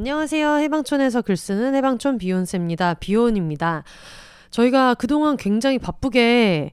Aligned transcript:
안녕하세요. 0.00 0.54
해방촌에서 0.60 1.20
글 1.20 1.36
쓰는 1.36 1.74
해방촌 1.74 2.16
비욘세입니다. 2.16 2.94
비혼입니다. 2.94 3.84
저희가 4.50 4.94
그동안 4.94 5.36
굉장히 5.36 5.78
바쁘게 5.78 6.72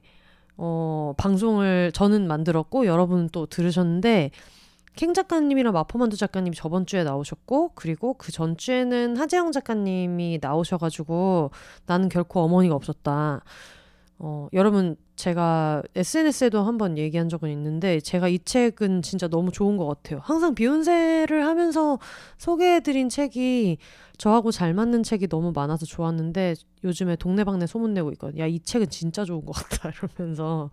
어, 0.56 1.12
방송을 1.18 1.92
저는 1.92 2.26
만들었고 2.26 2.86
여러분은 2.86 3.28
또 3.30 3.44
들으셨는데 3.44 4.30
캥 4.96 5.12
작가님이랑 5.12 5.74
마포만두 5.74 6.16
작가님 6.16 6.54
저번 6.54 6.86
주에 6.86 7.04
나오셨고 7.04 7.72
그리고 7.74 8.14
그 8.14 8.32
전주에는 8.32 9.18
하재영 9.18 9.52
작가님이 9.52 10.38
나오셔가지고 10.40 11.50
나는 11.84 12.08
결코 12.08 12.40
어머니가 12.40 12.74
없었다. 12.74 13.42
어, 14.20 14.48
여러분 14.54 14.96
제가 15.18 15.82
SNS에도 15.96 16.62
한번 16.62 16.96
얘기한 16.96 17.28
적은 17.28 17.50
있는데 17.50 17.98
제가 17.98 18.28
이 18.28 18.38
책은 18.38 19.02
진짜 19.02 19.26
너무 19.26 19.50
좋은 19.50 19.76
것 19.76 19.86
같아요. 19.88 20.20
항상 20.22 20.54
비욘세를 20.54 21.44
하면서 21.44 21.98
소개해드린 22.38 23.08
책이 23.08 23.78
저하고 24.16 24.52
잘 24.52 24.74
맞는 24.74 25.02
책이 25.02 25.26
너무 25.26 25.50
많아서 25.52 25.86
좋았는데 25.86 26.54
요즘에 26.84 27.16
동네방네 27.16 27.66
소문내고 27.66 28.12
있거든요. 28.12 28.44
야, 28.44 28.46
이 28.46 28.60
책은 28.60 28.90
진짜 28.90 29.24
좋은 29.24 29.44
것 29.44 29.52
같다. 29.52 29.90
이러면서. 30.16 30.70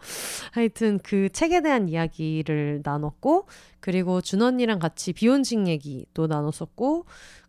하여튼 0.52 1.00
그 1.04 1.30
책에 1.30 1.62
대한 1.62 1.90
이야기를 1.90 2.82
나눴고, 2.84 3.48
그리고 3.80 4.22
준 4.22 4.44
언니랑 4.44 4.78
같이 4.78 5.14
비혼식 5.14 5.68
얘기도 5.68 6.28
나눴었고, 6.28 7.06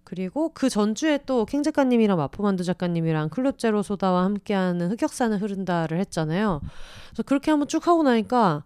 그리고 0.07 0.51
그 0.55 0.69
전주에 0.69 1.19
또 1.27 1.45
캥 1.45 1.63
작가님이랑 1.65 2.17
마포만두 2.17 2.63
작가님이랑 2.65 3.29
클럽 3.31 3.59
제로 3.59 3.83
소다와 3.83 4.25
함께하는 4.25 4.93
흑역사는 4.93 5.37
흐른다를 5.39 5.99
했잖아요. 6.01 6.61
그래서 7.09 7.23
그렇게 7.25 7.51
한번 7.51 7.67
쭉 7.69 7.87
하고 7.89 8.03
나니까 8.05 8.63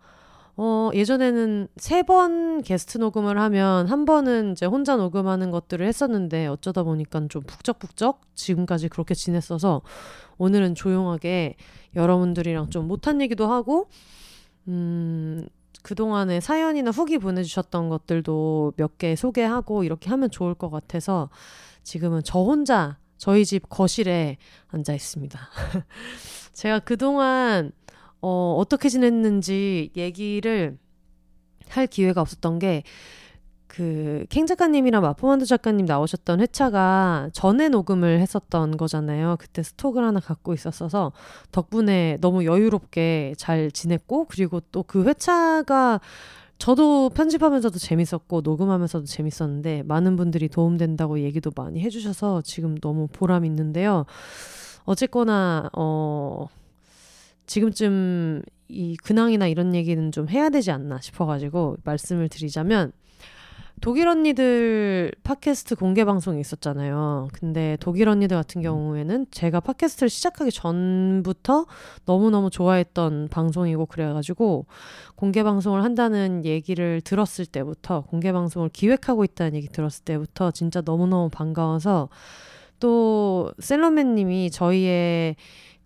어, 0.56 0.90
예전에는 0.92 1.68
세 1.76 2.02
번 2.02 2.60
게스트 2.62 2.98
녹음을 2.98 3.38
하면 3.40 3.86
한 3.86 4.04
번은 4.04 4.52
이제 4.52 4.66
혼자 4.66 4.96
녹음하는 4.96 5.50
것들을 5.50 5.86
했었는데 5.86 6.46
어쩌다 6.48 6.82
보니까 6.82 7.26
좀 7.30 7.42
북적북적 7.44 8.20
지금까지 8.34 8.88
그렇게 8.90 9.14
지냈어서 9.14 9.80
오늘은 10.36 10.74
조용하게 10.74 11.56
여러분들이랑 11.96 12.68
좀 12.70 12.86
못한 12.88 13.20
얘기도 13.22 13.46
하고, 13.50 13.88
음, 14.68 15.46
그동안에 15.82 16.40
사연이나 16.40 16.90
후기 16.90 17.18
보내주셨던 17.18 17.88
것들도 17.88 18.74
몇 18.76 18.98
개 18.98 19.16
소개하고 19.16 19.84
이렇게 19.84 20.10
하면 20.10 20.30
좋을 20.30 20.54
것 20.54 20.70
같아서 20.70 21.30
지금은 21.82 22.22
저 22.24 22.38
혼자 22.40 22.98
저희 23.16 23.44
집 23.44 23.68
거실에 23.68 24.36
앉아 24.68 24.94
있습니다. 24.94 25.38
제가 26.52 26.80
그동안 26.80 27.72
어, 28.20 28.56
어떻게 28.58 28.88
지냈는지 28.88 29.90
얘기를 29.96 30.78
할 31.68 31.86
기회가 31.86 32.20
없었던 32.20 32.58
게, 32.58 32.82
그, 33.70 34.26
캥 34.30 34.46
작가님이랑 34.46 35.00
마포만두 35.00 35.46
작가님 35.46 35.86
나오셨던 35.86 36.40
회차가 36.40 37.30
전에 37.32 37.68
녹음을 37.68 38.18
했었던 38.18 38.76
거잖아요. 38.76 39.36
그때 39.38 39.62
스톡을 39.62 40.02
하나 40.02 40.18
갖고 40.18 40.52
있었어서 40.54 41.12
덕분에 41.52 42.18
너무 42.20 42.44
여유롭게 42.44 43.34
잘 43.38 43.70
지냈고, 43.70 44.26
그리고 44.28 44.60
또 44.72 44.82
그 44.82 45.04
회차가 45.04 46.00
저도 46.58 47.10
편집하면서도 47.10 47.78
재밌었고, 47.78 48.40
녹음하면서도 48.42 49.04
재밌었는데, 49.06 49.84
많은 49.84 50.16
분들이 50.16 50.48
도움된다고 50.48 51.20
얘기도 51.20 51.52
많이 51.54 51.80
해주셔서 51.80 52.42
지금 52.42 52.76
너무 52.78 53.06
보람 53.12 53.44
있는데요. 53.44 54.04
어쨌거나, 54.84 55.70
어, 55.76 56.48
지금쯤 57.46 58.42
이 58.68 58.96
근황이나 58.96 59.46
이런 59.46 59.74
얘기는 59.76 60.10
좀 60.12 60.28
해야 60.28 60.50
되지 60.50 60.70
않나 60.70 61.00
싶어가지고 61.00 61.76
말씀을 61.84 62.28
드리자면 62.28 62.92
독일 63.80 64.08
언니들 64.08 65.10
팟캐스트 65.24 65.76
공개 65.76 66.04
방송이 66.04 66.38
있었잖아요. 66.38 67.28
근데 67.32 67.78
독일 67.80 68.10
언니들 68.10 68.36
같은 68.36 68.60
경우에는 68.60 69.26
제가 69.30 69.60
팟캐스트를 69.60 70.10
시작하기 70.10 70.50
전부터 70.50 71.64
너무너무 72.04 72.50
좋아했던 72.50 73.28
방송이고 73.30 73.86
그래가지고 73.86 74.66
공개 75.16 75.42
방송을 75.42 75.82
한다는 75.82 76.44
얘기를 76.44 77.00
들었을 77.00 77.46
때부터 77.46 78.02
공개 78.02 78.32
방송을 78.32 78.68
기획하고 78.68 79.24
있다는 79.24 79.54
얘기 79.54 79.68
들었을 79.68 80.04
때부터 80.04 80.50
진짜 80.50 80.82
너무너무 80.84 81.30
반가워서 81.30 82.10
또 82.80 83.50
셀러맨 83.60 84.14
님이 84.14 84.50
저희의 84.50 85.36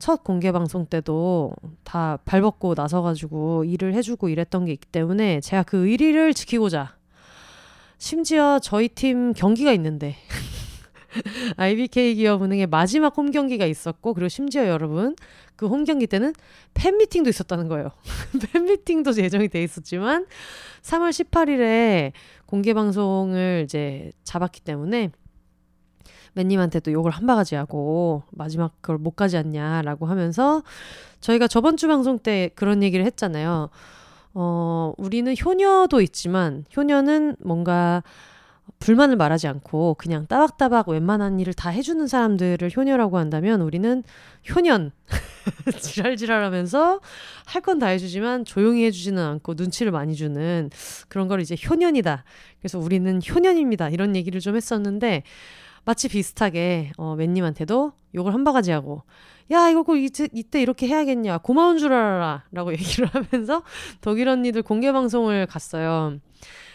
첫 0.01 0.25
공개 0.25 0.51
방송 0.51 0.87
때도 0.87 1.53
다 1.85 2.19
발벗고 2.25 2.75
나서가지고 2.77 3.65
일을 3.65 3.95
해주고 3.95 4.31
이랬던 4.31 4.65
게 4.65 4.73
있기 4.73 4.89
때문에 4.89 5.41
제가 5.41 5.63
그 5.63 5.87
의리를 5.87 6.35
지키고자 6.35 6.97
심지어 8.05 8.59
저희 8.59 8.91
팀 8.91 9.33
경기가 9.33 9.73
있는데 9.73 10.15
IBK 11.57 12.17
기업 12.17 12.43
은행의 12.43 12.67
마지막 12.67 13.17
홈 13.17 13.31
경기가 13.31 13.65
있었고 13.65 14.13
그리고 14.13 14.29
심지어 14.29 14.69
여러분 14.69 15.17
그 15.57 15.69
홈 15.69 15.85
경기 15.85 16.07
때는 16.07 16.35
팬 16.75 16.99
미팅도 16.99 17.31
있었다는 17.31 17.67
거예요. 17.69 17.93
팬 18.53 18.67
미팅도 18.67 19.17
예정이 19.17 19.49
돼 19.49 19.63
있었지만 19.63 20.27
3월 20.83 21.13
18일에 21.13 22.13
공개 22.45 22.75
방송을 22.75 23.63
이제 23.65 24.11
잡았기 24.23 24.61
때문에 24.61 25.11
맨님한테도 26.35 26.93
욕을 26.93 27.11
한 27.11 27.27
바가지 27.27 27.55
하고 27.55 28.23
마지막 28.33 28.83
그걸 28.83 28.99
못 28.99 29.13
가지 29.13 29.39
않냐라고 29.39 30.05
하면서 30.05 30.63
저희가 31.21 31.49
저번 31.49 31.79
주 31.79 31.89
방송 31.89 32.19
때 32.19 32.51
그런 32.55 32.83
얘기를 32.83 33.07
했잖아요. 33.07 33.71
어, 34.35 34.93
우리는 34.99 35.33
효녀도 35.45 36.01
있지만 36.01 36.65
효녀는 36.77 37.37
뭔가 37.41 38.03
불만을 38.81 39.17
말하지 39.17 39.47
않고 39.47 39.95
그냥 39.99 40.27
따박따박 40.27 40.89
웬만한 40.89 41.39
일을 41.39 41.55
다 41.55 41.71
해주는 41.71 42.07
사람들을 42.07 42.71
효녀라고 42.77 43.19
한다면 43.19 43.61
우리는 43.61 44.03
효년 44.55 44.91
지랄지랄하면서 45.81 47.01
할 47.47 47.63
건 47.63 47.79
다 47.79 47.87
해주지만 47.89 48.45
조용히 48.45 48.85
해주지는 48.87 49.23
않고 49.23 49.55
눈치를 49.55 49.93
많이 49.93 50.15
주는 50.15 50.71
그런 51.09 51.29
걸 51.29 51.41
이제 51.41 51.57
효년이다. 51.57 52.25
그래서 52.59 52.79
우리는 52.79 53.21
효년입니다. 53.27 53.91
이런 53.91 54.17
얘기를 54.17 54.41
좀 54.41 54.57
했었는데 54.57 55.23
마치 55.85 56.09
비슷하게 56.09 56.93
어, 56.97 57.15
맨님한테도 57.17 57.93
욕을 58.15 58.33
한 58.35 58.45
바가지 58.45 58.71
하고 58.73 59.03
야 59.51 59.69
이거 59.69 59.83
꼭 59.83 59.97
이때, 59.97 60.29
이때 60.33 60.63
이렇게 60.63 60.87
해야겠냐 60.87 61.39
고마운 61.39 61.79
줄 61.79 61.93
알아라 61.93 62.45
라고 62.53 62.73
얘기를 62.75 63.07
하면서 63.07 63.63
독일 64.01 64.29
언니들 64.29 64.63
공개 64.63 64.93
방송을 64.93 65.47
갔어요. 65.47 66.19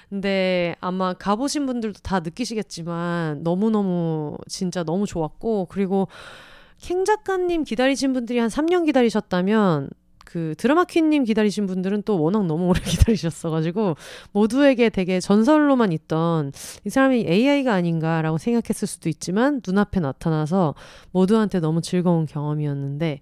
근데 0.10 0.76
아마 0.82 1.14
가보신 1.14 1.68
분들도 1.68 2.00
다 2.02 2.20
느끼시겠지만 2.20 3.44
너무너무 3.44 4.38
진짜 4.48 4.84
너무 4.84 5.06
좋았고 5.06 5.68
그리고 5.70 6.08
캥 6.80 7.06
작가님 7.06 7.64
기다리신 7.64 8.14
분들이 8.14 8.40
한 8.40 8.50
3년 8.50 8.86
기다리셨다면 8.86 9.90
그 10.30 10.54
드라마 10.60 10.84
퀸님 10.84 11.24
기다리신 11.24 11.66
분들은 11.66 12.04
또 12.04 12.22
워낙 12.22 12.46
너무 12.46 12.68
오래 12.68 12.80
기다리셨어가지고 12.86 13.96
모두에게 14.32 14.90
되게 14.90 15.20
전설로만 15.20 15.92
있던 15.92 16.52
이 16.86 16.90
사람이 16.92 17.26
AI가 17.28 17.74
아닌가라고 17.74 18.38
생각했을 18.38 18.88
수도 18.88 19.10
있지만 19.10 19.62
눈앞에 19.66 20.00
나타나서 20.00 20.76
모두한테 21.12 21.60
너무 21.60 21.82
즐거운 21.82 22.28
경험이었는데 22.28 23.22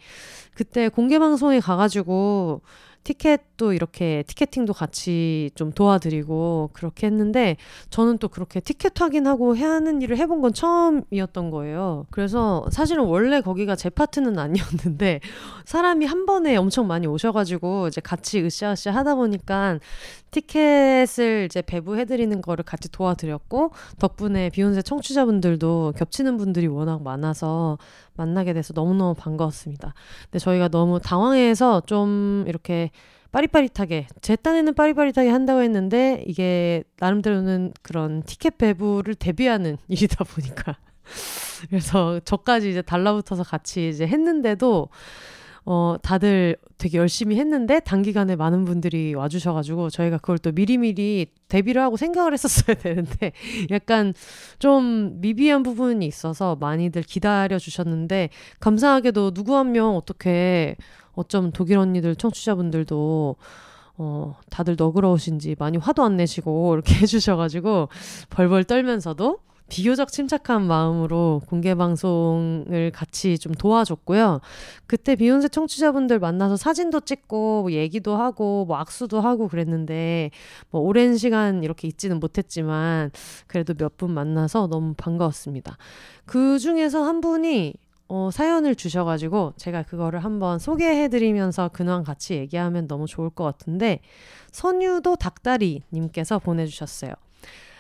그때 0.54 0.89
공개 0.89 1.18
방송에 1.18 1.62
가가지고 1.62 2.62
티켓도 3.04 3.74
이렇게 3.74 4.24
티켓팅도 4.28 4.74
같이 4.74 5.52
좀 5.56 5.72
도와드리고 5.72 6.72
그렇게 6.74 7.08
했는데 7.08 7.58
저는 7.90 8.18
또 8.18 8.28
그렇게 8.28 8.60
티켓 8.60 9.00
확인하고 9.00 9.56
해야 9.56 9.72
하는 9.72 10.02
일을 10.02 10.18
해본 10.18 10.42
건 10.42 10.54
처음이었던 10.54 11.52
거예요. 11.52 12.06
그래서 12.12 12.66
사실은 12.72 13.06
원래 13.06 13.42
거기가 13.42 13.76
제 13.76 13.90
파트는 13.90 14.38
아니었는데 14.40 15.22
사람이 15.66 16.06
한 16.06 16.26
번에 16.26 16.56
엄청 16.58 16.88
많이 16.88 17.08
오셔가지고 17.08 17.88
이제 17.88 18.02
같이 18.02 18.42
으쌰으쌰 18.42 18.92
하다 18.92 19.16
보니까 19.16 19.80
티켓을 20.32 21.46
이제 21.46 21.62
배부해드리는 21.62 22.42
거를 22.42 22.64
같이 22.64 22.92
도와드렸고 22.92 23.72
덕분에 24.00 24.50
비욘세 24.50 24.82
청취자분들도 24.82 25.94
겹치는 25.98 26.38
분들이 26.38 26.68
워낙 26.68 27.02
많아서 27.02 27.78
만나게 28.16 28.54
돼서 28.54 28.74
너무너무 28.76 29.14
반가웠습니다. 29.14 29.94
근데 30.24 30.40
저희가 30.40 30.68
너무 30.68 31.00
당황해서 31.00 31.82
좀 31.86 32.44
이렇게 32.48 32.92
빠릿빠릿하게 33.38 34.07
제 34.22 34.36
딴에는 34.36 34.74
빠릿빠릿하게 34.74 35.30
한다고 35.30 35.62
했는데 35.62 36.24
이게 36.25 36.84
나름대로는 36.98 37.72
그런 37.84 38.24
티켓 38.24 38.57
배부를 38.57 39.13
대비하는 39.13 39.78
일이다 39.88 40.24
보니까. 40.24 40.78
그래서 41.69 42.19
저까지 42.22 42.72
이제 42.72 42.81
달라붙어서 42.81 43.44
같이 43.44 43.89
이제 43.89 44.07
했는데도 44.07 44.89
어, 45.69 45.98
다들 46.02 46.56
되게 46.78 46.98
열심히 46.98 47.36
했는데 47.38 47.81
단기간에 47.81 48.38
많은 48.38 48.64
분들이 48.64 49.14
와주셔가지고 49.14 49.90
저희가 49.90 50.18
그걸 50.18 50.38
또 50.38 50.54
미리미리 50.54 51.28
데뷔를 51.50 51.81
하고 51.81 51.98
생각을 51.98 52.31
했었어야 52.31 52.78
되는데 52.80 53.34
약간 53.69 54.14
좀 54.60 55.19
미비한 55.19 55.64
부분이 55.64 56.06
있어서 56.06 56.56
많이들 56.56 57.04
기다려 57.04 57.60
주셨는데 57.60 58.30
감사하게도 58.62 59.31
누구 59.31 59.58
한 59.58 59.68
명 59.74 59.98
어떻게 59.98 60.78
어쩜 61.16 61.52
독일 61.52 61.80
언니들 61.80 62.16
청취자분들도 62.16 63.36
어, 63.98 64.36
다들 64.50 64.75
너그러우신지 64.78 65.58
많이 65.60 65.78
화도 65.78 66.02
안 66.02 66.16
내시고 66.16 66.75
이렇게 66.75 66.94
해주셔가지고 67.02 67.90
벌벌 68.30 68.63
떨면서도 68.63 69.40
비교적 69.69 70.12
침착한 70.12 70.64
마음으로 70.66 71.42
공개 71.48 71.75
방송을 71.75 72.92
같이 72.94 73.38
좀 73.38 73.54
도와줬고요. 73.54 74.40
그때 74.88 75.16
비욘세 75.16 75.50
청취자분들 75.50 76.19
만나서 76.19 76.56
사진도 76.56 77.02
찍고 77.02 77.64
뭐 77.64 77.72
얘기도 77.72 78.16
하고 78.16 78.66
뭐 78.66 78.78
악수도 78.78 79.19
하고 79.19 79.48
그랬는데 79.48 80.31
뭐 80.69 80.81
오랜 80.81 81.18
시간 81.18 81.64
이렇게 81.64 81.88
있지는 81.88 82.19
못했지만 82.19 83.12
그래도 83.48 83.74
몇 83.74 83.98
분 83.98 84.12
만나서 84.12 84.68
너무 84.68 84.94
반가웠습니다. 84.96 85.75
그 86.25 86.60
중에서 86.60 87.04
한 87.04 87.20
분이 87.20 87.74
어, 88.10 88.30
사연을 88.31 88.75
주셔가지고 88.75 89.54
제가 89.58 89.84
그거를 89.84 90.24
한번 90.24 90.60
소개해드리면서 90.60 91.70
근황 91.70 92.04
같이 92.04 92.36
얘기하면 92.36 92.88
너무 92.88 93.08
좋을 93.08 93.30
것 93.31 93.44
같은데 93.44 94.00
선유도 94.52 95.16
닭다리님께서 95.18 96.40
보내주셨어요. 96.40 97.12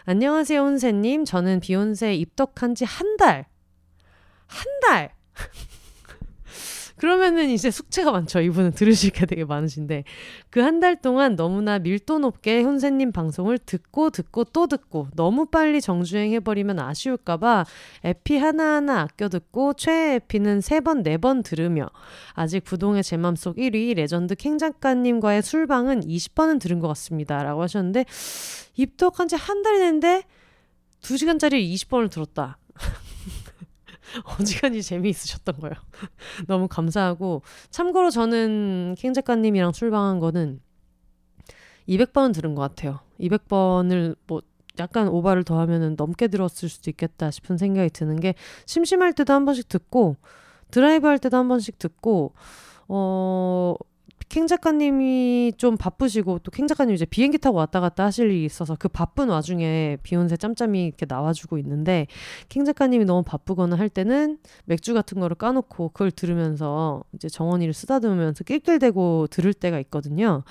안녕하세요, 0.09 0.61
혼세님. 0.61 1.25
저는 1.25 1.59
비욘세 1.59 2.15
입덕한 2.15 2.75
지 2.75 2.85
한 2.85 3.17
달. 3.17 3.45
한 4.47 4.65
달! 4.87 5.13
그러면은 6.97 7.49
이제 7.49 7.69
숙제가 7.71 8.11
많죠. 8.11 8.41
이분은 8.41 8.71
들으실 8.71 9.11
게 9.11 9.25
되게 9.25 9.45
많으신데. 9.45 10.03
그 10.49 10.61
한 10.61 10.79
달 10.79 10.99
동안 10.99 11.35
너무나 11.35 11.77
밀도 11.79 12.19
높게 12.19 12.61
혼세님 12.61 13.11
방송을 13.11 13.57
듣고 13.59 14.09
듣고 14.09 14.43
또 14.45 14.67
듣고 14.67 15.07
너무 15.15 15.45
빨리 15.45 15.79
정주행 15.81 16.31
해버리면 16.33 16.79
아쉬울까봐 16.79 17.65
에피 18.03 18.37
하나하나 18.37 19.01
아껴 19.01 19.29
듣고 19.29 19.73
최애 19.73 20.15
에피는 20.15 20.61
세 20.61 20.79
번, 20.79 21.03
네 21.03 21.17
번 21.17 21.43
들으며 21.43 21.87
아직 22.33 22.63
부동의 22.63 23.03
제 23.03 23.15
맘속 23.17 23.57
1위 23.57 23.95
레전드 23.95 24.35
캥 24.35 24.57
작가님과의 24.57 25.43
술방은 25.43 26.01
20번은 26.01 26.59
들은 26.59 26.79
것 26.79 26.87
같습니다. 26.89 27.41
라고 27.43 27.61
하셨는데 27.61 28.05
입덕한 28.75 29.27
지 29.27 29.35
한 29.35 29.61
달이 29.61 29.77
됐는데 29.77 30.23
2시간짜리 31.01 31.73
20번을 31.73 32.09
들었다. 32.09 32.57
어지간히 34.39 34.81
재미있으셨던 34.81 35.59
거예요. 35.59 35.75
너무 36.47 36.67
감사하고 36.67 37.41
참고로 37.69 38.09
저는 38.09 38.95
캥 38.97 39.13
작가님이랑 39.13 39.71
술방한 39.71 40.19
거는 40.19 40.61
200번 41.87 42.33
들은 42.33 42.55
것 42.55 42.61
같아요. 42.61 42.99
200번을 43.19 44.15
뭐 44.27 44.41
약간 44.79 45.07
오바를 45.07 45.43
더하면 45.43 45.95
넘게 45.97 46.27
들었을 46.27 46.69
수도 46.69 46.89
있겠다 46.91 47.31
싶은 47.31 47.57
생각이 47.57 47.89
드는 47.89 48.19
게 48.19 48.35
심심할 48.65 49.13
때도 49.13 49.33
한 49.33 49.45
번씩 49.45 49.69
듣고 49.69 50.17
드라이브 50.69 51.07
할 51.07 51.17
때도 51.17 51.37
한 51.37 51.47
번씩 51.47 51.79
듣고 51.79 52.33
어 52.87 53.73
캥 54.29 54.45
작가님이 54.47 55.53
좀 55.57 55.77
바쁘시고 55.77 56.39
또 56.39 56.51
캥 56.51 56.67
작가님 56.67 56.93
이제 56.95 57.05
비행기 57.05 57.37
타고 57.37 57.57
왔다 57.57 57.79
갔다 57.79 58.05
하실 58.05 58.29
일이 58.31 58.45
있어서 58.45 58.75
그 58.77 58.87
바쁜 58.87 59.29
와중에 59.29 59.97
비욘세 60.03 60.37
짬짬이 60.37 60.85
이렇게 60.85 61.05
나와주고 61.07 61.57
있는데 61.59 62.07
캥 62.49 62.65
작가님이 62.65 63.05
너무 63.05 63.23
바쁘거나 63.23 63.77
할 63.77 63.89
때는 63.89 64.37
맥주 64.65 64.93
같은 64.93 65.19
거를 65.19 65.35
까놓고 65.35 65.89
그걸 65.89 66.11
들으면서 66.11 67.03
이제 67.13 67.29
정원이를 67.29 67.73
쓰다듬으면서 67.73 68.43
낄낄대고 68.43 69.27
들을 69.29 69.53
때가 69.53 69.79
있거든요. 69.81 70.43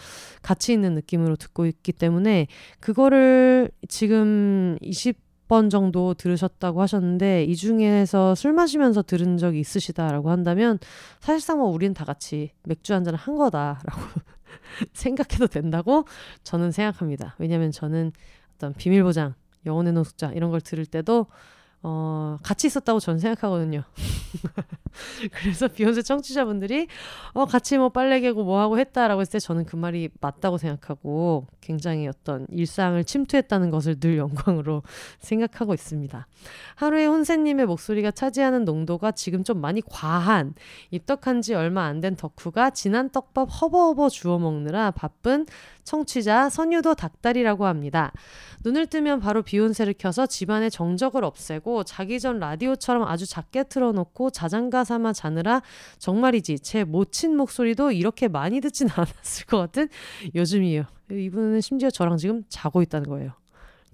같이 0.43 0.73
있는 0.73 0.95
느낌으로 0.95 1.37
듣고 1.37 1.67
있기 1.67 1.93
때문에 1.93 2.47
그거를 2.81 3.71
지금 3.89 4.79
20 4.81 5.26
번 5.49 5.71
정도 5.71 6.15
들으셨다고 6.15 6.83
하셨는데 6.83 7.45
이 7.45 7.55
중에서 7.55 8.35
술 8.35 8.53
마시면서 8.53 9.03
들은 9.03 9.37
적이 9.37 9.61
있으시다라고 9.61 10.31
한다면 10.31 10.79
사실상 11.21 11.59
뭐 11.59 11.69
우리는 11.69 11.95
다 11.95 12.05
같이 12.05 12.53
맥주 12.65 12.95
한 12.95 13.05
잔을 13.05 13.19
한 13.19 13.37
거다라고 13.37 14.01
생각해도 14.93 15.47
된다고 15.47 16.05
저는 16.43 16.73
생각합니다. 16.73 17.37
왜냐하면 17.39 17.71
저는 17.71 18.13
어떤 18.57 18.75
비밀 18.75 19.03
보장, 19.03 19.35
영혼의 19.65 19.93
노숙자 19.93 20.33
이런 20.33 20.51
걸 20.51 20.61
들을 20.61 20.85
때도 20.87 21.27
어, 21.89 22.39
같이 22.43 22.67
있었다고 22.67 22.99
저는 22.99 23.21
생각하거든요. 23.21 23.85
그래서 25.31 25.69
비욘세 25.69 26.03
청취자분들이 26.03 26.89
어, 27.33 27.45
같이 27.45 27.79
뭐 27.79 27.91
빨래 27.91 28.19
개고 28.19 28.43
뭐 28.43 28.61
하고 28.61 28.77
했다라고 28.81 29.21
했을 29.21 29.33
때 29.33 29.39
저는 29.39 29.67
그 29.67 29.77
말이 29.77 30.09
맞다고 30.21 30.59
생각하고 30.59 31.47
굉장히 31.61 32.09
어떤 32.09 32.45
일상을 32.51 33.03
침투했다는 33.05 33.71
것을 33.71 34.01
늘 34.01 34.19
영광으로 34.19 34.83
생각하고 35.21 35.75
있습니다. 35.75 36.27
하루에 36.75 37.07
혼세님의 37.07 37.67
목소리가 37.67 38.11
차지하는 38.11 38.65
농도가 38.65 39.13
지금 39.13 39.45
좀 39.45 39.61
많이 39.61 39.81
과한 39.81 40.55
입덕한 40.91 41.41
지 41.43 41.55
얼마 41.55 41.85
안 41.85 42.01
된 42.01 42.17
덕후가 42.17 42.71
진한 42.71 43.11
떡밥 43.11 43.49
허버허버 43.63 44.09
주워 44.09 44.39
먹느라 44.39 44.91
바쁜 44.91 45.47
청취자 45.87 46.51
선유도 46.51 46.95
닭다리라고 46.95 47.65
합니다. 47.65 48.13
눈을 48.65 48.89
뜨면 48.89 49.21
바로 49.21 49.43
비욘세를 49.43 49.95
켜서 49.97 50.27
집안의 50.27 50.71
정적을 50.71 51.25
없애고 51.25 51.85
자기 51.85 52.21
전 52.21 52.39
라디오처럼 52.39 53.05
아주 53.05 53.27
작게 53.27 53.65
틀어놓고 53.65 54.31
자장가 54.31 54.85
삼아 54.85 55.15
자느라 55.15 55.63
정말이지 55.99 56.59
제 56.59 56.85
모친 56.85 57.37
목소리도 57.37 57.93
이렇게 57.93 58.29
많이 58.29 58.61
듣진 58.61 58.89
않았을 58.95 59.47
것 59.47 59.59
같은 59.59 59.89
요즘이에요. 60.35 60.85
이분은 61.11 61.61
심지어 61.61 61.89
저랑 61.89 62.17
지금 62.19 62.43
자고 62.49 62.83
있다는 62.83 63.09
거예요. 63.09 63.33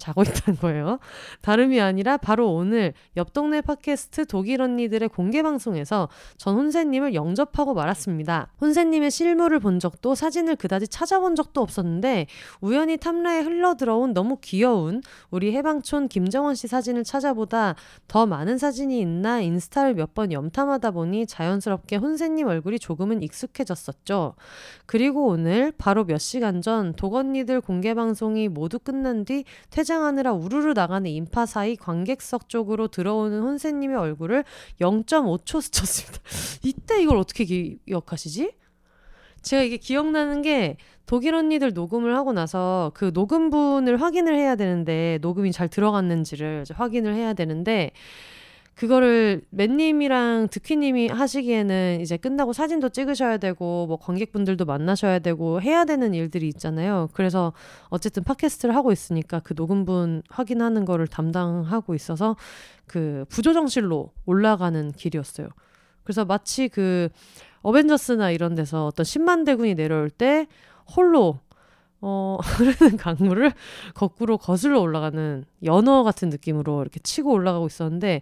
자고 0.02 0.22
있다는 0.22 0.58
거예요. 0.60 0.98
다름이 1.40 1.80
아니라 1.80 2.16
바로 2.16 2.52
오늘 2.52 2.92
옆 3.16 3.32
동네 3.32 3.60
팟캐스트 3.60 4.26
독일 4.26 4.62
언니들의 4.62 5.08
공개 5.08 5.42
방송에서 5.42 6.08
전 6.36 6.56
혼세님을 6.56 7.14
영접하고 7.14 7.74
말았습니다. 7.74 8.48
혼세님의 8.60 9.10
실물을 9.10 9.58
본 9.58 9.80
적도 9.80 10.14
사진을 10.14 10.56
그다지 10.56 10.88
찾아본 10.88 11.34
적도 11.36 11.60
없었는데 11.62 12.26
우연히 12.60 12.96
탐라에 12.96 13.40
흘러들어온 13.40 14.12
너무 14.12 14.38
귀여운 14.40 15.02
우리 15.30 15.52
해방촌 15.56 16.08
김정원 16.08 16.54
씨 16.54 16.68
사진을 16.68 17.04
찾아보다 17.04 17.74
더 18.08 18.26
많은 18.26 18.58
사진이 18.58 19.00
있나 19.00 19.40
인스타를 19.40 19.94
몇 19.94 20.12
번 20.14 20.30
염탐하다 20.30 20.90
보니 20.90 21.26
자연스럽게 21.26 21.96
혼세님 21.96 22.46
얼굴이 22.46 22.78
조금은 22.78 23.22
익숙해졌었죠. 23.22 24.34
그리고 24.84 25.26
오늘 25.26 25.72
바로 25.78 26.04
몇 26.04 26.18
시간 26.18 26.60
전 26.60 26.92
독언니들 26.92 27.62
공개 27.62 27.94
방송이 27.94 28.48
모두 28.48 28.78
끝난 28.78 29.24
뒤 29.24 29.44
퇴장 29.70 29.91
퇴장하느라 29.92 30.32
우르르 30.32 30.72
나가는 30.72 31.08
인파 31.10 31.44
사이 31.44 31.76
관객석 31.76 32.48
쪽으로 32.48 32.88
들어오는 32.88 33.42
혼세님의 33.42 33.96
얼굴을 33.96 34.44
0.5초 34.80 35.60
스쳤습니다. 35.60 36.18
이때 36.64 37.02
이걸 37.02 37.18
어떻게 37.18 37.44
기억하시지? 37.44 38.52
제가 39.42 39.62
이게 39.62 39.76
기억나는 39.76 40.40
게 40.40 40.76
독일 41.04 41.34
언니들 41.34 41.74
녹음을 41.74 42.16
하고 42.16 42.32
나서 42.32 42.92
그 42.94 43.10
녹음분을 43.12 44.00
확인을 44.00 44.34
해야 44.34 44.56
되는데 44.56 45.18
녹음이 45.20 45.52
잘 45.52 45.68
들어갔는지를 45.68 46.64
확인을 46.72 47.14
해야 47.14 47.34
되는데 47.34 47.90
그거를 48.74 49.42
맨님이랑 49.50 50.48
득휘님이 50.50 51.08
하시기에는 51.08 52.00
이제 52.00 52.16
끝나고 52.16 52.52
사진도 52.52 52.88
찍으셔야 52.88 53.36
되고 53.36 53.86
뭐 53.86 53.96
관객분들도 53.98 54.64
만나셔야 54.64 55.18
되고 55.18 55.60
해야 55.60 55.84
되는 55.84 56.14
일들이 56.14 56.48
있잖아요. 56.48 57.08
그래서 57.12 57.52
어쨌든 57.90 58.24
팟캐스트를 58.24 58.74
하고 58.74 58.90
있으니까 58.90 59.40
그 59.40 59.54
녹음분 59.54 60.22
확인하는 60.28 60.84
거를 60.84 61.06
담당하고 61.06 61.94
있어서 61.94 62.36
그 62.86 63.24
부조정실로 63.28 64.10
올라가는 64.26 64.90
길이었어요. 64.92 65.48
그래서 66.02 66.24
마치 66.24 66.68
그 66.68 67.08
어벤져스나 67.60 68.30
이런 68.30 68.54
데서 68.54 68.86
어떤 68.86 69.04
10만 69.04 69.44
대군이 69.44 69.74
내려올 69.74 70.10
때 70.10 70.46
홀로 70.96 71.38
어, 72.02 72.36
흐르는 72.42 72.96
강물을 72.98 73.52
거꾸로 73.94 74.36
거슬러 74.36 74.80
올라가는 74.80 75.44
연어 75.64 76.02
같은 76.02 76.28
느낌으로 76.28 76.82
이렇게 76.82 77.00
치고 77.00 77.32
올라가고 77.32 77.66
있었는데 77.66 78.20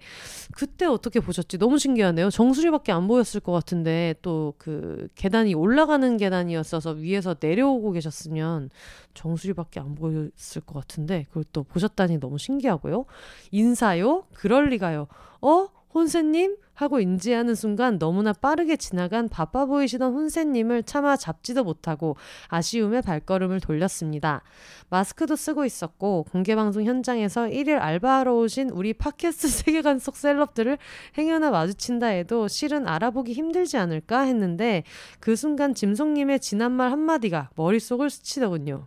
그때 0.54 0.86
어떻게 0.86 1.18
보셨지? 1.18 1.58
너무 1.58 1.78
신기하네요. 1.78 2.30
정수리밖에 2.30 2.92
안 2.92 3.08
보였을 3.08 3.40
것 3.40 3.52
같은데 3.52 4.14
또 4.22 4.54
그 4.58 5.08
계단이 5.14 5.54
올라가는 5.54 6.16
계단이었어서 6.16 6.92
위에서 6.92 7.34
내려오고 7.40 7.92
계셨으면 7.92 8.70
정수리밖에 9.14 9.80
안 9.80 9.94
보였을 9.94 10.60
것 10.62 10.74
같은데 10.74 11.24
그걸 11.28 11.44
또 11.52 11.62
보셨다니 11.62 12.20
너무 12.20 12.38
신기하고요. 12.38 13.06
인사요? 13.50 14.24
그럴 14.34 14.68
리가요. 14.68 15.06
어? 15.40 15.68
혼세님? 15.94 16.56
하고 16.80 16.98
인지하는 16.98 17.54
순간 17.54 17.98
너무나 17.98 18.32
빠르게 18.32 18.76
지나간 18.76 19.28
바빠 19.28 19.66
보이시던 19.66 20.14
혼세님을 20.14 20.84
차마 20.84 21.14
잡지도 21.14 21.62
못하고 21.62 22.16
아쉬움에 22.48 23.02
발걸음을 23.02 23.60
돌렸습니다. 23.60 24.42
마스크도 24.88 25.36
쓰고 25.36 25.66
있었고 25.66 26.24
공개방송 26.30 26.84
현장에서 26.84 27.48
1일 27.48 27.78
알바하러 27.78 28.34
오신 28.34 28.70
우리 28.70 28.94
팟캐스트 28.94 29.48
세계관 29.60 29.98
속 29.98 30.16
셀럽들을 30.16 30.78
행여나 31.18 31.50
마주친다 31.50 32.06
해도 32.06 32.48
실은 32.48 32.88
알아보기 32.88 33.34
힘들지 33.34 33.76
않을까 33.76 34.22
했는데 34.22 34.84
그 35.20 35.36
순간 35.36 35.74
짐송님의 35.74 36.40
지난 36.40 36.72
말 36.72 36.92
한마디가 36.92 37.50
머릿속을 37.56 38.08
스치더군요. 38.08 38.86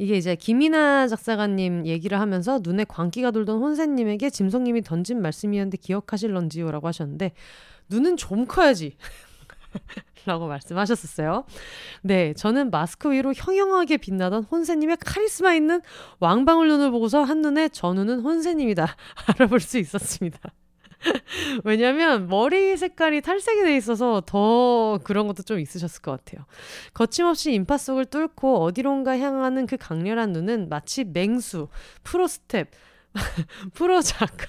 이게 0.00 0.16
이제 0.16 0.34
김이나 0.34 1.06
작사가님 1.08 1.84
얘기를 1.84 2.18
하면서 2.18 2.58
눈에 2.62 2.84
광기가 2.84 3.32
돌던 3.32 3.58
혼세님에게 3.58 4.30
짐송님이 4.30 4.80
던진 4.80 5.20
말씀이었는데 5.20 5.76
기억하실런지요 5.76 6.70
라고 6.70 6.88
하셨는데 6.88 7.32
눈은 7.90 8.16
좀 8.16 8.46
커야지. 8.46 8.96
라고 10.24 10.48
말씀하셨었어요. 10.48 11.44
네, 12.00 12.32
저는 12.32 12.70
마스크 12.70 13.12
위로 13.12 13.34
형형하게 13.36 13.98
빛나던 13.98 14.44
혼세님의 14.44 14.96
카리스마 15.04 15.54
있는 15.54 15.82
왕방울 16.18 16.68
눈을 16.68 16.90
보고서 16.90 17.22
한눈에 17.22 17.68
저 17.68 17.92
눈은 17.92 18.20
혼세님이다 18.20 18.96
알아볼 19.36 19.60
수 19.60 19.76
있었습니다. 19.76 20.38
왜냐면 21.64 22.28
머리 22.28 22.76
색깔이 22.76 23.20
탈색이 23.20 23.62
돼 23.62 23.76
있어서 23.76 24.22
더 24.26 24.98
그런 25.04 25.26
것도 25.26 25.42
좀 25.42 25.58
있으셨을 25.58 26.02
것 26.02 26.12
같아요. 26.12 26.44
거침없이 26.94 27.52
인파 27.52 27.78
속을 27.78 28.06
뚫고 28.06 28.62
어디론가 28.62 29.18
향하는 29.18 29.66
그 29.66 29.76
강렬한 29.76 30.32
눈은 30.32 30.68
마치 30.68 31.04
맹수, 31.04 31.68
프로 32.02 32.26
스텝, 32.26 32.70
프로 33.74 34.00
작가, 34.00 34.46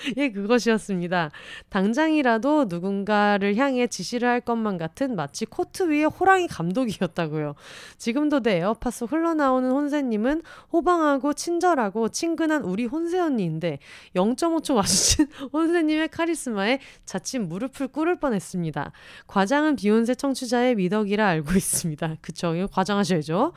예, 0.16 0.30
그것이었습니다. 0.30 1.30
당장이라도 1.68 2.66
누군가를 2.68 3.56
향해 3.56 3.86
지시를 3.86 4.28
할 4.28 4.40
것만 4.40 4.78
같은 4.78 5.16
마치 5.16 5.44
코트 5.46 5.90
위에 5.90 6.04
호랑이 6.04 6.46
감독이었다고요. 6.48 7.54
지금도 7.98 8.40
내 8.40 8.58
에어팟 8.58 8.90
속 8.90 9.12
흘러나오는 9.12 9.70
혼세님은 9.70 10.42
호방하고 10.72 11.32
친절하고 11.34 12.08
친근한 12.08 12.62
우리 12.62 12.86
혼세 12.86 13.18
언니인데 13.18 13.78
0.5초 14.14 14.74
마주친 14.74 15.28
혼세님의 15.52 16.08
카리스마에 16.08 16.80
자칫 17.04 17.38
무릎을 17.38 17.88
꿇을 17.88 18.18
뻔했습니다. 18.18 18.92
과장은 19.26 19.76
비욘세 19.76 20.14
청취자의 20.14 20.74
미덕이라 20.76 21.26
알고 21.26 21.52
있습니다. 21.54 22.16
그쵸? 22.20 22.50
과장하셔야죠. 22.72 23.52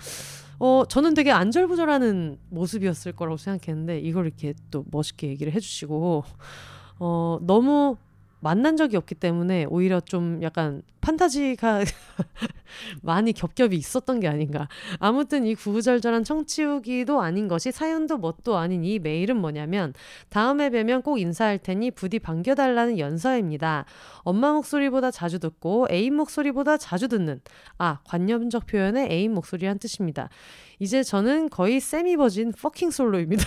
어, 0.60 0.84
저는 0.88 1.14
되게 1.14 1.32
안절부절하는 1.32 2.38
모습이었을 2.50 3.14
거라고 3.14 3.38
생각했는데 3.38 4.00
이걸 4.00 4.26
이렇게 4.26 4.54
또 4.72 4.86
멋있게 4.92 5.28
얘기를 5.28 5.54
해주시고 5.54 6.24
어, 7.00 7.40
너무 7.42 7.98
만난 8.44 8.76
적이 8.76 8.98
없기 8.98 9.16
때문에 9.16 9.66
오히려 9.70 10.02
좀 10.02 10.44
약간 10.44 10.84
판타지가 11.00 11.84
많이 13.02 13.32
겹겹이 13.32 13.74
있었던 13.74 14.20
게 14.20 14.28
아닌가. 14.28 14.68
아무튼 15.00 15.46
이 15.46 15.56
구구절절한 15.56 16.26
청취후기도 16.26 17.22
아닌 17.22 17.48
것이 17.48 17.72
사연도 17.72 18.18
뭣도 18.18 18.58
아닌 18.58 18.84
이 18.84 19.00
메일은 19.00 19.38
뭐냐면 19.38 19.94
다음에 20.28 20.70
뵈면 20.70 21.04
꼭 21.04 21.20
인사할 21.20 21.58
테니 21.58 21.92
부디 21.92 22.20
반겨달라는 22.20 23.00
연서입니다. 23.00 23.86
엄마 24.20 24.52
목소리보다 24.52 25.10
자주 25.10 25.40
듣고 25.40 25.88
애인 25.90 26.14
목소리보다 26.14 26.76
자주 26.76 27.08
듣는 27.08 27.40
아 27.78 28.00
관념적 28.04 28.68
표현의 28.68 29.10
애인 29.10 29.34
목소리란 29.34 29.80
뜻입니다. 29.80 30.28
이제 30.80 31.02
저는 31.02 31.50
거의 31.50 31.80
세미버진 31.80 32.52
퍼킹 32.52 32.92
솔로입니다. 32.92 33.46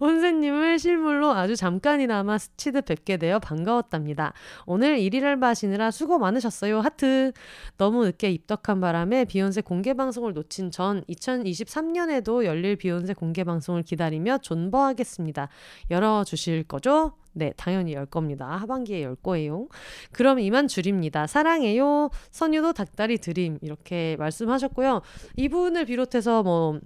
혼세님을 0.00 0.78
실물로 0.78 1.30
아주 1.32 1.56
잠깐이나마 1.56 2.38
스치듯 2.38 2.84
뵙게 2.86 3.16
되어 3.16 3.38
반가웠답니다. 3.38 4.32
오늘 4.66 4.98
일일 4.98 5.26
알바하시느라 5.26 5.90
수고 5.90 6.18
많으셨어요. 6.18 6.80
하트. 6.80 7.32
너무 7.76 8.04
늦게 8.04 8.30
입덕한 8.30 8.80
바람에 8.80 9.24
비욘세 9.24 9.62
공개 9.62 9.94
방송을 9.94 10.32
놓친 10.32 10.70
전 10.70 11.02
2023년에도 11.04 12.44
열릴 12.44 12.76
비욘세 12.76 13.14
공개 13.14 13.44
방송을 13.44 13.82
기다리며 13.82 14.38
존버하겠습니다. 14.38 15.48
열어주실 15.90 16.64
거죠? 16.64 17.12
네, 17.32 17.52
당연히 17.56 17.94
열 17.94 18.04
겁니다. 18.04 18.46
하반기에 18.56 19.02
열 19.02 19.14
거예요. 19.14 19.68
그럼 20.12 20.40
이만 20.40 20.66
줄입니다. 20.66 21.26
사랑해요. 21.26 22.10
선유도 22.30 22.72
닭다리 22.72 23.18
드림. 23.18 23.58
이렇게 23.62 24.16
말씀하셨고요. 24.18 25.02
이분을 25.36 25.84
비롯해서 25.84 26.42
뭐, 26.42 26.80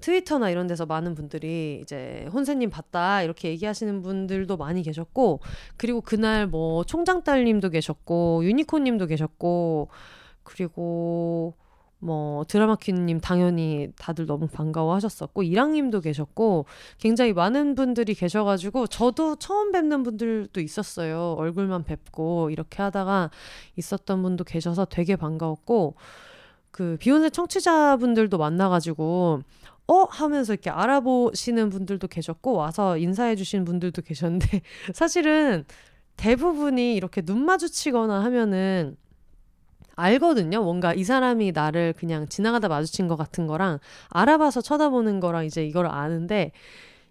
트위터나 0.00 0.50
이런 0.50 0.66
데서 0.66 0.86
많은 0.86 1.14
분들이 1.14 1.80
이제 1.82 2.26
혼세님 2.32 2.70
봤다 2.70 3.22
이렇게 3.22 3.48
얘기하시는 3.50 4.02
분들도 4.02 4.56
많이 4.56 4.82
계셨고 4.82 5.40
그리고 5.76 6.00
그날 6.00 6.46
뭐 6.46 6.84
총장 6.84 7.22
딸님도 7.22 7.70
계셨고 7.70 8.44
유니콘님도 8.44 9.06
계셨고 9.06 9.88
그리고 10.42 11.54
뭐 11.98 12.44
드라마퀸님 12.44 13.20
당연히 13.20 13.88
다들 13.98 14.26
너무 14.26 14.46
반가워하셨었고 14.48 15.42
이랑님도 15.42 16.02
계셨고 16.02 16.66
굉장히 16.98 17.32
많은 17.32 17.74
분들이 17.74 18.14
계셔가지고 18.14 18.86
저도 18.88 19.36
처음 19.36 19.72
뵙는 19.72 20.02
분들도 20.02 20.60
있었어요. 20.60 21.34
얼굴만 21.38 21.84
뵙고 21.84 22.50
이렇게 22.50 22.82
하다가 22.82 23.30
있었던 23.76 24.22
분도 24.22 24.44
계셔서 24.44 24.84
되게 24.84 25.16
반가웠고 25.16 25.94
그 26.70 26.98
비욘세 27.00 27.30
청취자분들도 27.30 28.36
만나가지고 28.36 29.40
어? 29.88 30.04
하면서 30.10 30.52
이렇게 30.52 30.70
알아보시는 30.70 31.70
분들도 31.70 32.08
계셨고 32.08 32.54
와서 32.54 32.98
인사해 32.98 33.36
주신 33.36 33.64
분들도 33.64 34.02
계셨는데 34.02 34.62
사실은 34.94 35.64
대부분이 36.16 36.94
이렇게 36.96 37.22
눈 37.22 37.44
마주치거나 37.44 38.24
하면은 38.24 38.96
알거든요. 39.96 40.62
뭔가 40.62 40.92
이 40.92 41.04
사람이 41.04 41.52
나를 41.52 41.94
그냥 41.94 42.28
지나가다 42.28 42.68
마주친 42.68 43.08
것 43.08 43.16
같은 43.16 43.46
거랑 43.46 43.78
알아봐서 44.10 44.60
쳐다보는 44.60 45.20
거랑 45.20 45.46
이제 45.46 45.64
이걸 45.64 45.86
아는데 45.86 46.52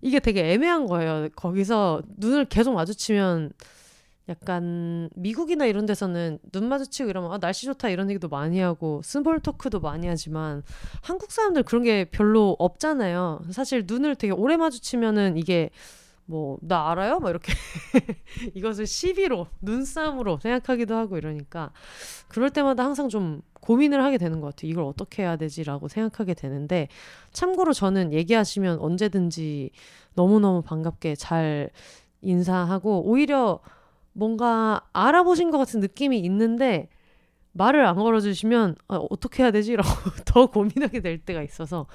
이게 0.01 0.20
되게 0.20 0.53
애매한 0.53 0.86
거예요. 0.86 1.29
거기서 1.36 2.03
눈을 2.17 2.46
계속 2.46 2.74
마주치면 2.74 3.51
약간 4.27 5.10
미국이나 5.15 5.65
이런 5.65 5.86
데서는 5.86 6.39
눈 6.51 6.67
마주치고 6.67 7.10
이러면 7.10 7.32
아, 7.32 7.38
날씨 7.38 7.65
좋다 7.67 7.89
이런 7.89 8.10
얘기도 8.10 8.27
많이 8.27 8.60
하고 8.60 9.01
small 9.04 9.40
talk도 9.40 9.80
많이 9.82 10.08
하지만 10.08 10.63
한국 11.01 11.32
사람들 11.32 11.63
그런 11.63 11.84
게 11.84 12.05
별로 12.05 12.55
없잖아요. 12.58 13.41
사실 13.51 13.84
눈을 13.86 14.15
되게 14.15 14.34
오래 14.34 14.58
마주치면은 14.58 15.38
이게 15.38 15.70
뭐 16.25 16.58
나 16.62 16.89
알아요? 16.89 17.20
막 17.20 17.29
이렇게 17.29 17.53
이것을 18.55 18.88
시비로 18.88 19.46
눈싸움으로 19.62 20.39
생각하기도 20.41 20.96
하고 20.96 21.17
이러니까 21.20 21.72
그럴 22.27 22.50
때마다 22.50 22.84
항상 22.84 23.10
좀 23.10 23.41
고민을 23.62 24.03
하게 24.03 24.17
되는 24.17 24.41
것 24.41 24.48
같아요. 24.55 24.72
이걸 24.72 24.86
어떻게 24.86 25.22
해야 25.22 25.36
되지라고 25.38 25.88
생각하게 25.88 26.34
되는데 26.34 26.88
참고로 27.32 27.74
저는 27.74 28.12
얘기하시면 28.12 28.79
언제든지 28.79 29.70
너무너무 30.15 30.63
반갑게 30.63 31.15
잘 31.15 31.70
인사하고 32.22 33.03
오히려 33.08 33.60
뭔가 34.16 34.82
알아보신 34.94 35.52
것 35.52 35.58
같은 35.58 35.82
느낌이 35.82 36.18
있는데 36.20 36.88
말을 37.52 37.86
안 37.86 37.96
걸어주시면 37.96 38.76
아, 38.88 38.96
어떻게 39.10 39.44
해야 39.44 39.52
되지? 39.52 39.76
라고 39.76 39.90
더 40.26 40.48
고민하게 40.48 41.02
될 41.02 41.20
때가 41.20 41.44
있어서 41.44 41.86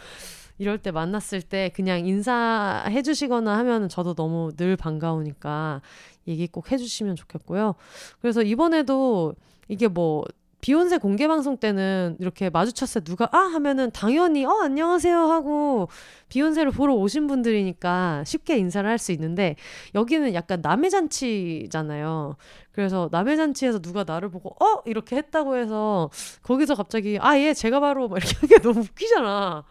이럴 0.59 0.77
때 0.77 0.91
만났을 0.91 1.41
때 1.41 1.71
그냥 1.75 2.07
인사해 2.07 3.00
주시거나 3.03 3.57
하면 3.59 3.89
저도 3.89 4.15
너무 4.15 4.53
늘 4.57 4.77
반가우니까 4.77 5.81
얘기 6.29 6.47
꼭 6.47 6.71
해주시면 6.71 7.17
좋겠고요. 7.17 7.75
그래서 8.21 8.43
이번에도 8.43 9.35
이게 9.69 9.89
뭐 9.89 10.25
비욘세 10.61 10.99
공개 10.99 11.26
방송 11.26 11.57
때는 11.57 12.17
이렇게 12.21 12.50
마주쳤을 12.50 13.02
때 13.02 13.05
누가 13.11 13.29
아 13.33 13.38
하면은 13.38 13.90
당연히 13.93 14.45
어 14.45 14.50
안녕하세요 14.62 15.17
하고 15.19 15.88
비욘세를 16.29 16.71
보러 16.73 16.95
오신 16.95 17.26
분들이니까 17.26 18.25
쉽게 18.26 18.59
인사를 18.59 18.88
할 18.88 18.99
수 18.99 19.12
있는데 19.12 19.57
여기는 19.95 20.35
약간 20.35 20.61
남의 20.61 20.90
잔치잖아요. 20.90 22.37
그래서 22.73 23.09
남의 23.11 23.37
잔치에서 23.38 23.79
누가 23.79 24.05
나를 24.05 24.29
보고 24.31 24.50
어 24.62 24.83
이렇게 24.85 25.17
했다고 25.17 25.57
해서 25.57 26.11
거기서 26.43 26.75
갑자기 26.75 27.19
아 27.21 27.38
예 27.38 27.55
제가 27.55 27.81
바로 27.81 28.09
막 28.09 28.19
이렇게 28.19 28.35
하는 28.37 28.49
게 28.49 28.59
너무 28.61 28.81
웃기잖아. 28.81 29.64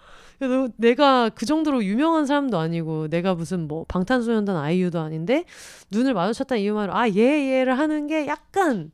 내가 0.78 1.30
그 1.30 1.46
정도로 1.46 1.84
유명한 1.84 2.26
사람도 2.26 2.58
아니고 2.58 3.10
내가 3.10 3.36
무슨 3.36 3.68
뭐 3.68 3.86
방탄소년단 3.88 4.56
아이유도 4.56 5.00
아닌데 5.00 5.44
눈을 5.92 6.14
마주쳤다는 6.14 6.64
이유만으로 6.64 6.96
아 6.96 7.10
예 7.10 7.60
예를 7.60 7.78
하는 7.78 8.08
게 8.08 8.26
약간 8.26 8.92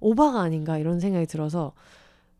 오바가 0.00 0.40
아닌가 0.40 0.78
이런 0.78 1.00
생각이 1.00 1.26
들어서 1.26 1.72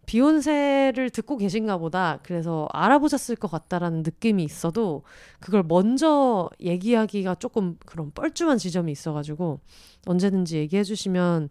비욘세를 0.06 1.10
듣고 1.10 1.36
계신가 1.36 1.78
보다. 1.78 2.18
그래서 2.24 2.66
알아보셨을 2.72 3.36
것 3.36 3.48
같다라는 3.48 4.02
느낌이 4.02 4.42
있어도 4.42 5.04
그걸 5.38 5.62
먼저 5.62 6.50
얘기하기가 6.60 7.36
조금 7.36 7.76
그런 7.86 8.10
뻘쭘한 8.10 8.58
지점이 8.58 8.90
있어가지고 8.90 9.60
언제든지 10.06 10.56
얘기해 10.58 10.82
주시면 10.82 11.48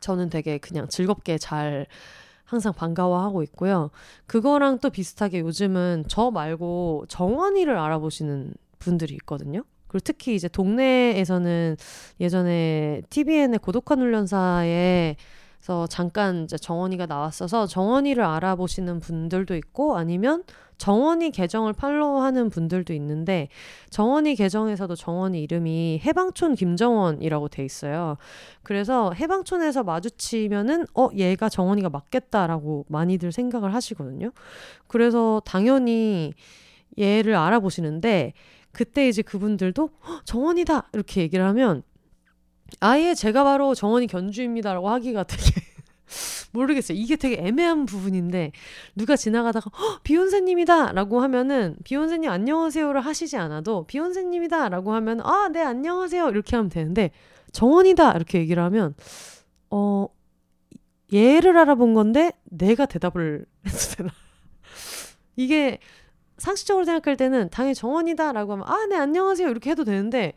저는 0.00 0.28
되게 0.28 0.58
그냥 0.58 0.88
즐겁게 0.88 1.38
잘 1.38 1.86
항상 2.44 2.72
반가워하고 2.72 3.42
있고요. 3.44 3.90
그거랑 4.26 4.78
또 4.78 4.90
비슷하게 4.90 5.40
요즘은 5.40 6.04
저 6.08 6.30
말고 6.30 7.04
정원이를 7.08 7.76
알아보시는 7.76 8.54
분들이 8.78 9.14
있거든요. 9.14 9.62
그리고 9.88 10.02
특히 10.04 10.34
이제 10.34 10.48
동네에서는 10.48 11.76
예전에 12.20 13.02
TVN의 13.10 13.58
고독한 13.60 14.00
훈련사에 14.00 15.16
서 15.60 15.86
잠깐 15.88 16.44
이제 16.44 16.56
정원이가 16.56 17.06
나왔어서 17.06 17.66
정원이를 17.66 18.22
알아보시는 18.22 19.00
분들도 19.00 19.56
있고 19.56 19.96
아니면 19.96 20.44
정원이 20.78 21.30
계정을 21.30 21.72
팔로우하는 21.72 22.50
분들도 22.50 22.92
있는데 22.92 23.48
정원이 23.90 24.34
계정에서도 24.36 24.94
정원이 24.94 25.42
이름이 25.42 26.02
해방촌 26.04 26.54
김정원이라고 26.54 27.48
돼 27.48 27.64
있어요. 27.64 28.16
그래서 28.62 29.12
해방촌에서 29.14 29.82
마주치면은 29.84 30.86
어 30.94 31.08
얘가 31.16 31.48
정원이가 31.48 31.88
맞겠다라고 31.88 32.84
많이들 32.88 33.32
생각을 33.32 33.74
하시거든요. 33.74 34.30
그래서 34.86 35.42
당연히 35.44 36.34
얘를 36.98 37.34
알아보시는데 37.34 38.34
그때 38.76 39.08
이제 39.08 39.22
그분들도 39.22 39.88
정원이다. 40.26 40.90
이렇게 40.92 41.22
얘기를 41.22 41.42
하면 41.46 41.82
아예 42.78 43.14
제가 43.14 43.42
바로 43.42 43.74
정원이 43.74 44.06
견주입니다라고 44.06 44.90
하기가 44.90 45.24
되게 45.24 45.42
모르겠어요. 46.52 46.98
이게 46.98 47.16
되게 47.16 47.36
애매한 47.38 47.86
부분인데 47.86 48.52
누가 48.94 49.16
지나가다가 49.16 49.70
비욘세님이다라고 50.02 51.22
하면은 51.22 51.76
비욘세님 51.84 52.28
안녕하세요를 52.30 53.00
하시지 53.00 53.38
않아도 53.38 53.86
비욘세님이다라고 53.86 54.92
하면 54.92 55.20
아 55.22 55.48
네 55.48 55.62
안녕하세요. 55.62 56.28
이렇게 56.28 56.54
하면 56.56 56.68
되는데 56.68 57.12
정원이다. 57.52 58.12
이렇게 58.12 58.40
얘기를 58.40 58.62
하면 58.64 58.94
어 59.70 60.06
얘를 61.14 61.56
알아본 61.56 61.94
건데 61.94 62.32
내가 62.44 62.84
대답을 62.84 63.46
해도 63.66 63.78
되나 63.96 64.10
이게 65.36 65.78
상식적으로 66.38 66.84
생각할 66.84 67.16
때는 67.16 67.48
당연히 67.50 67.74
정원이다라고 67.74 68.52
하면 68.52 68.64
아 68.68 68.86
네 68.86 68.96
안녕하세요 68.96 69.48
이렇게 69.48 69.70
해도 69.70 69.84
되는데 69.84 70.34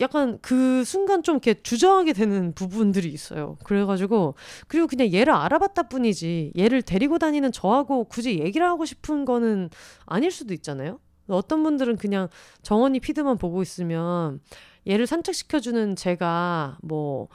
약간 0.00 0.38
그 0.42 0.84
순간 0.84 1.22
좀 1.22 1.36
이렇게 1.36 1.54
주저하게 1.54 2.12
되는 2.12 2.52
부분들이 2.52 3.08
있어요. 3.08 3.56
그래가지고 3.64 4.34
그리고 4.68 4.86
그냥 4.86 5.10
얘를 5.12 5.32
알아봤다 5.32 5.84
뿐이지 5.84 6.52
얘를 6.58 6.82
데리고 6.82 7.18
다니는 7.18 7.50
저하고 7.52 8.04
굳이 8.04 8.38
얘기를 8.40 8.66
하고 8.66 8.84
싶은 8.84 9.24
거는 9.24 9.70
아닐 10.04 10.30
수도 10.30 10.52
있잖아요. 10.52 11.00
어떤 11.28 11.62
분들은 11.62 11.96
그냥 11.96 12.28
정원이 12.62 13.00
피드만 13.00 13.38
보고 13.38 13.62
있으면 13.62 14.40
얘를 14.86 15.06
산책시켜주는 15.06 15.96
제가 15.96 16.76
뭐 16.82 17.28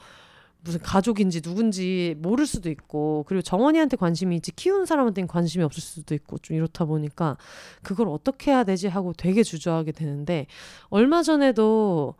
무슨 0.64 0.80
가족인지 0.80 1.40
누군지 1.40 2.14
모를 2.18 2.46
수도 2.46 2.70
있고 2.70 3.24
그리고 3.26 3.42
정원이한테 3.42 3.96
관심이 3.96 4.36
있지 4.36 4.52
키우는 4.52 4.86
사람한테는 4.86 5.26
관심이 5.26 5.64
없을 5.64 5.82
수도 5.82 6.14
있고 6.14 6.38
좀 6.38 6.56
이렇다 6.56 6.84
보니까 6.84 7.36
그걸 7.82 8.08
어떻게 8.08 8.52
해야 8.52 8.62
되지 8.62 8.86
하고 8.86 9.12
되게 9.12 9.42
주저하게 9.42 9.92
되는데 9.92 10.46
얼마 10.88 11.22
전에도 11.22 12.14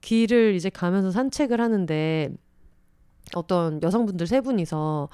길을 0.00 0.54
이제 0.54 0.70
가면서 0.70 1.10
산책을 1.10 1.60
하는데 1.60 2.30
어떤 3.34 3.82
여성분들 3.82 4.26
세 4.26 4.40
분이서 4.40 5.08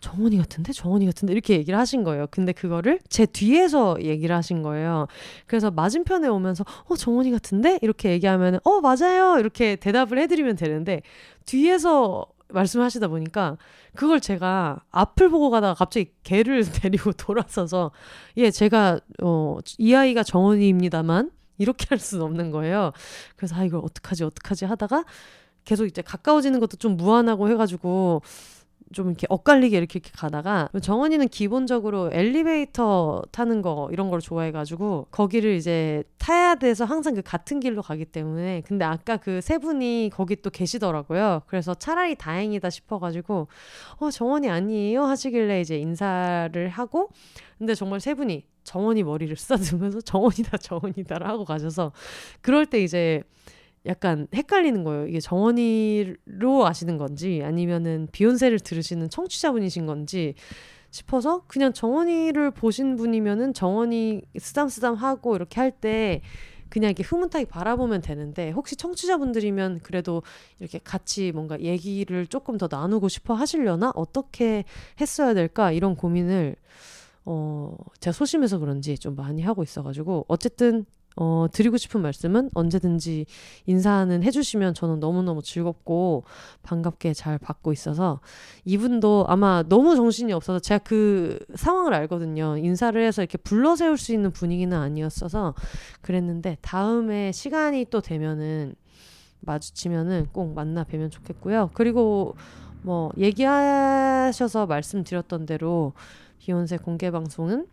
정원이 0.00 0.38
같은데 0.38 0.72
정원이 0.72 1.06
같은데 1.06 1.32
이렇게 1.32 1.54
얘기를 1.54 1.78
하신 1.78 2.04
거예요. 2.04 2.26
근데 2.30 2.52
그거를 2.52 3.00
제 3.08 3.26
뒤에서 3.26 3.96
얘기를 4.00 4.34
하신 4.34 4.62
거예요. 4.62 5.06
그래서 5.46 5.70
맞은편에 5.70 6.28
오면서 6.28 6.64
어 6.88 6.96
정원이 6.96 7.30
같은데 7.30 7.78
이렇게 7.82 8.10
얘기하면 8.10 8.60
어 8.64 8.80
맞아요 8.80 9.38
이렇게 9.38 9.76
대답을 9.76 10.18
해드리면 10.18 10.56
되는데 10.56 11.02
뒤에서 11.46 12.26
말씀하시다 12.48 13.06
보니까 13.08 13.56
그걸 13.94 14.20
제가 14.20 14.80
앞을 14.90 15.28
보고 15.28 15.50
가다가 15.50 15.74
갑자기 15.74 16.10
개를 16.24 16.64
데리고 16.72 17.12
돌아서서 17.12 17.92
예 18.38 18.50
제가 18.50 19.00
어 19.22 19.58
이 19.78 19.94
아이가 19.94 20.22
정원이입니다만 20.22 21.30
이렇게 21.58 21.86
할 21.90 21.98
수는 21.98 22.24
없는 22.24 22.50
거예요. 22.50 22.92
그래서 23.36 23.54
아 23.56 23.64
이걸 23.64 23.80
어떡하지 23.84 24.24
어떡하지 24.24 24.64
하다가 24.64 25.04
계속 25.64 25.84
이제 25.86 26.02
가까워지는 26.02 26.58
것도 26.58 26.76
좀 26.78 26.96
무안하고 26.96 27.48
해가지고 27.50 28.22
좀 28.92 29.08
이렇게 29.08 29.26
엇갈리게 29.28 29.76
이렇게, 29.76 29.98
이렇게 30.00 30.10
가다가 30.14 30.68
정원이는 30.82 31.28
기본적으로 31.28 32.10
엘리베이터 32.12 33.22
타는 33.30 33.62
거 33.62 33.88
이런 33.92 34.10
걸 34.10 34.20
좋아해가지고 34.20 35.08
거기를 35.10 35.54
이제 35.54 36.02
타야 36.18 36.54
돼서 36.56 36.84
항상 36.84 37.14
그 37.14 37.22
같은 37.22 37.60
길로 37.60 37.82
가기 37.82 38.04
때문에 38.06 38.62
근데 38.66 38.84
아까 38.84 39.16
그 39.16 39.40
세 39.40 39.58
분이 39.58 40.10
거기 40.12 40.36
또 40.36 40.50
계시더라고요. 40.50 41.42
그래서 41.46 41.74
차라리 41.74 42.14
다행이다 42.14 42.70
싶어가지고 42.70 43.48
어 43.98 44.10
정원이 44.10 44.48
아니에요 44.48 45.04
하시길래 45.04 45.60
이제 45.60 45.78
인사를 45.78 46.68
하고 46.68 47.08
근데 47.58 47.74
정말 47.74 48.00
세 48.00 48.14
분이 48.14 48.44
정원이 48.64 49.02
머리를 49.02 49.34
쓰다듬으면서 49.36 50.00
정원이다 50.02 50.58
정원이다라 50.58 51.28
하고 51.28 51.44
가셔서 51.44 51.92
그럴 52.42 52.66
때 52.66 52.82
이제 52.82 53.22
약간 53.86 54.26
헷갈리는 54.34 54.84
거예요. 54.84 55.06
이게 55.06 55.20
정원이로 55.20 56.66
아시는 56.66 56.98
건지 56.98 57.40
아니면은 57.44 58.08
비욘세를 58.12 58.60
들으시는 58.60 59.08
청취자분이신 59.10 59.86
건지 59.86 60.34
싶어서 60.90 61.44
그냥 61.46 61.72
정원이를 61.72 62.50
보신 62.50 62.96
분이면은 62.96 63.54
정원이 63.54 64.22
쓰담쓰담 64.38 64.94
하고 64.94 65.34
이렇게 65.36 65.60
할 65.60 65.70
때 65.70 66.20
그냥 66.68 66.90
이렇게 66.90 67.02
흐뭇하게 67.02 67.46
바라보면 67.46 68.00
되는데 68.00 68.50
혹시 68.50 68.76
청취자분들이면 68.76 69.80
그래도 69.82 70.22
이렇게 70.60 70.78
같이 70.78 71.32
뭔가 71.32 71.60
얘기를 71.60 72.26
조금 72.26 72.58
더 72.58 72.68
나누고 72.70 73.08
싶어 73.08 73.34
하시려나 73.34 73.92
어떻게 73.96 74.64
했어야 75.00 75.34
될까 75.34 75.72
이런 75.72 75.96
고민을 75.96 76.56
어 77.24 77.76
제가 77.98 78.12
소심해서 78.12 78.58
그런지 78.58 78.96
좀 78.98 79.16
많이 79.16 79.42
하고 79.42 79.62
있어가지고 79.62 80.26
어쨌든 80.28 80.86
어, 81.16 81.46
드리고 81.52 81.76
싶은 81.76 82.00
말씀은 82.02 82.50
언제든지 82.54 83.26
인사는 83.66 84.22
해주시면 84.22 84.74
저는 84.74 85.00
너무너무 85.00 85.42
즐겁고 85.42 86.24
반갑게 86.62 87.14
잘 87.14 87.38
받고 87.38 87.72
있어서 87.72 88.20
이분도 88.64 89.26
아마 89.28 89.62
너무 89.68 89.96
정신이 89.96 90.32
없어서 90.32 90.60
제가 90.60 90.78
그 90.78 91.38
상황을 91.54 91.92
알거든요. 91.94 92.56
인사를 92.56 93.00
해서 93.04 93.22
이렇게 93.22 93.38
불러 93.38 93.76
세울 93.76 93.98
수 93.98 94.12
있는 94.12 94.30
분위기는 94.30 94.76
아니었어서 94.76 95.54
그랬는데 96.00 96.56
다음에 96.60 97.32
시간이 97.32 97.86
또 97.90 98.00
되면은 98.00 98.74
마주치면은 99.40 100.28
꼭 100.32 100.54
만나 100.54 100.84
뵈면 100.84 101.10
좋겠고요. 101.10 101.70
그리고 101.74 102.36
뭐 102.82 103.10
얘기하셔서 103.18 104.66
말씀드렸던 104.66 105.46
대로 105.46 105.92
비욘세 106.38 106.78
공개 106.78 107.10
방송은 107.10 107.66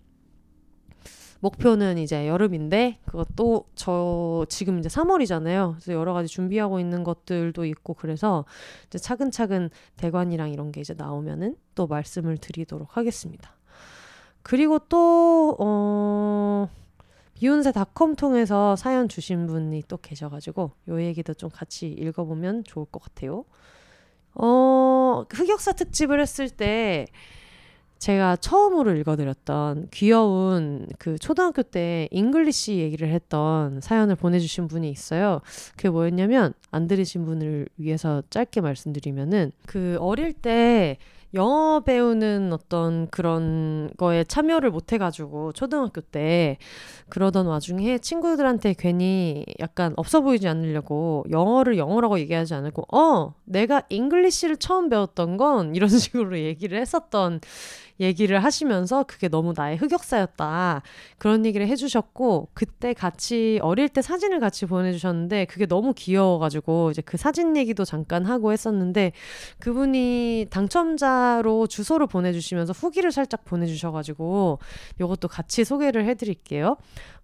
목표는 1.40 1.98
이제 1.98 2.28
여름인데 2.28 3.00
그것도 3.06 3.66
저 3.76 4.46
지금 4.50 4.80
이제 4.80 4.90
3월이잖아요. 4.90 5.74
그래서 5.74 5.94
여러 5.94 6.14
가지 6.14 6.28
준비하고 6.28 6.80
있는 6.80 7.04
것들도 7.04 7.66
있고 7.66 7.94
그래서 7.94 8.46
이제 8.88 8.98
차근차근 8.98 9.70
대관이랑 9.98 10.52
이런 10.52 10.72
게 10.72 10.82
이제 10.82 10.94
나오면은 10.96 11.56
또 11.76 11.88
말씀을 11.88 12.38
드리도록 12.38 12.98
하겠습니다. 12.98 13.56
그리고 14.42 14.80
또 14.80 15.56
어. 15.60 16.70
비욘세닷컴 17.38 18.16
통해서 18.16 18.76
사연 18.76 19.08
주신 19.08 19.46
분이 19.46 19.84
또 19.88 19.98
계셔가지고 19.98 20.72
요 20.90 21.02
얘기도 21.04 21.36
좀 21.36 21.52
같이 21.52 21.88
읽어보면 21.88 22.64
좋을 22.64 22.88
것 22.88 23.00
같아요. 23.00 23.46
어, 24.34 25.24
흑역사 25.30 25.74
특집을 25.74 26.20
했을 26.20 26.50
때 26.50 27.06
제가 28.00 28.36
처음으로 28.38 28.96
읽어드렸던 28.96 29.90
귀여운 29.92 30.88
그 31.00 31.18
초등학교 31.18 31.64
때 31.64 32.08
English 32.12 32.78
얘기를 32.78 33.10
했던 33.10 33.82
사연을 33.82 34.16
보내주신 34.16 34.68
분이 34.68 34.90
있어요. 34.90 35.42
그게 35.76 35.90
뭐였냐면 35.90 36.54
안 36.72 36.88
들으신 36.88 37.26
분을 37.26 37.68
위해서 37.78 38.24
짧게 38.30 38.62
말씀드리면은 38.62 39.52
그 39.66 39.98
어릴 40.00 40.34
때 40.34 40.98
영어 41.34 41.82
배우는 41.82 42.54
어떤 42.54 43.08
그런 43.10 43.92
거에 43.98 44.24
참여를 44.24 44.72
못 44.72 44.94
해가지고 44.94 45.52
초등학교 45.52 46.00
때 46.00 46.58
그러던 47.10 47.48
와중에 47.48 47.98
친구들한테 47.98 48.74
괜히 48.78 49.46
약간 49.60 49.94
없어 49.98 50.22
보이지 50.22 50.48
않으려고 50.48 51.26
영어를 51.30 51.78
영어라고 51.78 52.20
얘기하지 52.20 52.54
않고 52.54 52.86
어 52.96 53.34
내가 53.44 53.84
English를 53.90 54.58
처음 54.58 54.90
배웠던 54.90 55.38
건 55.38 55.76
이런 55.76 55.90
식으로 56.00 56.40
얘기를 56.40 56.80
했었던 56.80 57.42
얘기를 58.00 58.44
하시면서 58.44 59.04
그게 59.04 59.28
너무 59.28 59.54
나의 59.56 59.78
흑역사였다. 59.78 60.82
그런 61.18 61.46
얘기를 61.46 61.68
해주셨고, 61.68 62.50
그때 62.54 62.94
같이, 62.94 63.60
어릴 63.62 63.90
때 63.90 64.02
사진을 64.02 64.40
같이 64.40 64.66
보내주셨는데, 64.66 65.46
그게 65.46 65.66
너무 65.66 65.94
귀여워가지고, 65.94 66.92
이제 66.92 67.02
그 67.02 67.18
사진 67.18 67.58
얘기도 67.58 67.86
잠깐 67.86 68.26
하고 68.26 68.52
했었는데, 68.52 69.12
그분이 69.60 70.48
당첨자로 70.50 71.68
주소를 71.68 72.08
보내주시면서 72.08 72.74
후기를 72.74 73.12
살짝 73.12 73.46
보내주셔가지고, 73.46 74.60
이것도 75.00 75.28
같이 75.28 75.64
소개를 75.64 76.06
해드릴게요. 76.06 76.78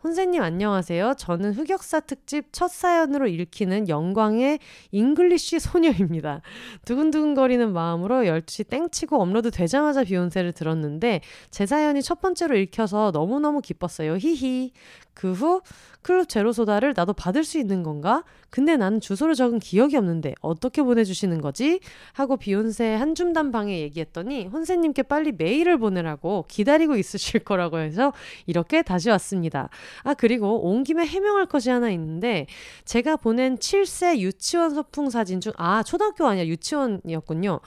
혼세님 0.03 0.41
안녕하세요. 0.41 1.13
저는 1.17 1.53
흑역사 1.53 2.01
특집 2.01 2.51
첫 2.51 2.69
사연으로 2.69 3.25
읽히는 3.27 3.87
영광의 3.87 4.59
English 4.91 5.61
소녀입니다. 5.61 6.41
두근두근거리는 6.83 7.71
마음으로 7.71 8.23
12시 8.23 8.67
땡치고 8.67 9.21
업로드 9.21 9.49
되자마자 9.49 10.03
비욘세를 10.03 10.51
들었는데 10.51 11.21
제 11.51 11.65
사연이 11.65 12.01
첫 12.01 12.19
번째로 12.19 12.57
읽혀서 12.57 13.11
너무너무 13.13 13.61
기뻤어요. 13.61 14.17
히히. 14.17 14.73
그 15.13 15.33
후 15.33 15.61
클럽 16.01 16.27
제로소다를 16.27 16.93
나도 16.95 17.13
받을 17.13 17.43
수 17.43 17.57
있는 17.57 17.81
건가? 17.81 18.23
근데 18.49 18.75
나는 18.75 18.99
주소를 18.99 19.35
적은 19.35 19.59
기억이 19.59 19.95
없는데 19.95 20.35
어떻게 20.41 20.83
보내주시는 20.83 21.39
거지? 21.41 21.79
하고 22.11 22.35
비욘세 22.37 22.93
한줌단 22.95 23.51
방에 23.51 23.79
얘기했더니 23.79 24.47
혼세님께 24.47 25.03
빨리 25.03 25.31
메일을 25.31 25.77
보내라고 25.79 26.45
기다리고 26.47 26.97
있으실 26.97 27.39
거라고 27.45 27.79
해서 27.79 28.11
이렇게 28.45 28.81
다시 28.81 29.09
왔습니다. 29.09 29.69
아 30.03 30.13
그리고 30.13 30.69
온 30.69 30.83
김에 30.83 31.05
해명할 31.05 31.45
것이 31.47 31.69
하나 31.69 31.89
있는데 31.91 32.47
제가 32.85 33.15
보낸 33.15 33.57
7세 33.57 34.19
유치원 34.19 34.75
소풍 34.75 35.09
사진 35.09 35.39
중 35.39 35.53
아 35.57 35.83
초등학교 35.83 36.27
아니야 36.27 36.45
유치원이었군요. 36.45 37.59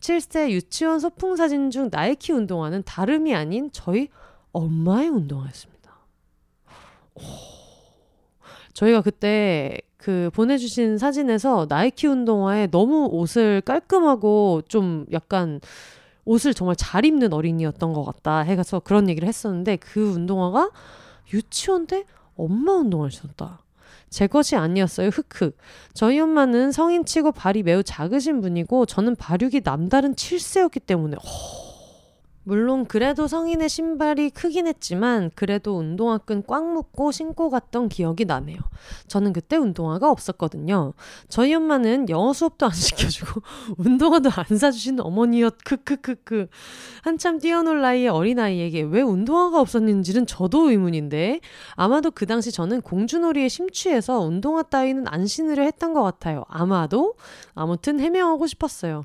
7세 0.00 0.50
유치원 0.50 0.98
소풍 0.98 1.36
사진 1.36 1.70
중 1.70 1.88
나이키 1.90 2.32
운동화는 2.32 2.82
다름이 2.84 3.34
아닌 3.34 3.70
저희 3.72 4.08
엄마의 4.52 5.08
운동화였습니다. 5.10 5.73
오. 7.14 7.20
저희가 8.72 9.02
그때 9.02 9.78
그 9.96 10.30
보내주신 10.34 10.98
사진에서 10.98 11.66
나이키 11.68 12.06
운동화에 12.06 12.66
너무 12.66 13.08
옷을 13.10 13.62
깔끔하고 13.62 14.62
좀 14.68 15.06
약간 15.12 15.60
옷을 16.24 16.52
정말 16.52 16.76
잘 16.76 17.04
입는 17.04 17.32
어린이였던 17.32 17.92
것 17.92 18.04
같다 18.04 18.40
해서 18.40 18.80
그런 18.80 19.08
얘기를 19.08 19.26
했었는데 19.26 19.76
그 19.76 20.12
운동화가 20.12 20.70
유치원 21.32 21.86
때 21.86 22.04
엄마 22.36 22.72
운동화를 22.72 23.10
신었다. 23.12 23.60
제 24.10 24.26
것이 24.26 24.56
아니었어요. 24.56 25.08
흑흑. 25.08 25.56
저희 25.92 26.20
엄마는 26.20 26.70
성인 26.70 27.04
치고 27.04 27.32
발이 27.32 27.62
매우 27.62 27.82
작으신 27.82 28.40
분이고 28.40 28.86
저는 28.86 29.16
발육이 29.16 29.62
남다른 29.62 30.14
7세였기 30.14 30.86
때문에 30.86 31.16
허... 31.16 31.63
물론 32.44 32.84
그래도 32.84 33.26
성인의 33.26 33.70
신발이 33.70 34.30
크긴 34.30 34.66
했지만 34.66 35.30
그래도 35.34 35.78
운동화끈 35.78 36.44
꽉 36.46 36.70
묶고 36.72 37.10
신고 37.10 37.48
갔던 37.48 37.88
기억이 37.88 38.26
나네요. 38.26 38.58
저는 39.08 39.32
그때 39.32 39.56
운동화가 39.56 40.10
없었거든요. 40.10 40.92
저희 41.28 41.54
엄마는 41.54 42.10
영어 42.10 42.34
수업도 42.34 42.66
안 42.66 42.72
시켜주고 42.76 43.40
운동화도 43.78 44.30
안 44.34 44.58
사주신 44.58 45.00
어머니였 45.00 45.56
크크크크. 45.64 46.48
한참 47.02 47.38
뛰어놀 47.38 47.80
나이의 47.80 48.08
어린아이에게 48.08 48.82
왜 48.82 49.00
운동화가 49.00 49.58
없었는지는 49.60 50.26
저도 50.26 50.70
의문인데 50.70 51.40
아마도 51.76 52.10
그 52.10 52.26
당시 52.26 52.52
저는 52.52 52.82
공주놀이에 52.82 53.48
심취해서 53.48 54.20
운동화 54.20 54.62
따위는 54.62 55.06
안 55.08 55.26
신으려 55.26 55.62
했던 55.62 55.94
것 55.94 56.02
같아요. 56.02 56.44
아마도 56.48 57.14
아무튼 57.54 58.00
해명하고 58.00 58.46
싶었어요. 58.46 59.04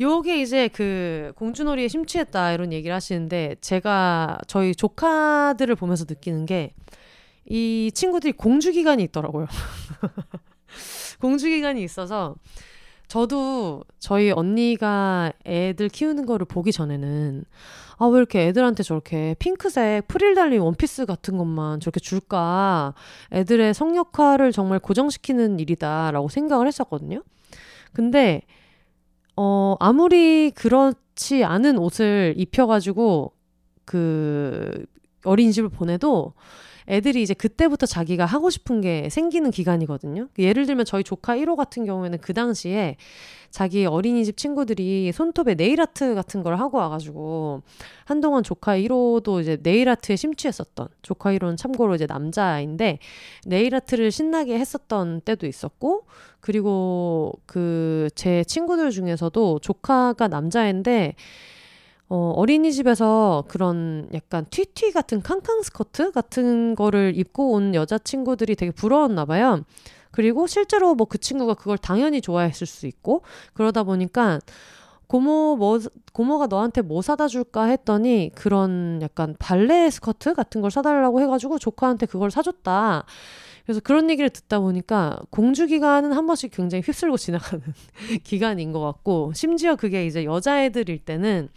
요게 0.00 0.40
이제 0.40 0.68
그 0.68 1.32
공주놀이에 1.36 1.88
심취했다 1.88 2.52
이런 2.52 2.69
얘기를 2.72 2.94
하시는데 2.94 3.56
제가 3.60 4.38
저희 4.46 4.74
조카들을 4.74 5.74
보면서 5.76 6.04
느끼는 6.08 6.46
게 6.46 6.72
이 7.50 7.90
친구들이 7.92 8.32
공주 8.32 8.70
기간이 8.70 9.02
있더라고요. 9.04 9.46
공주 11.20 11.48
기간이 11.48 11.82
있어서 11.82 12.36
저도 13.08 13.82
저희 13.98 14.30
언니가 14.30 15.32
애들 15.44 15.88
키우는 15.88 16.26
거를 16.26 16.46
보기 16.46 16.70
전에는 16.70 17.44
아, 17.98 18.06
왜 18.06 18.18
이렇게 18.18 18.46
애들한테 18.46 18.84
저렇게 18.84 19.34
핑크색 19.40 20.06
프릴 20.06 20.34
달린 20.36 20.60
원피스 20.60 21.06
같은 21.06 21.36
것만 21.36 21.80
저렇게 21.80 21.98
줄까? 21.98 22.94
애들의 23.32 23.74
성역화를 23.74 24.52
정말 24.52 24.78
고정시키는 24.78 25.58
일이다라고 25.58 26.28
생각을 26.28 26.68
했었거든요. 26.68 27.22
근데 27.92 28.42
어, 29.42 29.74
아무리 29.80 30.50
그렇지 30.50 31.44
않은 31.44 31.78
옷을 31.78 32.34
입혀가지고 32.36 33.32
그 33.86 34.84
어린이집을 35.24 35.70
보내도 35.70 36.34
애들이 36.86 37.22
이제 37.22 37.32
그때부터 37.32 37.86
자기가 37.86 38.26
하고 38.26 38.50
싶은 38.50 38.82
게 38.82 39.08
생기는 39.08 39.50
기간이거든요. 39.50 40.28
예를 40.38 40.66
들면 40.66 40.84
저희 40.84 41.02
조카 41.02 41.36
1호 41.36 41.56
같은 41.56 41.86
경우에는 41.86 42.18
그 42.18 42.34
당시에 42.34 42.98
자기 43.50 43.84
어린이집 43.84 44.36
친구들이 44.36 45.10
손톱에 45.12 45.54
네일 45.54 45.80
아트 45.80 46.14
같은 46.14 46.42
걸 46.42 46.56
하고 46.58 46.78
와가지고 46.78 47.62
한동안 48.04 48.42
조카 48.44 48.76
1호도 48.76 49.40
이제 49.40 49.58
네일 49.62 49.88
아트에 49.88 50.14
심취했었던 50.16 50.88
조카 51.02 51.32
1호는 51.32 51.56
참고로 51.56 51.96
이제 51.96 52.06
남자인데 52.06 52.98
네일 53.46 53.74
아트를 53.74 54.10
신나게 54.12 54.58
했었던 54.58 55.20
때도 55.22 55.46
있었고 55.46 56.06
그리고 56.40 57.32
그 57.46 58.08
제 58.14 58.44
친구들 58.44 58.90
중에서도 58.90 59.58
조카가 59.60 60.28
남자인데 60.28 61.14
어, 62.08 62.32
어린이집에서 62.36 63.44
그런 63.48 64.08
약간 64.12 64.44
튀튀 64.50 64.92
같은 64.92 65.22
캉캉 65.22 65.62
스커트 65.62 66.10
같은 66.12 66.74
거를 66.74 67.12
입고 67.16 67.52
온 67.52 67.74
여자친구들이 67.74 68.56
되게 68.56 68.72
부러웠나 68.72 69.24
봐요. 69.24 69.62
그리고 70.10 70.46
실제로 70.46 70.94
뭐 70.94 71.06
그 71.10 71.18
친구가 71.18 71.54
그걸 71.54 71.76
당연히 71.76 72.20
좋아했을 72.20 72.66
수 72.66 72.86
있고 72.86 73.22
그러다 73.52 73.82
보니까 73.82 74.38
고모 75.08 75.56
뭐 75.56 75.80
고모가 76.12 76.46
너한테 76.46 76.82
뭐 76.82 77.02
사다 77.02 77.26
줄까 77.26 77.64
했더니 77.64 78.30
그런 78.34 79.00
약간 79.02 79.34
발레 79.40 79.90
스커트 79.90 80.34
같은 80.34 80.60
걸 80.60 80.70
사달라고 80.70 81.20
해가지고 81.20 81.58
조카한테 81.58 82.06
그걸 82.06 82.30
사줬다. 82.30 83.04
그래서 83.64 83.80
그런 83.80 84.08
얘기를 84.08 84.30
듣다 84.30 84.60
보니까 84.60 85.18
공주 85.30 85.66
기간은 85.66 86.12
한 86.12 86.26
번씩 86.26 86.52
굉장히 86.52 86.82
휩쓸고 86.82 87.16
지나가는 87.16 87.62
기간인 88.22 88.72
것 88.72 88.80
같고 88.80 89.32
심지어 89.34 89.74
그게 89.74 90.06
이제 90.06 90.24
여자애들일 90.24 91.04
때는 91.04 91.48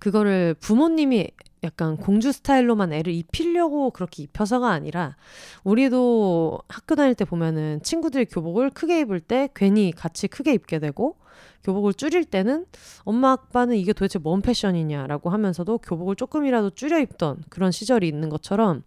그거를 0.00 0.54
부모님이 0.54 1.28
약간 1.64 1.96
공주 1.96 2.32
스타일로만 2.32 2.92
애를 2.92 3.12
입히려고 3.12 3.90
그렇게 3.90 4.22
입혀서가 4.22 4.70
아니라 4.70 5.16
우리도 5.64 6.60
학교 6.68 6.94
다닐 6.94 7.14
때 7.14 7.24
보면은 7.24 7.82
친구들이 7.82 8.26
교복을 8.26 8.70
크게 8.70 9.00
입을 9.00 9.20
때 9.20 9.48
괜히 9.54 9.92
같이 9.92 10.28
크게 10.28 10.52
입게 10.54 10.78
되고 10.78 11.16
교복을 11.64 11.94
줄일 11.94 12.24
때는 12.24 12.66
엄마 13.02 13.32
아빠는 13.32 13.76
이게 13.76 13.92
도대체 13.92 14.18
뭔 14.18 14.40
패션이냐라고 14.42 15.30
하면서도 15.30 15.78
교복을 15.78 16.16
조금이라도 16.16 16.70
줄여 16.70 17.00
입던 17.00 17.42
그런 17.48 17.70
시절이 17.70 18.06
있는 18.06 18.28
것처럼 18.28 18.82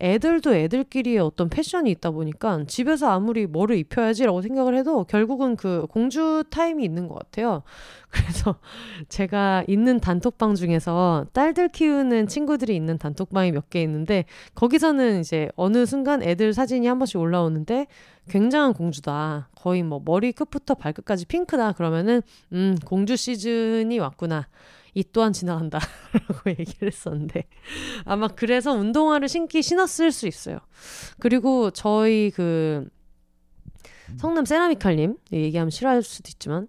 애들도 0.00 0.54
애들끼리의 0.54 1.18
어떤 1.18 1.48
패션이 1.48 1.90
있다 1.90 2.10
보니까 2.12 2.64
집에서 2.66 3.10
아무리 3.10 3.46
뭐를 3.46 3.76
입혀야지라고 3.78 4.42
생각을 4.42 4.76
해도 4.76 5.04
결국은 5.04 5.56
그 5.56 5.86
공주 5.90 6.44
타임이 6.50 6.84
있는 6.84 7.08
것 7.08 7.18
같아요. 7.18 7.62
그래서 8.10 8.56
제가 9.08 9.64
있는 9.68 10.00
단톡방 10.00 10.54
중에서 10.54 11.26
딸들 11.32 11.68
키우는 11.68 12.26
친구들이 12.28 12.74
있는 12.74 12.96
단톡방이 12.98 13.52
몇 13.52 13.68
개 13.68 13.82
있는데 13.82 14.24
거기서는 14.54 15.20
이제 15.20 15.50
어느 15.56 15.84
순간 15.84 16.22
애들 16.22 16.54
사진이 16.54 16.86
한 16.86 16.98
번씩 16.98 17.18
올라오는데 17.20 17.86
굉장한 18.30 18.72
공주다. 18.74 19.48
거의 19.54 19.82
뭐 19.82 20.00
머리 20.04 20.32
끝부터 20.32 20.74
발끝까지 20.74 21.26
핑크다. 21.26 21.72
그러면은 21.72 22.22
음 22.52 22.76
공주 22.84 23.16
시즌이 23.16 23.98
왔구나. 23.98 24.48
이 24.98 25.04
또한 25.12 25.32
지나간다. 25.32 25.78
라고 26.12 26.50
얘기를 26.50 26.88
했었는데. 26.88 27.44
아마 28.04 28.26
그래서 28.26 28.72
운동화를 28.72 29.28
신기 29.28 29.62
신었을 29.62 30.10
수 30.10 30.26
있어요. 30.26 30.58
그리고 31.20 31.70
저희 31.70 32.32
그 32.34 32.88
성남 34.16 34.44
세라미칼님 34.44 35.16
얘기하면 35.32 35.70
싫어할 35.70 36.02
수도 36.02 36.30
있지만 36.30 36.66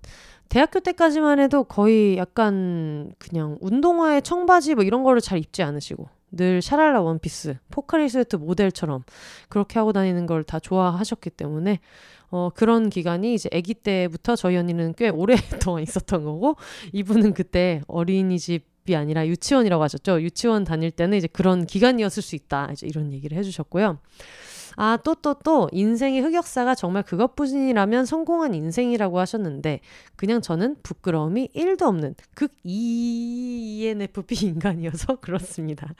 대학교 0.47 0.79
때까지만 0.79 1.39
해도 1.39 1.63
거의 1.63 2.17
약간 2.17 3.13
그냥 3.17 3.57
운동화에 3.61 4.21
청바지 4.21 4.75
뭐 4.75 4.83
이런 4.83 5.01
거를 5.03 5.21
잘 5.21 5.39
입지 5.39 5.63
않으시고 5.63 6.07
늘 6.31 6.61
샤랄라 6.61 7.01
원피스, 7.01 7.57
포카리 7.71 8.07
스웨트 8.09 8.35
모델처럼 8.37 9.03
그렇게 9.49 9.79
하고 9.79 9.93
다니는 9.93 10.25
걸 10.25 10.43
다 10.43 10.59
좋아하셨기 10.59 11.29
때문에 11.31 11.79
어, 12.31 12.49
그런 12.53 12.89
기간이 12.89 13.33
이제 13.33 13.49
아기 13.53 13.73
때부터 13.73 14.35
저희 14.35 14.55
언니는 14.57 14.93
꽤 14.95 15.09
오랫동안 15.09 15.81
있었던 15.83 16.23
거고, 16.23 16.55
이분은 16.93 17.33
그때 17.33 17.81
어린이집이 17.87 18.95
아니라 18.95 19.25
유치원이라고 19.27 19.81
하셨죠. 19.83 20.21
유치원 20.21 20.63
다닐 20.63 20.91
때는 20.91 21.17
이제 21.17 21.27
그런 21.27 21.65
기간이었을 21.65 22.21
수 22.21 22.35
있다. 22.35 22.69
이제 22.71 22.85
이런 22.87 23.11
얘기를 23.13 23.35
해주셨고요. 23.37 23.97
아, 24.75 24.97
또, 25.03 25.15
또, 25.15 25.33
또, 25.33 25.69
인생의 25.71 26.21
흑역사가 26.21 26.75
정말 26.75 27.03
그것뿐이라면 27.03 28.05
성공한 28.05 28.53
인생이라고 28.53 29.19
하셨는데, 29.19 29.79
그냥 30.15 30.41
저는 30.41 30.77
부끄러움이 30.83 31.49
1도 31.55 31.83
없는 31.83 32.15
극 32.35 32.53
ENFP 32.63 34.35
인간이어서 34.47 35.17
그렇습니다. 35.17 35.93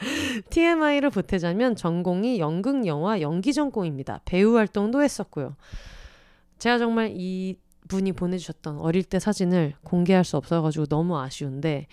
TMI를 0.50 1.10
보태자면 1.10 1.76
전공이 1.76 2.40
연극, 2.40 2.86
영화, 2.86 3.22
연기 3.22 3.54
전공입니다. 3.54 4.22
배우 4.26 4.56
활동도 4.56 5.02
했었고요. 5.02 5.56
제가 6.60 6.78
정말 6.78 7.14
이 7.16 7.58
분이 7.88 8.14
보내주셨던 8.14 8.78
어릴 8.80 9.04
때 9.04 9.20
사진을 9.20 9.74
공개할 9.84 10.24
수 10.24 10.38
없어가지고 10.38 10.86
너무 10.86 11.18
아쉬운데 11.18 11.88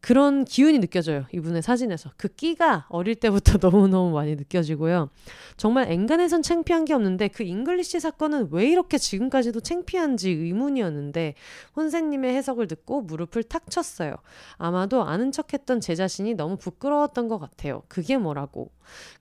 그런 0.00 0.44
기운이 0.44 0.78
느껴져요. 0.78 1.26
이분의 1.32 1.62
사진에서. 1.62 2.10
그 2.16 2.28
끼가 2.28 2.86
어릴 2.88 3.16
때부터 3.16 3.58
너무너무 3.60 4.10
많이 4.12 4.36
느껴지고요. 4.36 5.10
정말 5.56 5.90
엔간해선 5.90 6.42
창피한 6.42 6.84
게 6.84 6.94
없는데 6.94 7.28
그 7.28 7.42
English 7.42 7.98
사건은 7.98 8.48
왜 8.52 8.68
이렇게 8.68 8.96
지금까지도 8.96 9.60
창피한지 9.60 10.30
의문이었는데 10.30 11.34
혼세님의 11.76 12.34
해석을 12.34 12.68
듣고 12.68 13.02
무릎을 13.02 13.42
탁 13.42 13.70
쳤어요. 13.70 14.16
아마도 14.56 15.02
아는 15.02 15.32
척 15.32 15.52
했던 15.52 15.80
제 15.80 15.94
자신이 15.94 16.34
너무 16.34 16.56
부끄러웠던 16.56 17.28
것 17.28 17.38
같아요. 17.38 17.82
그게 17.88 18.16
뭐라고. 18.16 18.70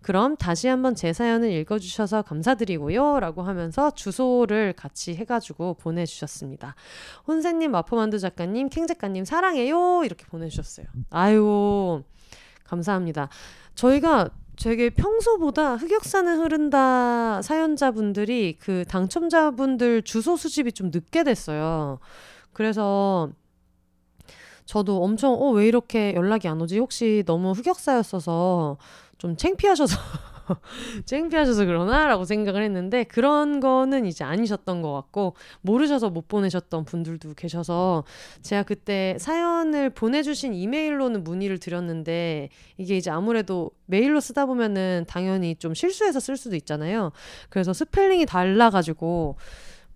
그럼 0.02 0.38
다시 0.38 0.68
한번 0.68 0.96
제 0.96 1.12
사연을 1.12 1.52
읽어주셔서 1.52 2.22
감사드리고요. 2.22 3.20
라고 3.20 3.42
하면서 3.42 3.92
주소를 3.92 4.74
같이 4.74 5.16
해가지고 5.16 5.74
보내주셨습니다. 5.76 6.76
혼세님, 7.28 7.72
마포만두 7.72 8.20
작가님, 8.20 8.70
캥 8.70 8.88
작가님, 8.88 9.26
사랑해요. 9.26 10.04
이렇게 10.06 10.26
보내주셨어요. 10.26 10.67
아유, 11.10 12.04
감사합니다. 12.66 13.30
저희가 13.76 14.30
되게 14.60 14.90
평소보다 14.90 15.76
흑역사는 15.76 16.40
흐른다 16.40 17.42
사연자분들이 17.44 18.58
그 18.60 18.84
당첨자분들 18.88 20.02
주소 20.02 20.36
수집이 20.36 20.72
좀 20.72 20.90
늦게 20.92 21.24
됐어요. 21.24 22.00
그래서 22.54 23.30
저도 24.66 25.04
엄청 25.04 25.34
어 25.34 25.52
왜 25.52 25.68
이렇게 25.68 26.14
연락이 26.16 26.48
안 26.48 26.60
오지? 26.62 26.80
혹시 26.80 27.24
너무 27.26 27.52
흑역사였어서 27.52 28.78
좀 29.18 29.38
창피하셔서 29.38 29.96
창피하셔서 31.06 31.66
그러나라고 31.66 32.26
생각을 32.26 32.64
했는데 32.64 33.04
그런 33.04 33.60
거는 33.60 34.06
이제 34.06 34.24
아니셨던 34.24 34.82
것 34.82 34.94
같고 34.94 35.36
모르셔서 35.62 36.10
못 36.10 36.28
보내셨던 36.28 36.86
분들도 36.86 37.34
계셔서 37.34 38.04
제가 38.42 38.64
그때 38.64 39.16
사연을 39.20 39.90
보내주신 39.90 40.54
이메일로는 40.54 41.24
문의를 41.24 41.60
드렸는데 41.60 42.50
이게 42.78 42.98
이제 42.98 43.10
아무래도 43.10 43.72
메일로 43.86 44.20
쓰다 44.20 44.46
보면은 44.46 45.06
당연히 45.08 45.56
좀 45.56 45.74
실수해서 45.74 46.20
쓸 46.20 46.38
수도 46.38 46.56
있잖아요. 46.56 47.12
그래서 47.50 47.74
스펠링이 47.74 48.26
달라가지고 48.26 49.08
어, 49.18 49.36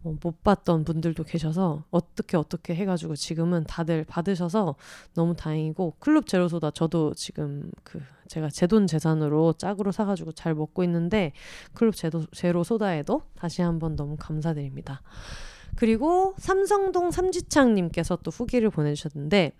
못 0.04 0.44
봤던 0.44 0.84
분들도 0.84 1.24
계셔서 1.24 1.84
어떻게 1.92 2.38
어떻게 2.38 2.74
해가지고 2.76 3.16
지금은 3.16 3.66
다들 3.66 4.04
받으셔서 4.04 4.76
너무 5.14 5.36
다행이고 5.36 5.96
클럽 6.00 6.28
제로소다 6.28 6.72
저도 6.72 7.14
지금 7.14 7.72
그 7.84 8.02
제가 8.28 8.50
제 8.50 8.66
돈 8.66 8.88
재산으로 8.88 9.54
짝으로 9.54 9.92
사가지고 9.92 10.32
잘 10.32 10.56
먹고 10.56 10.84
있는데 10.86 11.34
클럽 11.74 11.96
제로 12.34 12.64
소다에도 12.64 13.24
다시 13.36 13.62
한번 13.62 13.98
너무 13.98 14.16
감사드립니다. 14.18 15.02
그리고 15.76 16.36
삼성동 16.38 17.12
삼지창님께서 17.12 18.18
또 18.24 18.32
후기를 18.32 18.70
보내주셨는데 18.70 19.52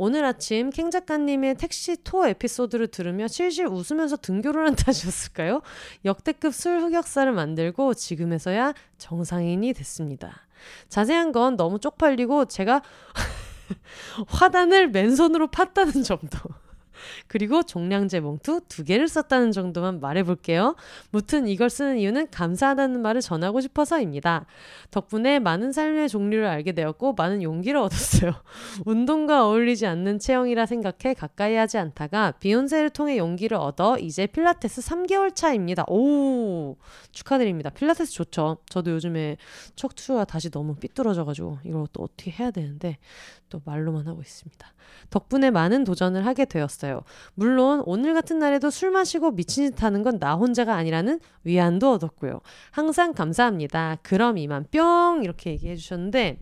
오늘 0.00 0.24
아침 0.24 0.70
캥 0.70 0.92
작가님의 0.92 1.56
택시 1.56 1.96
투어 2.04 2.28
에피소드를 2.28 2.86
들으며 2.86 3.26
실실 3.26 3.66
웃으면서 3.66 4.16
등교를 4.16 4.64
한다셨을까요? 4.64 5.60
역대급 6.04 6.54
술 6.54 6.80
흑역사를 6.80 7.30
만들고 7.32 7.94
지금에서야 7.94 8.74
정상인이 8.96 9.72
됐습니다. 9.72 10.46
자세한 10.88 11.32
건 11.32 11.56
너무 11.56 11.80
쪽팔리고 11.80 12.44
제가 12.44 12.80
화단을 14.28 14.88
맨손으로 14.90 15.48
팠다는 15.48 16.04
점도. 16.04 16.38
그리고 17.26 17.62
종량제 17.62 18.20
봉투 18.20 18.60
두 18.68 18.84
개를 18.84 19.08
썼다는 19.08 19.52
정도만 19.52 20.00
말해볼게요. 20.00 20.76
무튼 21.10 21.48
이걸 21.48 21.70
쓰는 21.70 21.98
이유는 21.98 22.30
감사하다는 22.30 23.00
말을 23.02 23.20
전하고 23.20 23.60
싶어서입니다. 23.60 24.46
덕분에 24.90 25.38
많은 25.38 25.72
삶의 25.72 26.08
종류를 26.08 26.46
알게 26.46 26.72
되었고 26.72 27.14
많은 27.14 27.42
용기를 27.42 27.78
얻었어요. 27.80 28.32
운동과 28.86 29.46
어울리지 29.46 29.86
않는 29.86 30.18
체형이라 30.18 30.66
생각해 30.66 31.14
가까이 31.14 31.54
하지 31.54 31.78
않다가 31.78 32.32
비욘세를 32.32 32.90
통해 32.90 33.18
용기를 33.18 33.56
얻어 33.56 33.98
이제 33.98 34.26
필라테스 34.26 34.82
3개월 34.82 35.34
차입니다. 35.34 35.84
오 35.88 36.76
축하드립니다. 37.12 37.70
필라테스 37.70 38.12
좋죠. 38.12 38.58
저도 38.68 38.92
요즘에 38.92 39.36
척추가 39.76 40.24
다시 40.24 40.50
너무 40.50 40.74
삐뚤어져가지고 40.76 41.58
이걸 41.64 41.86
또 41.92 42.02
어떻게 42.02 42.30
해야 42.30 42.50
되는데 42.50 42.98
또 43.48 43.60
말로만 43.64 44.06
하고 44.06 44.20
있습니다. 44.20 44.66
덕분에 45.10 45.50
많은 45.50 45.84
도전을 45.84 46.26
하게 46.26 46.44
되었어요. 46.44 46.87
물론 47.34 47.82
오늘 47.86 48.14
같은 48.14 48.38
날에도 48.38 48.70
술 48.70 48.90
마시고 48.90 49.32
미친 49.32 49.66
짓 49.70 49.82
하는 49.82 50.02
건 50.02 50.18
나 50.18 50.34
혼자가 50.34 50.74
아니라는 50.74 51.20
위안도 51.44 51.92
얻었고요. 51.92 52.40
항상 52.70 53.12
감사합니다. 53.12 53.96
그럼 54.02 54.38
이만 54.38 54.66
뿅 54.72 55.20
이렇게 55.22 55.50
얘기해 55.50 55.76
주셨는데 55.76 56.38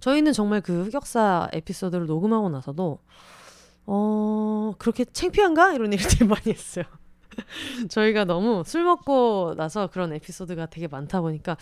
저희는 0.00 0.32
정말 0.32 0.60
그 0.60 0.84
흑역사 0.84 1.48
에피소드를 1.52 2.06
녹음하고 2.06 2.50
나서도 2.50 2.98
어 3.86 4.72
그렇게 4.78 5.04
창피한가 5.04 5.72
이런 5.72 5.92
얘기를 5.92 6.10
되게 6.10 6.24
많이 6.24 6.50
했어요. 6.52 6.84
저희가 7.88 8.24
너무 8.24 8.62
술 8.66 8.84
먹고 8.84 9.54
나서 9.56 9.86
그런 9.88 10.12
에피소드가 10.12 10.66
되게 10.66 10.86
많다 10.88 11.20
보니까 11.20 11.56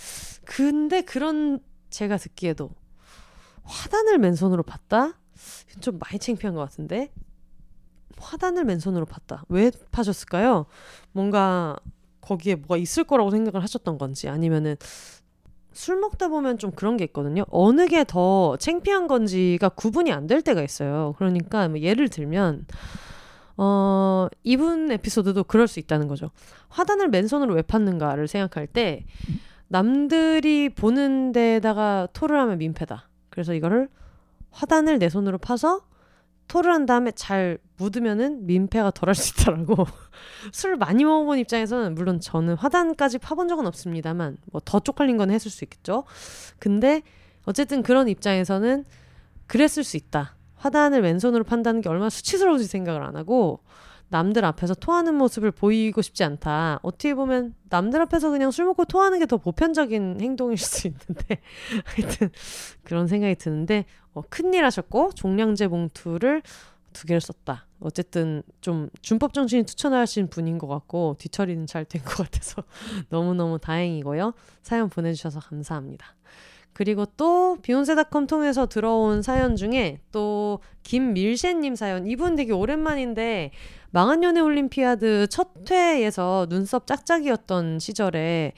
근데 0.45 1.03
그런 1.03 1.61
제가 1.91 2.17
듣기에도 2.17 2.71
화단을 3.65 4.19
맨손으로 4.19 4.63
봤다? 4.63 5.19
좀 5.81 5.99
많이 5.99 6.19
창피한 6.19 6.55
것 6.55 6.61
같은데 6.63 7.13
화단을 8.19 8.65
맨손으로 8.65 9.07
봤다. 9.07 9.45
왜 9.49 9.71
파셨을까요? 9.93 10.67
뭔가 11.13 11.77
거기에 12.21 12.57
뭐가 12.57 12.77
있을 12.77 13.05
거라고 13.05 13.31
생각을 13.31 13.63
하셨던 13.63 13.99
건지 13.99 14.29
아니면은 14.29 14.77
술 15.73 15.97
먹다 16.01 16.29
보면 16.29 16.59
좀 16.59 16.71
그런 16.73 16.97
게 16.97 17.05
있거든요. 17.05 17.45
어느 17.51 17.87
게 17.87 18.05
더 18.05 18.57
창피한 18.57 19.07
건지가 19.09 19.69
구분이 19.69 20.11
안 20.13 20.27
될 20.27 20.41
때가 20.43 20.63
있어요. 20.63 21.15
그러니까 21.19 21.69
뭐 21.69 21.79
예를 21.81 22.09
들면 22.09 22.67
어, 23.59 24.29
이분 24.43 24.91
에피소드도 24.91 25.45
그럴 25.45 25.67
수 25.69 25.79
있다는 25.79 26.09
거죠. 26.09 26.31
화단을 26.69 27.09
맨손으로 27.09 27.55
왜 27.55 27.63
팠는가를 27.63 28.27
생각할 28.27 28.67
때 28.67 29.05
남들이 29.69 30.69
보는 30.71 31.33
데다가 31.33 32.09
토를 32.13 32.39
하면 32.41 32.59
민폐다. 32.59 33.09
그래서 33.31 33.53
이거를 33.55 33.89
화단을 34.51 34.99
내 34.99 35.09
손으로 35.09 35.39
파서 35.39 35.83
토를 36.49 36.73
한 36.73 36.87
다음에 36.87 37.11
잘 37.13 37.59
묻으면은 37.77 38.47
민폐가 38.47 38.91
덜할 38.93 39.15
수 39.15 39.33
있더라고. 39.43 39.87
술을 40.53 40.77
많이 40.77 41.05
먹어본 41.05 41.39
입장에서는 41.39 41.95
물론 41.95 42.21
저는 42.21 42.55
화단까지 42.55 43.19
파본 43.19 43.49
적은 43.49 43.67
없습니다만 43.67 44.39
뭐 44.53 44.61
더 44.65 44.81
쪽팔린 44.81 45.17
건 45.17 45.31
했을 45.31 45.51
수 45.51 45.65
있겠죠. 45.65 46.05
근데 46.59 47.03
어쨌든 47.45 47.83
그런 47.83 48.09
입장에서는 48.09 48.85
그랬을 49.47 49.85
수 49.85 49.97
있다. 49.97 50.35
화단을 50.57 51.03
왼손으로 51.03 51.45
판다는 51.45 51.81
게 51.81 51.89
얼마나 51.89 52.11
수치스러운지 52.11 52.67
생각을 52.67 53.03
안 53.03 53.17
하고 53.17 53.61
남들 54.09 54.45
앞에서 54.45 54.75
토하는 54.75 55.15
모습을 55.17 55.51
보이고 55.51 56.01
싶지 56.03 56.23
않다. 56.25 56.79
어떻게 56.83 57.15
보면 57.15 57.55
남들 57.71 58.01
앞에서 58.03 58.31
그냥 58.31 58.51
술 58.51 58.67
먹고 58.67 58.85
토하는 58.85 59.19
게 59.19 59.27
더 59.27 59.37
보편적인 59.39 60.19
행동일 60.21 60.57
수 60.59 60.87
있는데 60.87 61.41
하여튼 61.85 62.31
그런 62.85 63.09
생각이 63.09 63.35
드는데 63.35 63.85
어, 64.15 64.23
큰일 64.31 64.65
하셨고 64.65 65.11
종량제 65.15 65.69
봉투를 65.69 66.43
두 66.93 67.07
개를 67.07 67.21
썼다. 67.21 67.67
어쨌든 67.81 68.43
좀 68.63 68.89
준법 69.03 69.35
정신이 69.35 69.65
투천하신 69.65 70.29
분인 70.29 70.57
것 70.59 70.67
같고 70.67 71.17
뒤처리는 71.19 71.67
잘 71.67 71.85
된 71.85 72.03
것 72.05 72.25
같아서 72.25 72.63
너무너무 73.11 73.59
다행이고요. 73.59 74.33
사연 74.63 74.89
보내주셔서 74.89 75.41
감사합니다. 75.41 76.07
그리고 76.77 77.07
또 77.17 77.57
비욘세닷컴 77.63 78.27
통해서 78.27 78.67
들어온 78.67 79.23
사연 79.23 79.57
중에 79.57 79.99
또 80.13 80.59
김밀셰님 80.83 81.75
사연 81.75 82.07
이분 82.07 82.37
되게 82.37 82.53
오랜만인데 82.53 83.51
망한 83.93 84.23
연애 84.23 84.41
올림피아드 84.41 85.29
첫 85.31 85.71
회에서 85.71 86.47
눈썹 86.51 86.87
짝짝이었던 86.87 87.79
시절에 87.79 88.53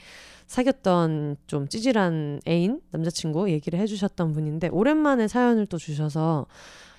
사귀었던 0.47 1.37
좀 1.47 1.69
찌질한 1.69 2.41
애인 2.45 2.81
남자친구 2.91 3.51
얘기를 3.51 3.79
해주셨던 3.79 4.33
분인데 4.33 4.67
오랜만에 4.67 5.29
사연을 5.29 5.67
또 5.67 5.77
주셔서 5.77 6.45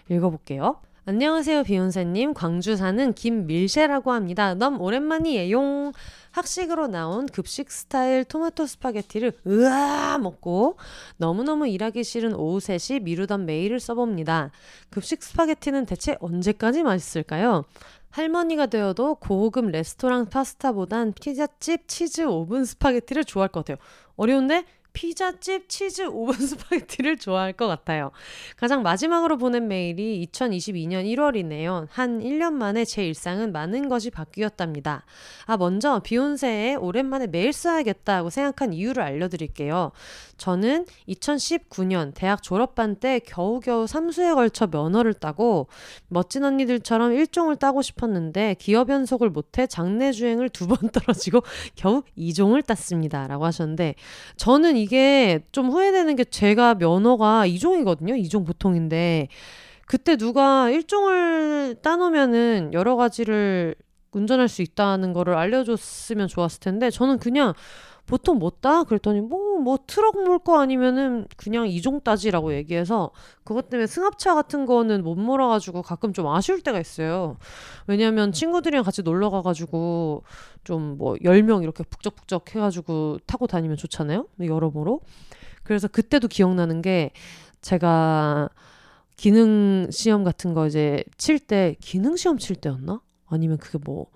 읽어볼게요. 0.09 0.81
안녕하세요 1.05 1.65
비욘세님 1.65 2.33
광주 2.33 2.77
사는 2.77 3.13
김밀셰라고 3.13 4.13
합니다. 4.13 4.55
너무 4.55 4.79
오랜만이에요. 4.83 5.93
학식으로 6.31 6.87
나온 6.87 7.27
급식 7.27 7.71
스타일 7.71 8.25
토마토 8.25 8.67
스파게티를 8.67 9.33
으아 9.47 10.19
먹고 10.19 10.77
너무너무 11.17 11.67
일하기 11.69 12.05
싫은 12.05 12.35
오후 12.35 12.59
3시 12.59 13.03
미루던 13.03 13.47
메일을 13.47 13.81
써봅니다. 13.81 14.51
급식 14.91 15.23
스파게티는 15.23 15.87
대체 15.87 16.17
언제까지 16.21 16.83
맛있을까요? 16.83 17.65
할머니가 18.11 18.67
되어도 18.67 19.17
고급 19.17 19.71
레스토랑 19.71 20.27
파스타보단 20.27 21.13
피자집 21.21 21.87
치즈 21.87 22.23
오븐 22.23 22.65
스파게티를 22.65 23.25
좋아할 23.25 23.49
것 23.49 23.65
같아요. 23.65 23.77
어려운데 24.17 24.65
피자집 24.93 25.69
치즈 25.69 26.03
오븐 26.07 26.35
스파게티를 26.41 27.19
좋아할 27.19 27.53
것 27.53 27.67
같아요. 27.67 28.11
가장 28.57 28.83
마지막으로 28.83 29.37
보낸 29.37 29.69
메일이 29.69 30.27
2022년 30.33 31.05
1월이네요. 31.05 31.87
한 31.91 32.21
1년 32.21 32.53
만에 32.53 32.85
제 32.85 33.07
일상은 33.07 33.53
많은 33.53 33.89
것이 33.89 34.11
바뀌었답니다. 34.11 35.05
아, 35.45 35.57
먼저 35.57 36.01
비욘세에 36.01 36.77
오랜만에 36.77 37.27
메일 37.27 37.53
써야겠다고 37.53 38.31
생각한 38.31 38.73
이유를 38.73 39.03
알려드릴게요. 39.03 39.93
저는 40.39 40.87
2019년 41.09 42.13
대학 42.15 42.43
졸업반 42.43 42.97
때 42.97 43.19
겨우겨우 43.19 43.85
3수에 43.85 44.35
걸쳐 44.35 44.67
면허를 44.67 45.13
따고 45.15 45.69
멋진 46.09 46.45
언니들처럼 46.45 47.13
1종을 47.13 47.59
따고 47.59 47.83
싶었는데 47.83 48.57
기업 48.59 48.89
연속을 48.89 49.29
못해 49.29 49.67
장례 49.67 50.13
주행을 50.13 50.49
두 50.49 50.71
번 50.71 50.79
떨어지고 50.93 51.43
겨우 51.75 52.03
2종을 52.17 52.65
땄습니다. 52.65 53.27
라고 53.27 53.45
하셨는데 53.45 53.95
저는 54.37 54.75
이게 54.81 55.41
좀 55.53 55.71
후회되는 55.71 56.17
게 56.17 56.25
제가 56.25 56.75
면허가 56.75 57.47
2종이거든요. 57.47 58.21
2종 58.23 58.47
보통인데 58.47 59.29
그때 59.87 60.17
누가 60.17 60.69
1종을 60.71 61.83
따놓으면은 61.83 62.71
여러 62.73 62.97
가지를 62.97 63.75
운전할 64.13 64.49
수 64.49 64.63
있다는 64.63 65.13
거를 65.13 65.35
알려줬으면 65.35 66.29
좋았을 66.29 66.61
텐데 66.61 66.91
저는 66.91 67.19
그냥 67.19 67.55
보통 68.11 68.39
못 68.39 68.61
따? 68.61 68.83
그랬더니 68.85 69.21
뭐, 69.21 69.59
뭐 69.61 69.79
트럭 69.87 70.23
몰 70.25 70.41
거 70.41 70.61
아니면은 70.61 71.27
그냥 71.37 71.69
이종 71.69 72.01
따지라고 72.01 72.55
얘기해서 72.55 73.11
그것 73.45 73.69
때문에 73.71 73.87
승합차 73.87 74.35
같은 74.35 74.67
거는 74.67 75.03
못 75.05 75.15
몰아가지고 75.17 75.83
가끔 75.83 76.13
좀 76.13 76.27
아쉬울 76.29 76.61
때가 76.63 76.81
있어요. 76.81 77.37
왜냐면 77.87 78.33
친구들이랑 78.33 78.85
같이 78.85 79.03
놀러 79.03 79.31
가가지고 79.31 80.25
좀뭐 80.65 81.15
10명 81.23 81.63
이렇게 81.63 81.85
북적북적 81.85 82.55
해가지고 82.57 83.19
타고 83.27 83.47
다니면 83.47 83.77
좋잖아요? 83.77 84.27
여러모로. 84.41 85.01
그래서 85.63 85.87
그때도 85.89 86.29
기억나는 86.29 86.83
게 86.83 87.13
제가 87.63 88.49
기능 89.17 89.89
시험 89.91 90.25
같은 90.25 90.55
거 90.55 90.67
이제 90.67 91.05
칠 91.19 91.39
때 91.39 91.77
기능 91.81 92.17
시험 92.17 92.39
칠 92.39 92.57
때였나? 92.57 93.01
아니면 93.31 93.59
그게 93.59 93.79
뭐 93.83 94.07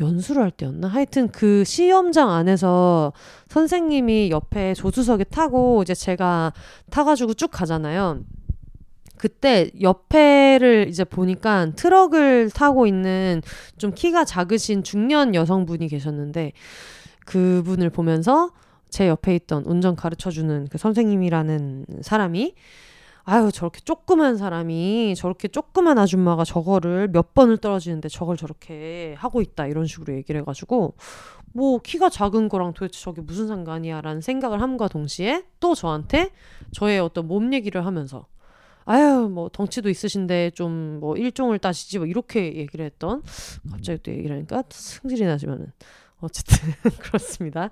연수를 0.00 0.42
할 0.42 0.50
때였나? 0.50 0.88
하여튼 0.88 1.28
그 1.28 1.64
시험장 1.64 2.30
안에서 2.30 3.12
선생님이 3.48 4.30
옆에 4.30 4.74
조수석에 4.74 5.24
타고 5.24 5.82
이제 5.82 5.94
제가 5.94 6.52
타가지고 6.90 7.34
쭉 7.34 7.50
가잖아요. 7.50 8.20
그때 9.18 9.70
옆에를 9.80 10.86
이제 10.88 11.04
보니까 11.04 11.70
트럭을 11.76 12.50
타고 12.50 12.86
있는 12.88 13.40
좀 13.78 13.92
키가 13.94 14.24
작으신 14.24 14.82
중년 14.82 15.36
여성분이 15.36 15.86
계셨는데 15.86 16.52
그분을 17.24 17.90
보면서 17.90 18.50
제 18.90 19.08
옆에 19.08 19.34
있던 19.36 19.64
운전 19.64 19.94
가르쳐 19.94 20.30
주는 20.30 20.66
그 20.70 20.76
선생님이라는 20.76 21.86
사람이 22.02 22.54
아유 23.24 23.50
저렇게 23.52 23.80
조그만 23.80 24.36
사람이 24.36 25.14
저렇게 25.16 25.48
조그만 25.48 25.98
아줌마가 25.98 26.44
저거를 26.44 27.08
몇 27.08 27.34
번을 27.34 27.58
떨어지는데 27.58 28.08
저걸 28.08 28.36
저렇게 28.36 29.14
하고 29.16 29.40
있다 29.40 29.66
이런 29.66 29.86
식으로 29.86 30.14
얘기를 30.14 30.40
해가지고 30.40 30.94
뭐 31.54 31.78
키가 31.78 32.08
작은 32.08 32.48
거랑 32.48 32.72
도대체 32.72 33.00
저게 33.00 33.20
무슨 33.20 33.46
상관이야라는 33.46 34.20
생각을 34.22 34.60
함과 34.60 34.88
동시에 34.88 35.44
또 35.60 35.74
저한테 35.74 36.30
저의 36.72 36.98
어떤 36.98 37.28
몸 37.28 37.52
얘기를 37.52 37.84
하면서 37.84 38.26
아유 38.84 39.28
뭐 39.32 39.48
덩치도 39.48 39.88
있으신데 39.88 40.50
좀 40.54 40.98
뭐 41.02 41.16
일종을 41.16 41.58
따시지 41.58 41.98
뭐 41.98 42.06
이렇게 42.06 42.54
얘기를 42.56 42.84
했던 42.84 43.22
갑자기 43.70 43.98
또 44.02 44.12
얘기를 44.12 44.36
하니까 44.36 44.62
승질이 44.68 45.24
나지만은 45.24 45.72
어쨌든 46.20 46.56
그렇습니다. 47.00 47.70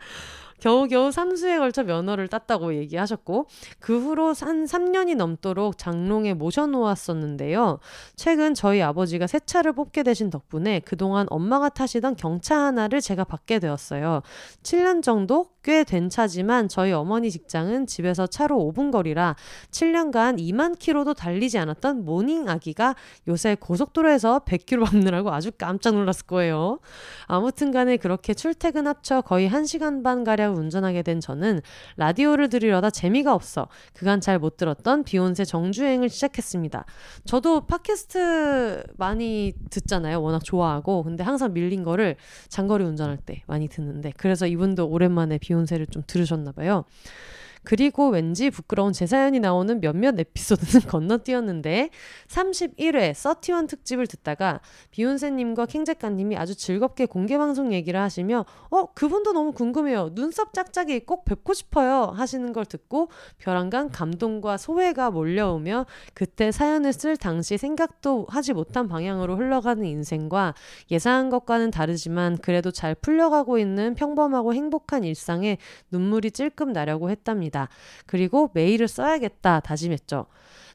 겨우겨우 0.60 1.10
3수에 1.10 1.58
걸쳐 1.58 1.82
면허를 1.82 2.28
땄다고 2.28 2.74
얘기하셨고 2.74 3.46
그 3.78 4.00
후로 4.00 4.28
한 4.28 4.64
3년이 4.64 5.16
넘도록 5.16 5.78
장롱에 5.78 6.34
모셔놓았었는데요. 6.34 7.78
최근 8.16 8.54
저희 8.54 8.82
아버지가 8.82 9.26
새 9.26 9.40
차를 9.40 9.72
뽑게 9.72 10.02
되신 10.02 10.30
덕분에 10.30 10.80
그동안 10.80 11.26
엄마가 11.30 11.68
타시던 11.70 12.16
경차 12.16 12.56
하나를 12.56 13.00
제가 13.00 13.24
받게 13.24 13.58
되었어요. 13.58 14.22
7년 14.62 15.02
정도 15.02 15.50
꽤 15.62 15.84
된 15.84 16.08
차지만 16.08 16.68
저희 16.68 16.92
어머니 16.92 17.30
직장은 17.30 17.86
집에서 17.86 18.26
차로 18.26 18.56
5분 18.56 18.90
거리라 18.92 19.34
7년간 19.70 20.38
2만 20.38 20.78
킬로도 20.78 21.14
달리지 21.14 21.58
않았던 21.58 22.04
모닝 22.04 22.48
아기가 22.48 22.94
요새 23.28 23.56
고속도로에서 23.58 24.40
100킬로 24.46 24.84
밟느라고 24.84 25.32
아주 25.32 25.50
깜짝 25.52 25.94
놀랐을 25.94 26.26
거예요. 26.26 26.78
아무튼 27.26 27.70
간에 27.72 27.96
그렇게 27.96 28.34
출퇴근 28.34 28.86
합쳐 28.86 29.20
거의 29.22 29.48
1시간 29.50 30.02
반 30.02 30.24
가량 30.24 30.56
운전하게 30.56 31.02
된 31.02 31.20
저는 31.20 31.60
라디오를 31.96 32.48
들으려다 32.48 32.90
재미가 32.90 33.34
없어 33.34 33.68
그간 33.94 34.20
잘 34.20 34.40
못 34.40 34.56
들었던 34.56 35.04
비욘세 35.04 35.44
정주행을 35.44 36.08
시작했습니다. 36.08 36.86
저도 37.26 37.66
팟캐스트 37.66 38.84
많이 38.96 39.52
듣잖아요. 39.68 40.22
워낙 40.22 40.42
좋아하고 40.42 41.02
근데 41.02 41.22
항상 41.22 41.52
밀린 41.52 41.82
거를 41.82 42.16
장거리 42.48 42.84
운전할 42.84 43.18
때 43.18 43.42
많이 43.46 43.68
듣는데 43.68 44.12
그래서 44.16 44.46
이분도 44.46 44.88
오랜만에 44.88 45.36
비 45.38 45.49
욘세를 45.50 45.86
좀 45.88 46.02
들으셨나 46.06 46.52
봐요. 46.52 46.84
그리고 47.62 48.08
왠지 48.08 48.50
부끄러운 48.50 48.92
제 48.92 49.06
사연이 49.06 49.38
나오는 49.38 49.80
몇몇 49.80 50.18
에피소드는 50.18 50.86
건너뛰었는데 50.88 51.90
31회 52.28 53.14
서티원 53.14 53.66
특집을 53.66 54.06
듣다가 54.06 54.60
비욘세님과 54.90 55.66
킹 55.66 55.84
작가님이 55.84 56.36
아주 56.36 56.54
즐겁게 56.54 57.06
공개 57.06 57.36
방송 57.38 57.72
얘기를 57.72 58.00
하시며 58.00 58.44
어 58.70 58.86
그분도 58.86 59.32
너무 59.32 59.52
궁금해요 59.52 60.10
눈썹 60.14 60.54
짝짝이 60.54 61.00
꼭 61.00 61.24
뵙고 61.24 61.52
싶어요 61.52 62.12
하시는 62.14 62.52
걸 62.52 62.64
듣고 62.64 63.10
벼랑간 63.38 63.90
감동과 63.90 64.56
소외가 64.56 65.10
몰려오며 65.10 65.86
그때 66.14 66.50
사연을 66.50 66.92
쓸 66.92 67.16
당시 67.16 67.58
생각도 67.58 68.26
하지 68.28 68.52
못한 68.52 68.88
방향으로 68.88 69.36
흘러가는 69.36 69.84
인생과 69.84 70.54
예상한 70.90 71.30
것과는 71.30 71.70
다르지만 71.70 72.38
그래도 72.38 72.70
잘 72.70 72.94
풀려가고 72.94 73.58
있는 73.58 73.94
평범하고 73.94 74.54
행복한 74.54 75.04
일상에 75.04 75.58
눈물이 75.90 76.30
찔끔 76.30 76.72
나려고 76.72 77.10
했답니다. 77.10 77.49
합니다. 77.50 77.68
그리고 78.06 78.50
메일을 78.54 78.88
써야겠다 78.88 79.60
다짐했죠. 79.60 80.26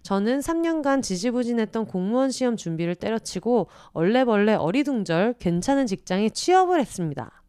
저는 0.04 0.40
3년간 0.40 1.02
지지부진했던 1.02 1.88
공무원 1.88 2.30
시험 2.30 2.58
준비를 2.58 2.94
때려치고 2.94 3.70
얼레벌레 3.94 4.54
어리둥절 4.54 5.36
괜찮은 5.40 5.88
직장에 5.88 6.30
취업을 6.30 6.80
했습니다. 6.80 7.42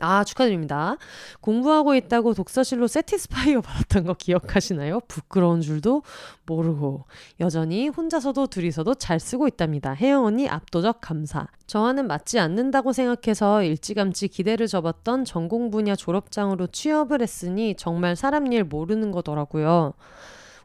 아, 0.00 0.24
축하드립니다. 0.24 0.96
공부하고 1.40 1.94
있다고 1.94 2.34
독서실로 2.34 2.88
세티스파이어 2.88 3.60
받았던 3.60 4.04
거 4.04 4.14
기억하시나요? 4.14 5.00
부끄러운 5.06 5.60
줄도 5.60 6.02
모르고. 6.46 7.04
여전히 7.40 7.88
혼자서도 7.88 8.48
둘이서도 8.48 8.96
잘 8.96 9.20
쓰고 9.20 9.46
있답니다. 9.46 9.94
혜영 9.94 10.24
언니 10.24 10.48
압도적 10.48 11.00
감사. 11.00 11.46
저와는 11.66 12.08
맞지 12.08 12.40
않는다고 12.40 12.92
생각해서 12.92 13.62
일찌감치 13.62 14.28
기대를 14.28 14.66
접었던 14.66 15.24
전공 15.24 15.70
분야 15.70 15.94
졸업장으로 15.94 16.66
취업을 16.66 17.22
했으니 17.22 17.74
정말 17.76 18.16
사람 18.16 18.52
일 18.52 18.64
모르는 18.64 19.12
거더라고요. 19.12 19.94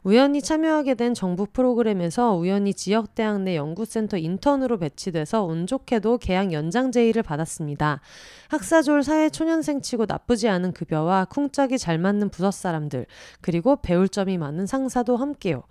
우연히 0.02 0.40
참여하게 0.40 0.94
된 0.94 1.12
정부 1.12 1.46
프로그램에서 1.46 2.34
우연히 2.34 2.72
지역 2.72 3.14
대학 3.14 3.42
내 3.42 3.56
연구센터 3.56 4.16
인턴으로 4.16 4.78
배치돼서 4.78 5.44
운 5.44 5.66
좋게도 5.66 6.18
계약 6.18 6.52
연장 6.52 6.90
제의를 6.90 7.22
받았습니다. 7.22 8.00
학사졸 8.48 9.02
사회 9.02 9.28
초년생 9.28 9.82
치고 9.82 10.06
나쁘지 10.08 10.48
않은 10.48 10.72
급여와 10.72 11.26
쿵짝이 11.26 11.78
잘 11.78 11.98
맞는 11.98 12.30
부서 12.30 12.50
사람들, 12.50 13.06
그리고 13.40 13.76
배울 13.76 14.08
점이 14.08 14.38
많은 14.38 14.66
상사도 14.66 15.16
함께요. 15.16 15.64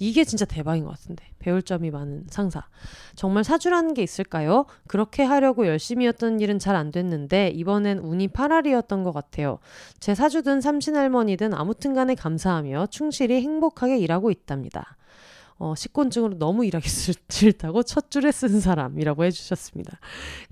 이게 0.00 0.24
진짜 0.24 0.44
대박인 0.44 0.84
것 0.84 0.90
같은데. 0.90 1.24
배울 1.38 1.62
점이 1.62 1.90
많은 1.90 2.24
상사. 2.28 2.64
정말 3.14 3.44
사주라는 3.44 3.94
게 3.94 4.02
있을까요? 4.02 4.66
그렇게 4.88 5.22
하려고 5.22 5.66
열심히 5.66 6.06
했던 6.06 6.40
일은 6.40 6.58
잘 6.58 6.78
안 6.78 6.90
됐는데 6.92 7.48
이번엔 7.48 7.98
운이 7.98 8.28
파랄이었던 8.28 9.02
것 9.02 9.12
같아요. 9.12 9.58
제 9.98 10.14
사주든 10.14 10.60
삼신할머니든 10.60 11.54
아무튼 11.54 11.94
간에 11.94 12.14
감사하며 12.14 12.86
충실히 12.90 13.40
행복 13.42 13.67
하게 13.82 13.98
일하고 13.98 14.30
있답니다. 14.30 14.96
어, 15.58 15.74
식곤증으로 15.74 16.38
너무 16.38 16.64
일하기 16.64 16.88
싫다고 17.28 17.82
첫 17.82 18.10
줄에 18.10 18.30
쓴 18.30 18.60
사람이라고 18.60 19.24
해주셨습니다. 19.24 19.98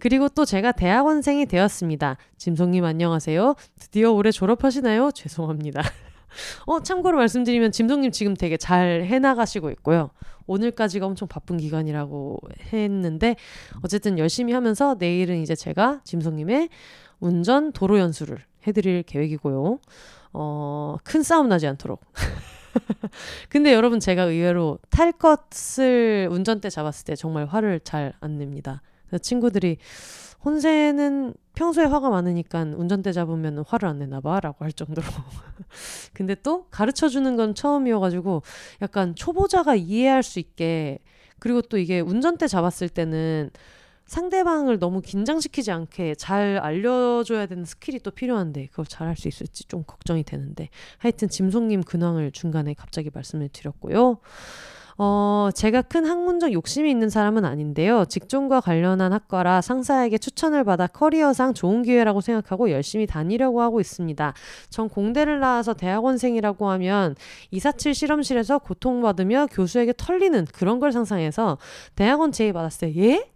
그리고 0.01 0.29
또 0.29 0.45
제가 0.45 0.73
대학원생이 0.73 1.47
되었습니다. 1.47 2.17
짐송님 2.39 2.85
안녕하세요. 2.85 3.55
드디어 3.79 4.11
올해 4.11 4.33
졸업하시나요? 4.33 5.13
죄송합니다. 5.13 5.83
어, 6.67 6.83
참고로 6.83 7.19
말씀드리면 7.19 7.71
짐송님 7.71 8.11
지금 8.11 8.35
되게 8.35 8.57
잘 8.57 9.05
해나가시고 9.05 9.71
있고요. 9.71 10.11
오늘까지가 10.49 11.07
엄청 11.07 11.29
바쁜 11.29 11.57
기간이라고 11.57 12.39
했는데 12.73 13.37
어쨌든 13.83 14.19
열심히 14.19 14.53
하면서 14.53 14.97
내일은 14.99 15.41
이제 15.41 15.55
제가 15.55 16.01
짐송님의 16.05 16.69
운전 17.21 17.73
도로 17.73 17.99
연수를 17.99 18.39
해드릴 18.67 19.05
계획이고요. 19.05 19.79
어, 20.33 20.97
큰 21.05 21.23
싸움 21.23 21.49
나지 21.49 21.67
않도록. 21.69 22.01
근데 23.49 23.73
여러분 23.73 24.01
제가 24.01 24.25
의외로 24.25 24.79
탈 24.91 25.13
것을 25.13 26.29
운전대 26.31 26.71
잡았을 26.71 27.05
때 27.05 27.17
정말 27.17 27.47
화를 27.47 27.81
잘 27.81 28.15
안 28.21 28.39
냅니다. 28.39 28.83
친구들이 29.23 29.79
혼세는 30.45 31.35
평소에 31.55 31.85
화가 31.85 32.11
많으니까 32.11 32.63
운전대 32.77 33.13
잡으면 33.13 33.65
화를 33.67 33.89
안 33.89 33.99
내나 33.99 34.21
봐라고 34.21 34.65
할 34.65 34.73
정도로. 34.73 35.07
근데 36.13 36.35
또 36.43 36.67
가르쳐 36.71 37.09
주는 37.09 37.37
건 37.37 37.55
처음이어가지고 37.55 38.43
약간 38.83 39.15
초보자가 39.15 39.75
이해할 39.77 40.23
수 40.23 40.39
있게 40.39 40.99
그리고 41.39 41.63
또 41.63 41.79
이게 41.79 42.01
운전대 42.01 42.47
잡았을 42.49 42.89
때는 42.89 43.51
상대방을 44.07 44.79
너무 44.79 45.01
긴장시키지 45.01 45.71
않게 45.73 46.15
잘 46.15 46.59
알려줘야 46.59 47.47
되는 47.47 47.65
스킬이 47.65 48.01
또 48.01 48.11
필요한데 48.11 48.67
그걸 48.67 48.87
잘 48.87 49.07
할 49.09 49.17
수 49.17 49.29
있을지 49.29 49.65
좀 49.65 49.85
걱정이 49.87 50.25
되는데 50.25 50.69
하여튼 50.99 51.29
짐송님 51.29 51.83
근황을 51.83 52.33
중간에 52.33 52.75
갑자기 52.75 53.11
말씀을 53.13 53.49
드렸고요. 53.53 54.19
어, 54.99 55.51
제가 55.55 55.83
큰 55.83 56.07
학문적 56.07 56.53
욕심이 56.55 56.91
있는 56.91 57.11
사람은 57.11 57.45
아닌데요. 57.45 58.07
직종과 58.07 58.61
관련한 58.63 59.13
학과라 59.13 59.61
상사에게 59.61 60.17
추천을 60.17 60.65
받아 60.65 60.87
커리어상 60.87 61.53
좋은 61.53 61.83
기회라고 61.83 62.23
생각하고 62.23 62.71
열심히 62.71 63.07
다니려고 63.07 63.61
하고 63.61 63.81
있습니다. 63.81 64.33
전 64.71 64.89
공대를 64.89 65.41
나와서 65.41 65.75
대학원생이라고 65.75 66.71
하면 66.71 67.15
247 67.51 67.95
실험실에서 67.95 68.59
고통받으며 68.61 69.49
교수에게 69.51 69.93
털리는 69.97 70.47
그런 70.55 70.81
걸 70.81 70.93
상상해서 70.93 71.59
대학원 71.95 72.33
제의 72.33 72.53
받았어요. 72.55 72.93
예? 72.97 73.36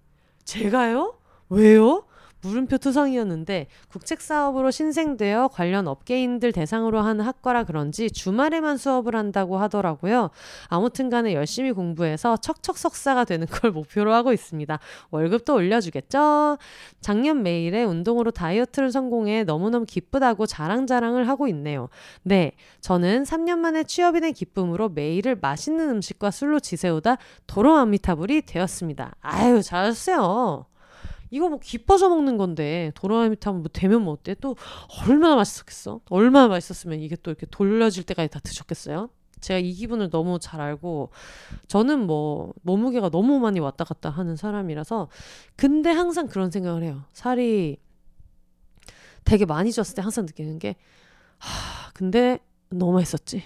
제가요? 0.51 1.15
왜요? 1.49 2.03
물음표 2.43 2.79
투성이었는데 2.79 3.67
국책 3.89 4.21
사업으로 4.21 4.71
신생되어 4.71 5.49
관련 5.49 5.89
업계인들 5.89 6.53
대상으로 6.53 7.01
하는 7.01 7.25
학과라 7.25 7.65
그런지 7.65 8.11
주말에만 8.11 8.77
수업을 8.77 9.15
한다고 9.15 9.59
하더라고요. 9.59 10.31
아무튼 10.69 11.11
간에 11.11 11.35
열심히 11.35 11.73
공부해서 11.73 12.37
척척 12.39 12.79
석사가 12.79 13.25
되는 13.25 13.47
걸 13.47 13.71
목표로 13.73 14.13
하고 14.13 14.33
있습니다. 14.33 14.79
월급도 15.11 15.55
올려주겠죠? 15.55 16.59
작년 17.01 17.43
매일에 17.43 17.85
운동으로 17.85 18.31
다이어트를 18.31 18.91
성공해 18.91 19.45
너무너무 19.45 19.85
기쁘다고 19.85 20.47
자랑자랑을 20.47 21.29
하고 21.29 21.49
있네요. 21.49 21.89
네, 22.23 22.53
저는 22.81 23.25
3년 23.25 23.59
만에 23.59 23.85
취업이 23.85 24.21
된 24.21 24.33
기쁨으로 24.33 24.89
매일을 24.89 25.37
맛있는 25.41 25.91
음식과 25.91 26.31
술로 26.31 26.61
지새우다 26.61 27.17
도로아미타불이 27.47 28.43
되었습니다. 28.43 29.17
아유, 29.21 29.63
잘하셨어요. 29.63 30.70
이거 31.31 31.49
뭐 31.49 31.59
기뻐서 31.59 32.09
먹는 32.09 32.37
건데 32.37 32.93
도라미탕 32.95 33.59
뭐 33.63 33.71
되면 33.73 34.03
뭐 34.03 34.15
어때? 34.15 34.35
또 34.35 34.57
얼마나 35.07 35.37
맛있었겠어? 35.37 36.01
얼마나 36.11 36.49
맛있었으면 36.49 37.01
이게 37.01 37.17
또 37.17 37.31
이렇게 37.31 37.47
돌려질 37.51 38.05
때까지 38.05 38.29
다 38.29 38.41
드셨겠어요? 38.41 39.11
제가 39.41 39.59
이 39.59 39.73
기분을 39.73 40.11
너무 40.11 40.39
잘 40.39 40.61
알고 40.61 41.11
저는 41.67 42.07
뭐 42.07 42.53
몸무게가 42.63 43.09
너무 43.11 43.39
많이 43.39 43.59
왔다 43.59 43.85
갔다 43.85 44.11
하는 44.11 44.37
사람이라서 44.37 45.09
근데 45.57 45.91
항상 45.91 46.27
그런 46.29 46.51
생각을 46.51 46.83
해요. 46.83 47.05
살이 47.13 47.79
되게 49.25 49.47
많이 49.47 49.71
쪘을 49.71 49.95
때 49.97 50.03
항상 50.03 50.27
느끼는 50.27 50.59
게 50.59 50.77
하, 51.39 51.91
근데 51.93 52.39
너무 52.69 52.93
맛있었지. 52.93 53.43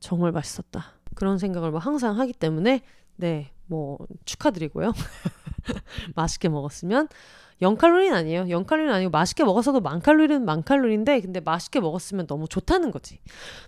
정말 0.00 0.32
맛있었다. 0.32 0.94
그런 1.14 1.38
생각을 1.38 1.70
뭐 1.70 1.78
항상 1.78 2.18
하기 2.18 2.32
때문에 2.32 2.82
네, 3.16 3.52
뭐 3.66 3.98
축하드리고요. 4.24 4.92
맛있게 6.14 6.48
먹었으면 6.48 7.08
0칼로리는 7.62 8.12
아니에요. 8.12 8.44
0칼로리는 8.44 8.90
아니고 8.90 9.10
맛있게 9.10 9.44
먹었어도 9.44 9.80
만칼로리는 9.80 10.44
만칼로리인데 10.44 11.20
근데 11.20 11.40
맛있게 11.40 11.80
먹었으면 11.80 12.26
너무 12.26 12.48
좋다는 12.48 12.90
거지. 12.90 13.18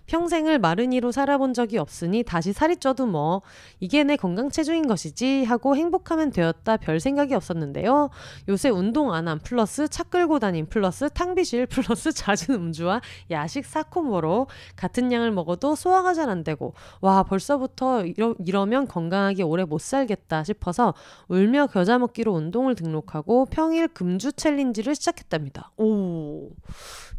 평생을 0.07 0.59
마른이로 0.59 1.11
살아본 1.11 1.53
적이 1.53 1.77
없으니 1.77 2.23
다시 2.23 2.53
살이 2.53 2.77
쪄도 2.77 3.05
뭐 3.07 3.41
이게 3.79 4.03
내 4.03 4.15
건강 4.15 4.49
체중인 4.49 4.87
것이지 4.87 5.43
하고 5.45 5.75
행복하면 5.75 6.31
되었다 6.31 6.77
별 6.77 6.99
생각이 6.99 7.33
없었는데요. 7.33 8.09
요새 8.49 8.69
운동 8.69 9.13
안 9.13 9.23
한 9.23 9.39
플러스 9.39 9.87
차 9.87 10.03
끌고 10.03 10.39
다닌 10.39 10.65
플러스 10.67 11.09
탕비실 11.09 11.67
플러스 11.67 12.11
잦은 12.11 12.55
음주와 12.55 12.99
야식 13.31 13.65
사코모로 13.65 14.47
같은 14.75 15.11
양을 15.13 15.31
먹어도 15.31 15.75
소화가 15.75 16.13
잘 16.13 16.23
안 16.29 16.43
되고 16.43 16.73
와 17.01 17.23
벌써부터 17.23 18.05
이러, 18.05 18.33
이러면 18.45 18.87
건강하게 18.87 19.43
오래 19.43 19.65
못 19.65 19.81
살겠다 19.81 20.43
싶어서 20.45 20.93
울며 21.27 21.67
겨자 21.67 21.99
먹기로 21.99 22.31
운동을 22.33 22.75
등록하고 22.75 23.45
평일 23.51 23.82
평일 23.83 23.87
금주 23.93 24.31
챌린지를 24.33 24.95
시작했답니다. 24.95 25.71
오, 25.77 26.49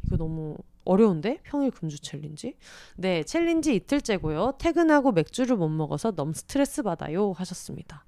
이거 0.07 0.17
너무 0.17 0.57
어려운데? 0.87 1.39
평일 1.45 1.71
금주 1.71 1.99
챌린지? 2.01 2.57
네, 2.97 3.23
챌린지 3.23 3.75
이틀째고요. 3.75 4.55
퇴근하고 4.59 5.13
맥주를 5.13 5.57
못 5.57 5.69
먹어서 5.69 6.13
너무 6.13 6.33
스트레스 6.35 6.83
받아요 6.83 7.33
하셨습니다. 7.33 8.05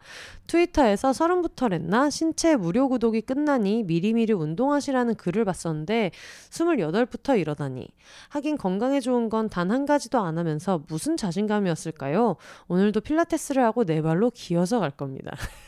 트위터에서 0.46 1.12
서른부터 1.12 1.68
랬나 1.68 2.08
신체 2.10 2.56
무료 2.56 2.88
구독이 2.88 3.22
끝나니 3.22 3.82
미리미리 3.84 4.32
운동하시라는 4.32 5.14
글을 5.16 5.44
봤었는데 5.44 6.10
28부터 6.50 7.38
이러다니. 7.38 7.88
하긴 8.30 8.56
건강에 8.56 9.00
좋은 9.00 9.28
건 9.28 9.48
단 9.50 9.70
한 9.70 9.84
가지도 9.86 10.18
안 10.20 10.38
하면서 10.38 10.82
무슨 10.88 11.16
자신감이었을까요? 11.16 12.36
오늘도 12.68 13.00
필라테스를 13.02 13.62
하고 13.64 13.84
네 13.84 14.00
발로 14.02 14.30
기어서 14.30 14.80
갈 14.80 14.90
겁니다. 14.90 15.32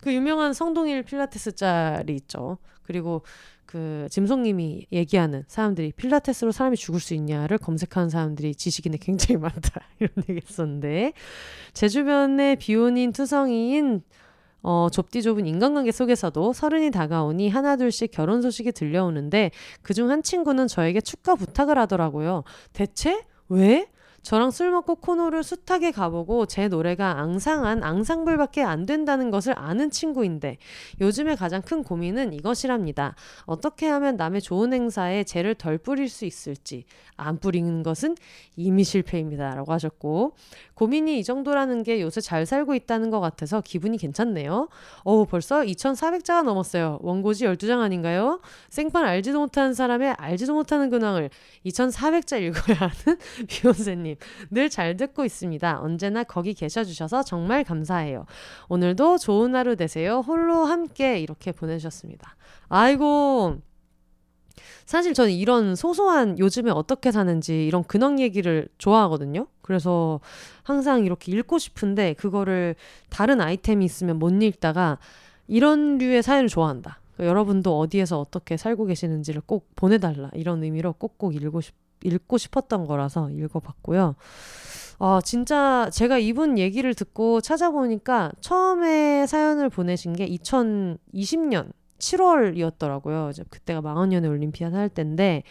그 0.00 0.12
유명한 0.12 0.52
성동일 0.52 1.02
필라테스 1.02 1.52
짤이 1.52 2.14
있죠. 2.14 2.58
그리고 2.82 3.22
그 3.70 4.08
짐송님이 4.10 4.86
얘기하는 4.90 5.44
사람들이 5.46 5.92
필라테스로 5.92 6.50
사람이 6.50 6.76
죽을 6.76 6.98
수 6.98 7.14
있냐를 7.14 7.56
검색하는 7.56 8.08
사람들이 8.08 8.56
지식인에 8.56 8.98
굉장히 9.00 9.40
많다 9.40 9.80
이런 10.00 10.10
얘기 10.28 10.40
했었는데 10.44 11.12
제 11.72 11.88
주변에 11.88 12.56
비혼인 12.56 13.12
투성이인 13.12 14.02
어, 14.62 14.88
좁디 14.90 15.22
좁은 15.22 15.46
인간관계 15.46 15.92
속에서도 15.92 16.52
서른이 16.52 16.90
다가오니 16.90 17.48
하나둘씩 17.48 18.10
결혼 18.10 18.42
소식이 18.42 18.72
들려오는데 18.72 19.52
그중 19.82 20.10
한 20.10 20.22
친구는 20.24 20.66
저에게 20.66 21.00
축가 21.00 21.36
부탁을 21.36 21.78
하더라고요. 21.78 22.42
대체 22.72 23.24
왜? 23.48 23.86
저랑 24.22 24.50
술 24.50 24.70
먹고 24.70 24.96
코노를 24.96 25.42
숱하게 25.42 25.92
가보고 25.92 26.46
제 26.46 26.68
노래가 26.68 27.18
앙상한 27.20 27.82
앙상블밖에 27.82 28.62
안 28.62 28.84
된다는 28.84 29.30
것을 29.30 29.58
아는 29.58 29.90
친구인데 29.90 30.58
요즘에 31.00 31.36
가장 31.36 31.62
큰 31.62 31.82
고민은 31.82 32.34
이것이랍니다. 32.34 33.14
어떻게 33.44 33.88
하면 33.88 34.16
남의 34.16 34.42
좋은 34.42 34.72
행사에 34.72 35.24
죄를 35.24 35.54
덜 35.54 35.78
뿌릴 35.78 36.08
수 36.08 36.26
있을지 36.26 36.84
안 37.16 37.38
뿌리는 37.38 37.82
것은 37.82 38.16
이미 38.56 38.84
실패입니다. 38.84 39.54
라고 39.54 39.72
하셨고 39.72 40.34
고민이 40.74 41.18
이 41.18 41.24
정도라는 41.24 41.82
게 41.82 42.00
요새 42.00 42.20
잘 42.20 42.46
살고 42.46 42.74
있다는 42.74 43.10
것 43.10 43.20
같아서 43.20 43.60
기분이 43.60 43.98
괜찮네요. 43.98 44.68
어우 45.04 45.26
벌써 45.26 45.60
2,400자가 45.60 46.42
넘었어요. 46.42 46.98
원고지 47.02 47.46
12장 47.46 47.80
아닌가요? 47.80 48.40
생판 48.68 49.04
알지도 49.04 49.38
못하는 49.40 49.74
사람의 49.74 50.14
알지도 50.18 50.54
못하는 50.54 50.90
근황을 50.90 51.30
2,400자 51.66 52.40
읽어야 52.40 52.76
하는 52.78 53.18
비욘세님 53.48 54.09
님 54.10 54.16
늘 54.50 54.68
잘 54.70 54.96
듣고 54.96 55.24
있습니다. 55.24 55.80
언제나 55.80 56.24
거기 56.24 56.54
계셔주셔서 56.54 57.22
정말 57.24 57.64
감사해요. 57.64 58.26
오늘도 58.68 59.18
좋은 59.18 59.54
하루 59.54 59.76
되세요. 59.76 60.20
홀로 60.20 60.64
함께 60.64 61.18
이렇게 61.18 61.52
보내주셨습니다. 61.52 62.36
아이고. 62.68 63.58
사실 64.86 65.14
저는 65.14 65.32
이런 65.32 65.76
소소한 65.76 66.38
요즘에 66.38 66.70
어떻게 66.70 67.12
사는지 67.12 67.66
이런 67.66 67.84
근황 67.84 68.18
얘기를 68.20 68.68
좋아하거든요. 68.78 69.46
그래서 69.62 70.20
항상 70.64 71.04
이렇게 71.04 71.32
읽고 71.32 71.58
싶은데 71.58 72.14
그거를 72.14 72.74
다른 73.08 73.40
아이템이 73.40 73.84
있으면 73.84 74.18
못 74.18 74.30
읽다가 74.42 74.98
이런 75.46 75.98
류의 75.98 76.22
사연을 76.22 76.48
좋아한다. 76.48 77.00
그러니까 77.14 77.30
여러분도 77.30 77.78
어디에서 77.78 78.18
어떻게 78.18 78.56
살고 78.56 78.86
계시는지를 78.86 79.42
꼭 79.46 79.68
보내달라. 79.76 80.30
이런 80.34 80.62
의미로 80.64 80.92
꼭꼭 80.94 81.34
읽고 81.36 81.60
싶, 81.60 81.74
읽고 82.02 82.38
싶었던 82.38 82.86
거라서 82.86 83.30
읽어봤고요. 83.30 84.14
아, 84.98 85.20
진짜 85.24 85.88
제가 85.92 86.18
이분 86.18 86.58
얘기를 86.58 86.94
듣고 86.94 87.40
찾아보니까 87.40 88.32
처음에 88.40 89.26
사연을 89.26 89.70
보내신 89.70 90.12
게 90.12 90.28
2020년 90.28 91.72
7월이었더라고요. 91.98 93.30
이제 93.30 93.44
그때가 93.48 93.80
망원년의 93.80 94.30
올림피아드 94.30 94.74
할 94.74 94.88
때인데 94.88 95.42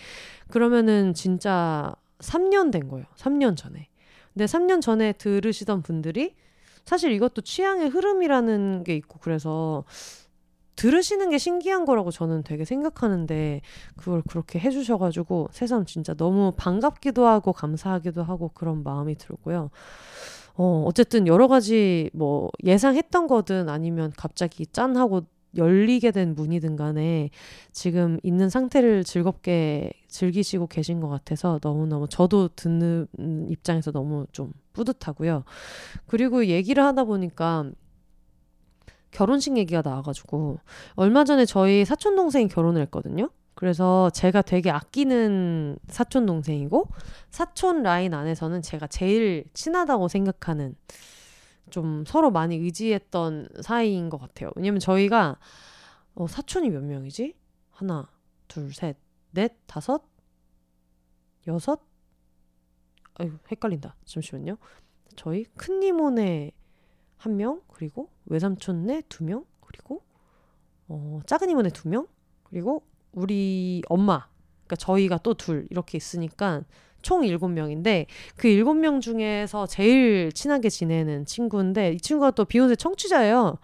그러면은 0.49 1.13
진짜 1.13 1.95
3년 2.19 2.71
된 2.71 2.87
거예요. 2.89 3.05
3년 3.17 3.55
전에. 3.55 3.89
근데 4.33 4.45
3년 4.45 4.81
전에 4.81 5.13
들으시던 5.13 5.81
분들이 5.81 6.35
사실 6.85 7.11
이것도 7.11 7.41
취향의 7.41 7.89
흐름이라는 7.89 8.83
게 8.83 8.95
있고 8.95 9.19
그래서 9.19 9.83
들으시는 10.79 11.29
게 11.29 11.37
신기한 11.37 11.83
거라고 11.83 12.09
저는 12.09 12.43
되게 12.43 12.63
생각하는데 12.63 13.59
그걸 13.97 14.21
그렇게 14.21 14.59
해주셔가지고 14.59 15.49
새삼 15.51 15.85
진짜 15.85 16.13
너무 16.13 16.53
반갑기도 16.55 17.27
하고 17.27 17.51
감사하기도 17.51 18.23
하고 18.23 18.49
그런 18.53 18.83
마음이 18.83 19.15
들고요. 19.15 19.71
어, 20.55 20.83
어쨌든 20.87 21.27
여러 21.27 21.49
가지 21.49 22.09
뭐 22.13 22.49
예상했던 22.63 23.27
거든 23.27 23.67
아니면 23.67 24.13
갑자기 24.15 24.65
짠 24.67 24.95
하고 24.95 25.23
열리게 25.57 26.11
된 26.11 26.33
문이든 26.33 26.77
간에 26.77 27.29
지금 27.73 28.17
있는 28.23 28.49
상태를 28.49 29.03
즐겁게 29.03 29.91
즐기시고 30.07 30.67
계신 30.67 31.01
것 31.01 31.09
같아서 31.09 31.59
너무너무 31.61 32.07
저도 32.07 32.47
듣는 32.55 33.07
입장에서 33.49 33.91
너무 33.91 34.27
좀 34.31 34.53
뿌듯하고요. 34.71 35.43
그리고 36.07 36.45
얘기를 36.45 36.85
하다 36.85 37.03
보니까 37.03 37.65
결혼식 39.11 39.57
얘기가 39.57 39.81
나와가지고 39.83 40.59
얼마 40.95 41.23
전에 41.23 41.45
저희 41.45 41.85
사촌 41.85 42.15
동생이 42.15 42.47
결혼을 42.47 42.81
했거든요. 42.83 43.29
그래서 43.55 44.09
제가 44.11 44.41
되게 44.41 44.71
아끼는 44.71 45.77
사촌 45.89 46.25
동생이고 46.25 46.87
사촌 47.29 47.83
라인 47.83 48.13
안에서는 48.13 48.61
제가 48.61 48.87
제일 48.87 49.43
친하다고 49.53 50.07
생각하는 50.07 50.75
좀 51.69 52.05
서로 52.07 52.31
많이 52.31 52.55
의지했던 52.55 53.49
사이인 53.61 54.09
것 54.09 54.17
같아요. 54.17 54.49
왜냐면 54.55 54.79
저희가 54.79 55.37
어, 56.15 56.27
사촌이 56.27 56.69
몇 56.69 56.83
명이지? 56.83 57.35
하나, 57.71 58.09
둘, 58.47 58.73
셋, 58.73 58.97
넷, 59.31 59.57
다섯, 59.67 60.03
여섯. 61.47 61.81
아유 63.15 63.37
헷갈린다. 63.51 63.95
잠시만요. 64.05 64.57
저희 65.15 65.43
큰이모네 65.57 66.51
한 67.19 67.37
명, 67.37 67.61
그리고 67.67 68.09
외삼촌네 68.25 69.03
두 69.09 69.23
명, 69.23 69.45
그리고 69.59 70.01
어, 70.87 71.19
작은 71.27 71.49
이모네 71.49 71.69
두 71.69 71.87
명, 71.89 72.07
그리고 72.43 72.83
우리 73.11 73.83
엄마, 73.89 74.27
그러니까 74.65 74.75
저희가 74.77 75.17
또 75.19 75.33
둘 75.35 75.67
이렇게 75.69 75.97
있으니까 75.97 76.63
총 77.01 77.23
일곱 77.23 77.49
명인데 77.49 78.07
그 78.35 78.47
일곱 78.47 78.73
명 78.73 78.99
중에서 79.01 79.67
제일 79.67 80.31
친하게 80.31 80.69
지내는 80.69 81.25
친구인데 81.25 81.93
이 81.93 81.97
친구가 81.97 82.31
또 82.31 82.45
비욘세 82.45 82.75
청취자예요. 82.75 83.57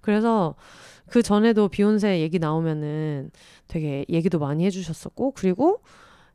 그래서 0.00 0.54
그 1.08 1.22
전에도 1.22 1.68
비욘세 1.68 2.20
얘기 2.20 2.38
나오면은 2.38 3.30
되게 3.68 4.04
얘기도 4.08 4.38
많이 4.38 4.64
해주셨었고 4.66 5.32
그리고 5.32 5.80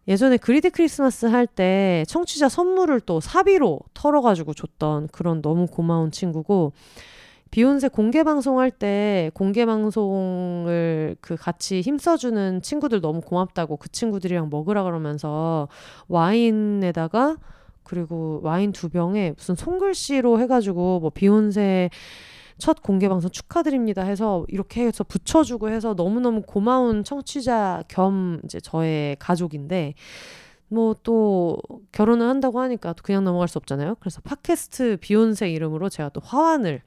예전에 0.07 0.37
그리드 0.37 0.71
크리스마스 0.71 1.25
할 1.25 1.47
때 1.47 2.03
청취자 2.07 2.49
선물을 2.49 3.01
또 3.01 3.19
사비로 3.19 3.79
털어가지고 3.93 4.53
줬던 4.53 5.09
그런 5.11 5.41
너무 5.41 5.67
고마운 5.67 6.11
친구고 6.11 6.73
비욘세 7.51 7.87
공개 7.87 8.23
방송할 8.23 8.71
때 8.71 9.31
공개 9.33 9.65
방송을 9.65 11.15
그 11.21 11.35
같이 11.35 11.81
힘써주는 11.81 12.61
친구들 12.61 13.01
너무 13.01 13.21
고맙다고 13.21 13.77
그 13.77 13.89
친구들이랑 13.89 14.49
먹으라 14.49 14.83
그러면서 14.83 15.67
와인에다가 16.09 17.37
그리고 17.83 18.41
와인 18.43 18.73
두 18.73 18.89
병에 18.89 19.31
무슨 19.37 19.55
손글씨로 19.55 20.41
해가지고 20.41 20.99
뭐 20.99 21.09
비욘세 21.09 21.89
첫 22.57 22.81
공개 22.81 23.07
방송 23.07 23.29
축하드립니다 23.29 24.01
해서 24.03 24.45
이렇게 24.47 24.85
해서 24.85 25.03
붙여주고 25.03 25.69
해서 25.69 25.93
너무너무 25.93 26.41
고마운 26.41 27.03
청취자 27.03 27.83
겸 27.87 28.41
이제 28.45 28.59
저의 28.59 29.15
가족인데 29.19 29.93
뭐또 30.69 31.57
결혼을 31.91 32.27
한다고 32.27 32.59
하니까 32.59 32.93
또 32.93 33.03
그냥 33.03 33.23
넘어갈 33.23 33.47
수 33.47 33.57
없잖아요. 33.57 33.95
그래서 33.99 34.21
팟캐스트 34.21 34.97
비욘세 34.99 35.49
이름으로 35.51 35.89
제가 35.89 36.09
또 36.09 36.19
화환을 36.21 36.81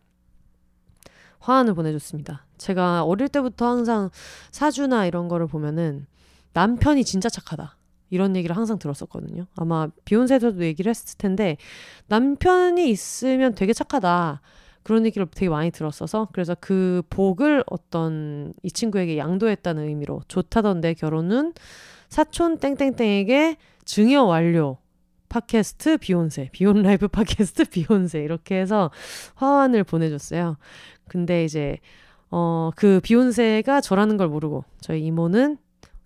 화환을 1.39 1.75
보내줬습니다. 1.75 2.47
제가 2.59 3.05
어릴 3.05 3.29
때부터 3.29 3.67
항상 3.67 4.11
사주나 4.51 5.07
이런 5.07 5.29
거를 5.29 5.47
보면은 5.47 6.07
남편이 6.53 7.05
진짜 7.05 7.29
착하다. 7.29 7.77
이런 8.11 8.37
얘기를 8.37 8.57
항상 8.57 8.79
들었었거든요. 8.79 9.47
아마 9.55 9.89
비욘세에서도 10.05 10.63
얘기를 10.65 10.91
했을 10.91 11.17
텐데 11.17 11.57
남편이 12.09 12.91
있으면 12.91 13.55
되게 13.55 13.73
착하다. 13.73 14.43
그런 14.83 15.07
얘기를 15.07 15.27
되게 15.31 15.49
많이 15.49 15.71
들었어서 15.71 16.29
그래서 16.33 16.57
그 16.61 17.03
복을 17.11 17.65
어떤 17.67 18.53
이 18.63 18.71
친구에게 18.71 19.19
양도했다는 19.19 19.89
의미로 19.89 20.23
좋다던데 20.29 20.95
결혼은 20.95 21.53
사촌 22.09 22.59
땡땡땡에게 22.59 23.57
증여 23.85 24.25
완료 24.25 24.79
팟캐스트 25.29 25.99
비욘세 25.99 26.51
비욘 26.53 26.83
라이브 26.83 27.09
팟캐스트 27.09 27.67
비욘세 27.71 28.21
이렇게 28.21 28.57
해서 28.61 28.91
화환을 29.37 29.85
보내줬어요. 29.85 30.57
근데 31.09 31.45
이제 31.45 31.79
어 32.31 32.71
그 32.77 33.01
비욘세가 33.03 33.81
저라는 33.81 34.17
걸 34.17 34.29
모르고 34.29 34.65
저희 34.81 35.05
이모는 35.05 35.59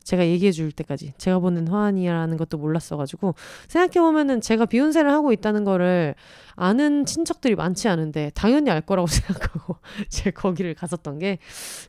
제가 0.05 0.27
얘기해 0.27 0.53
줄 0.53 0.71
때까지. 0.71 1.15
제가 1.19 1.39
보낸 1.41 1.67
화환이라는 1.67 2.37
것도 2.37 2.59
몰랐어가지고. 2.59 3.35
생각해 3.69 4.07
보면은 4.07 4.41
제가 4.41 4.67
비욘세를 4.67 5.11
하고 5.11 5.33
있다는 5.33 5.65
거를 5.65 6.15
아는 6.57 7.05
친척들이 7.05 7.57
많지 7.57 7.89
않은데 7.89 8.31
당연히 8.35 8.71
알 8.71 8.81
거라고 8.81 9.07
생각하고 9.09 9.77
제가 10.11 10.41
거기를 10.41 10.75
갔었던 10.75 11.19
게. 11.19 11.39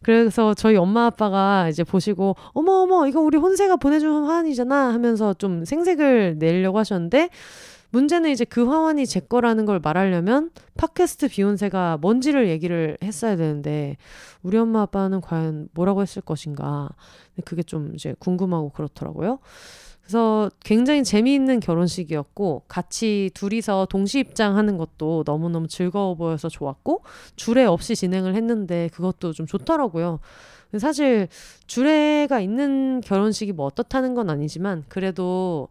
그래서 0.01 0.53
저희 0.53 0.75
엄마 0.77 1.05
아빠가 1.05 1.69
이제 1.69 1.83
보시고 1.83 2.35
어머 2.53 2.71
어머 2.81 3.07
이거 3.07 3.19
우리 3.21 3.37
혼세가 3.37 3.75
보내준 3.75 4.23
화환이잖아. 4.25 4.93
하면서 4.93 5.33
좀 5.33 5.65
생색을 5.65 6.37
내려고 6.39 6.79
하셨는데 6.79 7.29
문제는 7.95 8.29
이제 8.29 8.43
그 8.43 8.67
화환이 8.67 9.05
제 9.05 9.21
거라는 9.21 9.65
걸 9.65 9.79
말하려면 9.79 10.51
팟캐스트 10.75 11.29
비욘세가 11.29 11.99
뭔지를 12.01 12.49
얘기를 12.49 12.97
했어야 13.01 13.37
되는데 13.37 13.95
우리 14.43 14.57
엄마 14.57 14.81
아빠는 14.81 15.21
과연 15.21 15.69
뭐라고 15.73 16.01
했을 16.01 16.21
것인가. 16.21 16.89
그게 17.45 17.63
좀 17.63 17.95
이제 17.95 18.13
궁금하고 18.19 18.71
그렇더라고요. 18.71 19.39
그래서 20.01 20.51
굉장히 20.59 21.05
재미있는 21.05 21.61
결혼식이었고 21.61 22.63
같이 22.67 23.31
둘이서 23.33 23.87
동시 23.89 24.19
입장하는 24.19 24.77
것도 24.77 25.23
너무너무 25.25 25.69
즐거워 25.69 26.15
보여서 26.15 26.49
좋았고 26.49 27.01
주례 27.37 27.63
없이 27.63 27.95
진행을 27.95 28.35
했는데 28.35 28.89
그것도 28.91 29.31
좀 29.31 29.45
좋더라고요. 29.45 30.19
사실 30.79 31.29
주례가 31.65 32.41
있는 32.41 32.99
결혼식이 32.99 33.53
뭐 33.53 33.65
어떻다는 33.67 34.15
건 34.15 34.29
아니지만 34.29 34.83
그래도 34.89 35.69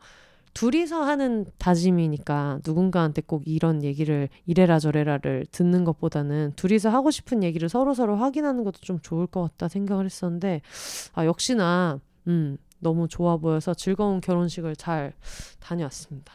둘이서 0.55 1.03
하는 1.03 1.47
다짐이니까 1.59 2.61
누군가한테 2.65 3.23
꼭 3.23 3.43
이런 3.47 3.83
얘기를 3.83 4.29
이래라 4.47 4.79
저래라를 4.79 5.47
듣는 5.51 5.85
것보다는 5.85 6.53
둘이서 6.57 6.91
하고 6.91 7.11
싶은 7.11 7.43
얘기를 7.43 7.69
서로서로 7.69 8.17
확인하는 8.17 8.65
것도 8.65 8.79
좀 8.81 8.99
좋을 9.01 9.27
것 9.27 9.43
같다 9.43 9.69
생각을 9.69 10.05
했었는데 10.07 10.63
아 11.15 11.27
역시나 11.27 12.01
음 12.29 12.57
너무 12.79 13.09
좋아 13.09 13.37
보여서 13.37 13.75
즐거운 13.75 14.21
결혼식을 14.21 14.77
잘 14.77 15.13
다녀왔습니다. 15.61 16.33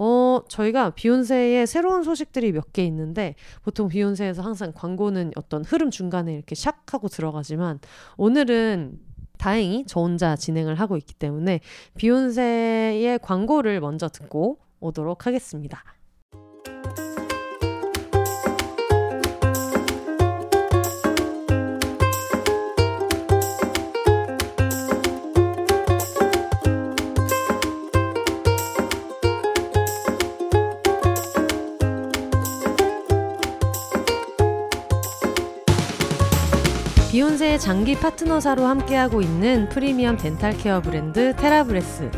어, 0.00 0.42
저희가 0.48 0.90
비욘세의 0.90 1.66
새로운 1.66 2.04
소식들이 2.04 2.52
몇 2.52 2.72
개 2.72 2.84
있는데 2.84 3.34
보통 3.64 3.88
비욘세에서 3.88 4.42
항상 4.42 4.72
광고는 4.72 5.32
어떤 5.36 5.64
흐름 5.64 5.90
중간에 5.90 6.34
이렇게 6.34 6.54
샥 6.54 6.92
하고 6.92 7.08
들어가지만 7.08 7.80
오늘은 8.16 8.98
다행히 9.38 9.84
저 9.86 10.00
혼자 10.00 10.36
진행을 10.36 10.74
하고 10.74 10.96
있기 10.96 11.14
때문에 11.14 11.60
비욘세의 11.96 13.20
광고를 13.20 13.80
먼저 13.80 14.08
듣고 14.08 14.58
오도록 14.80 15.26
하겠습니다. 15.26 15.82
비혼세의 37.18 37.58
장기 37.58 37.96
파트너사로 37.96 38.64
함께하고 38.64 39.20
있는 39.20 39.68
프리미엄 39.70 40.16
dental 40.16 40.56
care 40.56 40.80
브랜드 40.80 41.34
테라브레스. 41.34 42.12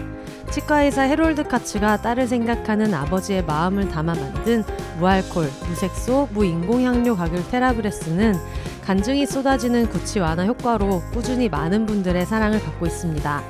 치과의사 0.51 1.05
해롤드 1.05 1.45
카츠가 1.45 2.03
딸을 2.03 2.29
생각하는 2.29 2.93
아버지의 2.93 3.47
마음을 3.47 3.89
담아 3.89 4.15
만든 4.15 4.63
무알콜, 4.99 5.51
무색소, 5.67 6.29
무인공향료 6.35 7.17
가글 7.17 7.49
테라브레스는 7.49 8.35
간증이 8.85 9.25
쏟아지는 9.25 9.89
구취 9.89 10.19
완화 10.19 10.45
효과로 10.45 11.03
꾸준히 11.15 11.49
많은 11.49 11.87
분들의 11.87 12.27
사랑을 12.27 12.61
받고 12.61 12.85
있습니다. 12.85 13.43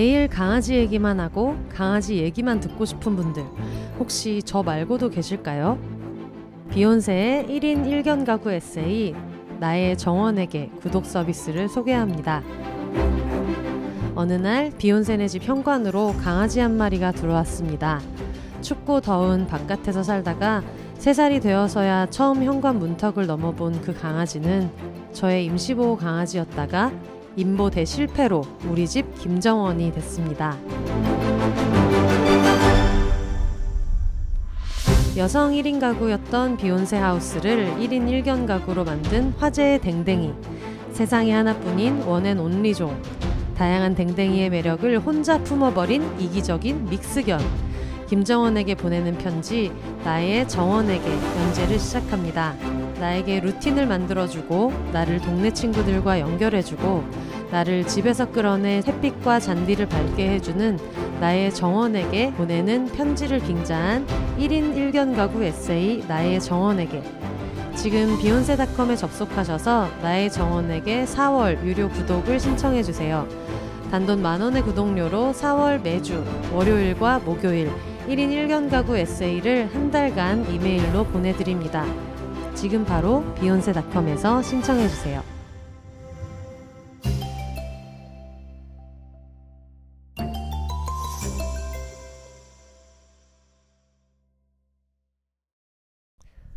매일 0.00 0.28
강아지 0.28 0.76
얘기만 0.76 1.20
하고 1.20 1.58
강아지 1.68 2.16
얘기만 2.16 2.60
듣고 2.60 2.86
싶은 2.86 3.16
분들 3.16 3.44
혹시 3.98 4.40
저 4.42 4.62
말고도 4.62 5.10
계실까요? 5.10 5.78
비욘세의 6.70 7.44
1인 7.44 7.84
1견 7.84 8.24
가구 8.24 8.50
에세이 8.50 9.14
나의 9.58 9.98
정원에게 9.98 10.70
구독 10.80 11.04
서비스를 11.04 11.68
소개합니다. 11.68 12.42
어느 14.14 14.32
날 14.32 14.72
비욘세네 14.78 15.28
집 15.28 15.42
현관으로 15.42 16.14
강아지 16.14 16.60
한 16.60 16.78
마리가 16.78 17.12
들어왔습니다. 17.12 18.00
춥고 18.62 19.02
더운 19.02 19.46
바깥에서 19.46 20.02
살다가 20.02 20.62
3살이 20.98 21.42
되어서야 21.42 22.06
처음 22.06 22.42
현관 22.42 22.78
문턱을 22.78 23.26
넘어본 23.26 23.82
그 23.82 23.92
강아지는 23.92 24.70
저의 25.12 25.44
임시보호 25.44 25.98
강아지였다가 25.98 26.90
임보 27.36 27.70
대 27.70 27.84
실패로 27.84 28.42
우리 28.68 28.86
집 28.86 29.14
김정원이 29.18 29.92
됐습니다. 29.94 30.56
여성 35.16 35.52
1인 35.52 35.80
가구였던 35.80 36.56
비혼세 36.56 36.96
하우스를 36.96 37.74
1인 37.78 38.24
1견 38.24 38.46
가구로 38.46 38.84
만든 38.84 39.32
화제의 39.38 39.80
댕댕이. 39.80 40.32
세상에 40.92 41.32
하나뿐인 41.32 42.02
one 42.02 42.20
and 42.20 42.38
only종. 42.38 42.96
다양한 43.56 43.94
댕댕이의 43.94 44.50
매력을 44.50 44.98
혼자 45.00 45.38
품어버린 45.42 46.18
이기적인 46.18 46.86
믹스견. 46.86 47.40
김정원에게 48.08 48.74
보내는 48.74 49.18
편지, 49.18 49.70
나의 50.04 50.48
정원에게 50.48 51.04
연재를 51.04 51.78
시작합니다. 51.78 52.56
나에게 53.00 53.40
루틴을 53.40 53.86
만들어주고, 53.86 54.72
나를 54.92 55.20
동네 55.20 55.50
친구들과 55.50 56.20
연결해주고, 56.20 57.30
나를 57.50 57.86
집에서 57.86 58.30
끌어내 58.30 58.82
햇빛과 58.86 59.40
잔디를 59.40 59.88
밝게 59.88 60.30
해주는 60.30 60.78
나의 61.20 61.52
정원에게 61.52 62.32
보내는 62.34 62.86
편지를 62.86 63.40
빙자한 63.40 64.06
1인 64.38 64.74
1견 64.74 65.16
가구 65.16 65.42
에세이 65.42 66.04
나의 66.06 66.40
정원에게 66.40 67.02
지금 67.74 68.18
비욘세닷컴에 68.20 68.94
접속하셔서 68.94 69.88
나의 70.02 70.30
정원에게 70.30 71.04
4월 71.04 71.64
유료 71.64 71.88
구독을 71.88 72.38
신청해 72.38 72.82
주세요. 72.82 73.26
단돈 73.90 74.22
만원의 74.22 74.62
구독료로 74.62 75.32
4월 75.32 75.82
매주 75.82 76.24
월요일과 76.52 77.20
목요일 77.20 77.70
1인 78.08 78.30
1견 78.30 78.70
가구 78.70 78.96
에세이를 78.96 79.74
한 79.74 79.90
달간 79.90 80.48
이메일로 80.52 81.04
보내드립니다. 81.06 81.84
지금 82.60 82.84
바로 82.84 83.24
비욘세닷컴에서 83.36 84.42
신청해 84.42 84.86
주세요. 84.86 85.22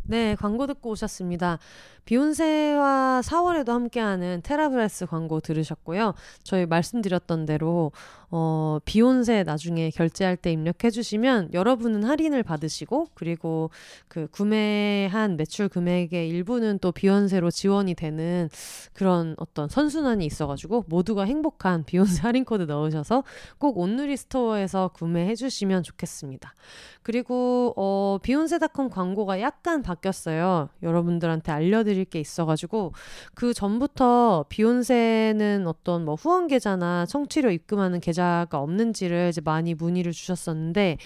네, 0.06 0.36
광고 0.38 0.66
듣고 0.66 0.90
오셨습니다. 0.90 1.58
비욘세와 2.04 3.22
4월에도 3.24 3.68
함께하는 3.68 4.42
테라브레스 4.44 5.06
광고 5.06 5.40
들으셨고요. 5.40 6.12
저희 6.42 6.66
말씀드렸던 6.66 7.46
대로 7.46 7.92
어, 8.36 8.78
비혼세 8.84 9.44
나중에 9.44 9.90
결제할 9.90 10.36
때 10.36 10.52
입력해 10.52 10.90
주시면 10.90 11.50
여러분은 11.54 12.04
할인을 12.04 12.42
받으시고 12.42 13.08
그리고 13.14 13.70
그 14.08 14.26
구매한 14.30 15.36
매출 15.36 15.68
금액의 15.68 16.28
일부는 16.28 16.78
또 16.80 16.92
비혼세로 16.92 17.50
지원이 17.50 17.94
되는 17.94 18.48
그런 18.92 19.34
어떤 19.38 19.68
선순환이 19.68 20.26
있어가지고 20.26 20.84
모두가 20.88 21.24
행복한 21.24 21.84
비혼세 21.86 22.22
할인 22.22 22.44
코드 22.44 22.64
넣으셔서 22.64 23.24
꼭 23.58 23.78
온누리 23.78 24.16
스토어에서 24.16 24.88
구매해 24.94 25.34
주시면 25.34 25.82
좋겠습니다. 25.82 26.54
그리고 27.02 27.72
어, 27.76 28.18
비혼세닷컴 28.22 28.90
광고가 28.90 29.40
약간 29.40 29.82
바뀌었어요. 29.82 30.70
여러분들한테 30.82 31.52
알려드릴 31.52 31.94
드릴 31.94 32.04
게 32.04 32.20
있어가지고 32.20 32.92
그 33.34 33.54
전부터 33.54 34.46
비혼세는 34.48 35.66
어떤 35.66 36.04
뭐 36.04 36.14
후원 36.14 36.46
계좌나 36.46 37.06
청취료 37.06 37.50
입금하는 37.50 38.00
계좌 38.00 38.23
가 38.50 38.58
없는지를 38.58 39.28
이제 39.30 39.40
많이 39.44 39.74
문의를 39.74 40.12
주셨었는데 40.12 40.98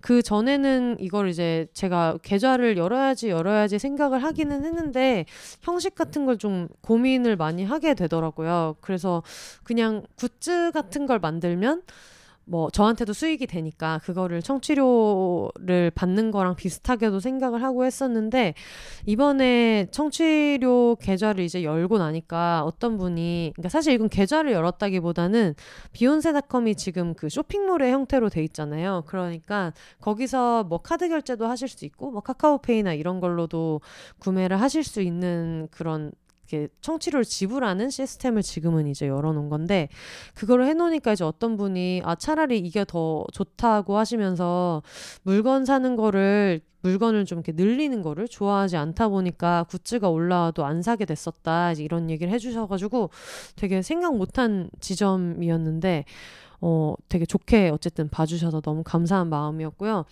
그 0.00 0.22
전에는 0.22 0.96
이걸 1.00 1.28
이제 1.28 1.66
제가 1.74 2.18
계좌를 2.22 2.76
열어야지 2.76 3.28
열어야지 3.30 3.78
생각을 3.78 4.22
하기는 4.22 4.64
했는데 4.64 5.24
형식 5.62 5.94
같은 5.94 6.24
걸 6.24 6.36
좀 6.36 6.68
고민을 6.82 7.36
많이 7.36 7.64
하게 7.64 7.94
되더라고요. 7.94 8.76
그래서 8.80 9.22
그냥 9.64 10.02
굿즈 10.16 10.72
같은 10.72 11.06
걸 11.06 11.18
만들면 11.18 11.82
뭐 12.48 12.70
저한테도 12.70 13.12
수익이 13.12 13.46
되니까 13.48 13.98
그거를 14.04 14.40
청취료를 14.40 15.90
받는 15.94 16.30
거랑 16.30 16.54
비슷하게도 16.54 17.18
생각을 17.18 17.62
하고 17.62 17.84
했었는데 17.84 18.54
이번에 19.04 19.88
청취료 19.90 20.96
계좌를 21.00 21.42
이제 21.44 21.64
열고 21.64 21.98
나니까 21.98 22.62
어떤 22.64 22.98
분이 22.98 23.52
그러니까 23.54 23.68
사실 23.68 23.92
이건 23.94 24.08
계좌를 24.08 24.52
열었다기보다는 24.52 25.54
비욘세닷컴이 25.92 26.76
지금 26.76 27.14
그 27.14 27.28
쇼핑몰의 27.28 27.90
형태로 27.90 28.28
돼 28.28 28.44
있잖아요. 28.44 29.02
그러니까 29.06 29.72
거기서 30.00 30.64
뭐 30.64 30.78
카드 30.78 31.08
결제도 31.08 31.46
하실 31.46 31.66
수 31.66 31.84
있고 31.84 32.12
뭐 32.12 32.20
카카오페이나 32.20 32.94
이런 32.94 33.18
걸로도 33.18 33.80
구매를 34.20 34.60
하실 34.60 34.84
수 34.84 35.00
있는 35.00 35.66
그런 35.72 36.12
청취료를 36.80 37.24
지불하는 37.24 37.90
시스템을 37.90 38.42
지금은 38.42 38.86
이제 38.86 39.08
열어놓은 39.08 39.48
건데 39.48 39.88
그거를 40.34 40.66
해놓으니까 40.66 41.12
이제 41.12 41.24
어떤 41.24 41.56
분이 41.56 42.02
아 42.04 42.14
차라리 42.14 42.58
이게 42.58 42.84
더 42.86 43.24
좋다고 43.32 43.96
하시면서 43.96 44.82
물건 45.22 45.64
사는 45.64 45.96
거를 45.96 46.60
물건을 46.86 47.24
좀 47.24 47.38
이렇게 47.38 47.52
늘리는 47.52 48.00
거를 48.02 48.28
좋아하지 48.28 48.76
않다 48.76 49.08
보니까 49.08 49.64
굿즈가 49.68 50.08
올라와도 50.08 50.64
안 50.64 50.82
사게 50.82 51.04
됐었다 51.04 51.72
이런 51.72 52.10
얘기를 52.10 52.32
해주셔가지고 52.32 53.10
되게 53.56 53.82
생각 53.82 54.16
못한 54.16 54.70
지점이었는데 54.80 56.04
어 56.60 56.94
되게 57.08 57.26
좋게 57.26 57.70
어쨌든 57.70 58.08
봐주셔서 58.08 58.60
너무 58.60 58.82
감사한 58.84 59.28
마음이었고요. 59.28 60.04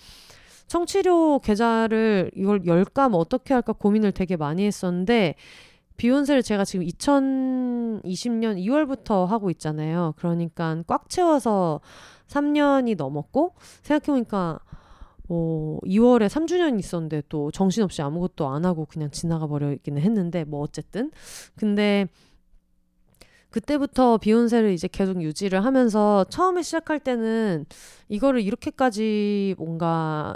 청취료 0.66 1.41
계좌를 1.41 2.30
이걸 2.35 2.66
열까 2.66 3.09
뭐 3.09 3.20
어떻게 3.20 3.55
할까 3.55 3.72
고민을 3.72 4.12
되게 4.12 4.37
많이 4.37 4.66
했었는데 4.66 5.35
비욘세를 5.97 6.42
제가 6.42 6.64
지금 6.64 6.86
2020년 6.86 8.59
2월부터 8.59 9.26
하고 9.26 9.51
있잖아요. 9.51 10.14
그러니까 10.16 10.82
꽉 10.86 11.09
채워서 11.09 11.80
3년이 12.28 12.97
넘었고 12.97 13.55
생각해보니까 13.82 14.59
어, 15.28 15.78
2월에 15.84 16.28
3주년 16.28 16.78
있었는데 16.78 17.22
또 17.28 17.51
정신없이 17.51 18.03
아무것도 18.03 18.49
안 18.49 18.64
하고 18.64 18.84
그냥 18.86 19.11
지나가 19.11 19.47
버리기는 19.47 20.01
했는데 20.01 20.45
뭐 20.45 20.61
어쨌든 20.61 21.11
근데 21.57 22.09
그때부터 23.51 24.18
비욘세를 24.18 24.72
이제 24.72 24.88
계속 24.88 25.22
유지를 25.22 25.64
하면서 25.64 26.24
처음에 26.24 26.62
시작할 26.62 26.99
때는 26.99 27.66
이거를 28.09 28.42
이렇게까지 28.42 29.55
뭔가 29.59 30.34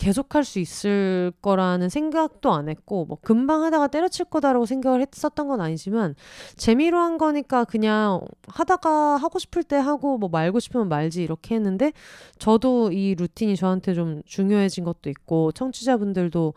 계속할 0.00 0.44
수 0.44 0.60
있을 0.60 1.30
거라는 1.42 1.90
생각도 1.90 2.50
안 2.54 2.70
했고 2.70 3.04
뭐 3.04 3.18
금방 3.20 3.64
하다가 3.64 3.88
때려칠 3.88 4.24
거다라고 4.24 4.64
생각을 4.64 5.06
했었던 5.06 5.46
건 5.46 5.60
아니지만 5.60 6.14
재미로 6.56 6.98
한 6.98 7.18
거니까 7.18 7.64
그냥 7.64 8.22
하다가 8.48 9.18
하고 9.18 9.38
싶을 9.38 9.62
때 9.62 9.76
하고 9.76 10.16
뭐 10.16 10.30
말고 10.30 10.58
싶으면 10.58 10.88
말지 10.88 11.22
이렇게 11.22 11.54
했는데 11.54 11.92
저도 12.38 12.92
이 12.92 13.14
루틴이 13.14 13.56
저한테 13.56 13.92
좀 13.92 14.22
중요해진 14.24 14.84
것도 14.84 15.10
있고 15.10 15.52
청취자분들도 15.52 16.54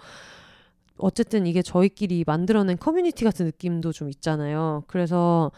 어쨌든 0.99 1.45
이게 1.45 1.61
저희끼리 1.61 2.23
만들어낸 2.25 2.77
커뮤니티 2.77 3.25
같은 3.25 3.45
느낌도 3.47 3.91
좀 3.91 4.09
있잖아요. 4.09 4.85
그래서 4.87 5.51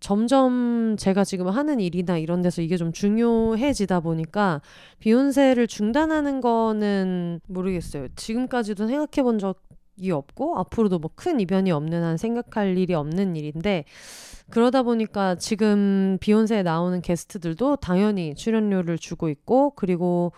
점점 0.00 0.96
제가 0.98 1.24
지금 1.24 1.48
하는 1.48 1.78
일이나 1.80 2.18
이런 2.18 2.42
데서 2.42 2.62
이게 2.62 2.76
좀 2.76 2.92
중요해지다 2.92 4.00
보니까 4.00 4.60
비욘세를 4.98 5.66
중단하는 5.66 6.40
거는 6.40 7.40
모르겠어요. 7.46 8.08
지금까지도 8.16 8.86
생각해 8.86 9.22
본 9.22 9.38
적이 9.38 10.10
없고 10.12 10.58
앞으로도 10.58 10.98
뭐 10.98 11.10
큰 11.14 11.38
이변이 11.40 11.70
없는 11.70 12.02
한 12.02 12.16
생각할 12.16 12.78
일이 12.78 12.94
없는 12.94 13.36
일인데 13.36 13.84
그러다 14.50 14.82
보니까 14.82 15.36
지금 15.36 16.18
비욘세에 16.20 16.62
나오는 16.62 17.00
게스트들도 17.02 17.76
당연히 17.76 18.34
출연료를 18.34 18.98
주고 18.98 19.28
있고 19.28 19.70
그리고 19.76 20.32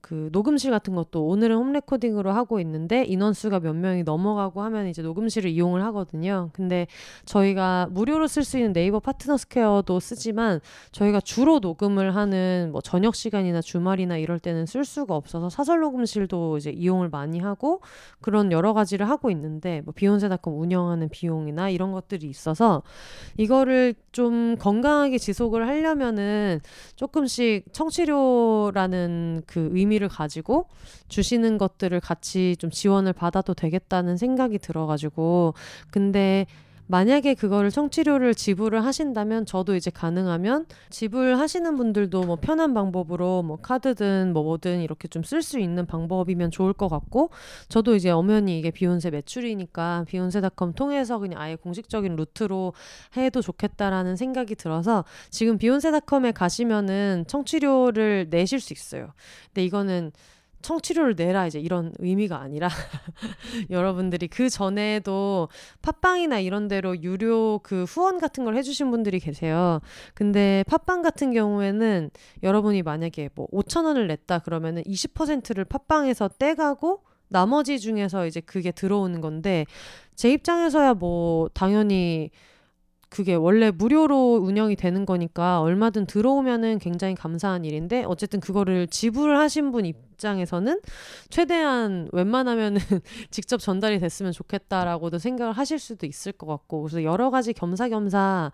그 0.00 0.28
녹음실 0.32 0.70
같은 0.70 0.94
것도 0.94 1.26
오늘은 1.26 1.56
홈 1.56 1.72
레코딩으로 1.72 2.30
하고 2.30 2.60
있는데 2.60 3.04
인원수가 3.04 3.60
몇 3.60 3.74
명이 3.74 4.04
넘어가고 4.04 4.62
하면 4.62 4.86
이제 4.86 5.02
녹음실을 5.02 5.50
이용을 5.50 5.82
하거든요. 5.86 6.50
근데 6.52 6.86
저희가 7.26 7.88
무료로 7.90 8.28
쓸 8.28 8.44
수 8.44 8.58
있는 8.58 8.72
네이버 8.72 9.00
파트너 9.00 9.36
스퀘어도 9.36 9.98
쓰지만 9.98 10.60
저희가 10.92 11.20
주로 11.20 11.58
녹음을 11.58 12.14
하는 12.14 12.70
뭐 12.72 12.80
저녁 12.80 13.16
시간이나 13.16 13.60
주말이나 13.60 14.16
이럴 14.18 14.38
때는 14.38 14.66
쓸 14.66 14.84
수가 14.84 15.14
없어서 15.14 15.50
사설 15.50 15.80
녹음실도 15.80 16.56
이제 16.58 16.70
이용을 16.70 17.08
많이 17.08 17.40
하고 17.40 17.80
그런 18.20 18.52
여러 18.52 18.72
가지를 18.74 19.08
하고 19.08 19.30
있는데 19.30 19.82
뭐 19.84 19.92
비혼세닷컴 19.92 20.58
운영하는 20.58 21.08
비용이나 21.08 21.70
이런 21.70 21.92
것들이 21.92 22.28
있어서 22.28 22.82
이거를 23.36 23.94
좀 24.12 24.56
건강하게 24.58 25.18
지속을 25.18 25.66
하려면은 25.66 26.60
조금씩 26.96 27.72
청취료라는 27.72 29.42
그 29.46 29.68
의미 29.72 29.87
의미를 29.88 30.08
가지고 30.08 30.66
주시는 31.08 31.56
것들을 31.58 31.98
같이 32.00 32.56
좀 32.58 32.70
지원을 32.70 33.14
받아도 33.14 33.54
되겠다는 33.54 34.16
생각이 34.18 34.58
들어가지고. 34.58 35.54
근데 35.90 36.46
만약에 36.88 37.34
그거를 37.34 37.70
청취료를 37.70 38.34
지불을 38.34 38.84
하신다면 38.84 39.46
저도 39.46 39.76
이제 39.76 39.90
가능하면 39.90 40.66
지불하시는 40.90 41.76
분들도 41.76 42.22
뭐 42.24 42.36
편한 42.36 42.74
방법으로 42.74 43.42
뭐 43.42 43.58
카드든 43.58 44.32
뭐 44.32 44.42
뭐든 44.42 44.80
이렇게 44.80 45.06
좀 45.08 45.22
쓸 45.22 45.42
수 45.42 45.58
있는 45.58 45.84
방법이면 45.86 46.50
좋을 46.50 46.72
것 46.72 46.88
같고 46.88 47.30
저도 47.68 47.94
이제 47.94 48.10
엄연히 48.10 48.58
이게 48.58 48.70
비욘세 48.70 49.10
매출이니까 49.10 50.04
비욘세닷컴 50.08 50.72
통해서 50.72 51.18
그냥 51.18 51.40
아예 51.40 51.54
공식적인 51.56 52.16
루트로 52.16 52.72
해도 53.16 53.42
좋겠다라는 53.42 54.16
생각이 54.16 54.54
들어서 54.54 55.04
지금 55.30 55.58
비욘세닷컴에 55.58 56.32
가시면은 56.32 57.24
청취료를 57.28 58.28
내실 58.30 58.60
수 58.60 58.72
있어요. 58.72 59.12
근데 59.48 59.64
이거는 59.64 60.12
청취료를 60.62 61.14
내라 61.16 61.46
이제 61.46 61.58
이런 61.58 61.92
의미가 61.98 62.38
아니라 62.40 62.68
여러분들이 63.70 64.28
그 64.28 64.48
전에도 64.48 65.48
팟빵이나 65.82 66.40
이런 66.40 66.68
데로 66.68 67.00
유료 67.02 67.60
그 67.62 67.84
후원 67.84 68.18
같은 68.18 68.44
걸 68.44 68.56
해주신 68.56 68.90
분들이 68.90 69.20
계세요. 69.20 69.80
근데 70.14 70.64
팟빵 70.68 71.02
같은 71.02 71.32
경우에는 71.32 72.10
여러분이 72.42 72.82
만약에 72.82 73.30
뭐 73.34 73.46
5천 73.48 73.84
원을 73.84 74.06
냈다 74.08 74.40
그러면은 74.40 74.82
20%를 74.82 75.64
팟빵에서 75.64 76.28
떼가고 76.38 77.02
나머지 77.28 77.78
중에서 77.78 78.26
이제 78.26 78.40
그게 78.40 78.72
들어오는 78.72 79.20
건데 79.20 79.66
제 80.14 80.32
입장에서야 80.32 80.94
뭐 80.94 81.48
당연히 81.54 82.30
그게 83.08 83.34
원래 83.34 83.70
무료로 83.70 84.40
운영이 84.42 84.76
되는 84.76 85.06
거니까 85.06 85.60
얼마든 85.60 86.06
들어오면은 86.06 86.78
굉장히 86.78 87.14
감사한 87.14 87.64
일인데 87.64 88.04
어쨌든 88.04 88.38
그거를 88.38 88.86
지불 88.86 89.36
하신 89.36 89.72
분 89.72 89.86
입장에서는 89.86 90.80
최대한 91.30 92.08
웬만하면은 92.12 92.80
직접 93.30 93.58
전달이 93.58 93.98
됐으면 93.98 94.32
좋겠다라고도 94.32 95.18
생각을 95.18 95.54
하실 95.54 95.78
수도 95.78 96.06
있을 96.06 96.32
것 96.32 96.46
같고 96.46 96.82
그래서 96.82 97.02
여러 97.02 97.30
가지 97.30 97.54
겸사겸사 97.54 98.52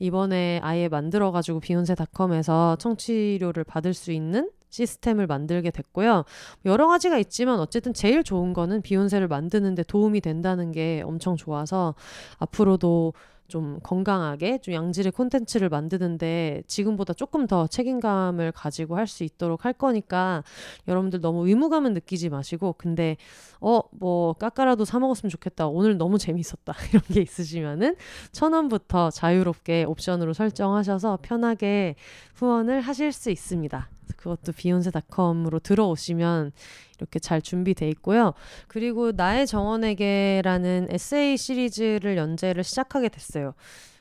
이번에 0.00 0.58
아예 0.62 0.88
만들어 0.88 1.30
가지고 1.30 1.60
비욘세닷컴에서 1.60 2.76
청취료를 2.76 3.62
받을 3.64 3.94
수 3.94 4.10
있는 4.10 4.50
시스템을 4.72 5.26
만들게 5.26 5.70
됐고요. 5.70 6.24
여러 6.64 6.88
가지가 6.88 7.18
있지만 7.18 7.60
어쨌든 7.60 7.92
제일 7.92 8.24
좋은 8.24 8.54
거는 8.54 8.80
비욘세를 8.80 9.28
만드는데 9.28 9.82
도움이 9.84 10.22
된다는 10.22 10.72
게 10.72 11.02
엄청 11.04 11.36
좋아서 11.36 11.94
앞으로도 12.38 13.12
좀 13.48 13.78
건강하게 13.82 14.58
좀 14.58 14.74
양질의 14.74 15.12
콘텐츠를 15.12 15.68
만드는데 15.68 16.62
지금보다 16.66 17.12
조금 17.12 17.46
더 17.46 17.66
책임감을 17.66 18.52
가지고 18.52 18.96
할 18.96 19.06
수 19.06 19.24
있도록 19.24 19.64
할 19.66 19.72
거니까 19.74 20.42
여러분들 20.88 21.20
너무 21.20 21.46
의무감은 21.46 21.92
느끼지 21.92 22.30
마시고 22.30 22.74
근데 22.78 23.16
어 23.60 23.82
뭐 23.92 24.32
까까라도 24.34 24.84
사 24.84 24.98
먹었으면 24.98 25.30
좋겠다 25.30 25.66
오늘 25.68 25.96
너무 25.98 26.18
재밌었다 26.18 26.74
이런 26.90 27.02
게 27.12 27.20
있으시면은 27.22 27.96
천 28.32 28.52
원부터 28.54 29.10
자유롭게 29.10 29.84
옵션으로 29.84 30.32
설정하셔서 30.32 31.18
편하게 31.22 31.94
후원을 32.36 32.80
하실 32.80 33.12
수 33.12 33.30
있습니다. 33.30 33.88
그것도 34.16 34.52
비욘세닷컴으로 34.52 35.58
들어오시면 35.60 36.52
이렇게 36.98 37.18
잘 37.18 37.42
준비돼 37.42 37.88
있고요. 37.90 38.34
그리고 38.68 39.12
나의 39.12 39.46
정원에게라는 39.46 40.88
에세이 40.90 41.36
시리즈를 41.36 42.16
연재를 42.16 42.64
시작하게 42.64 43.08
됐어요. 43.08 43.54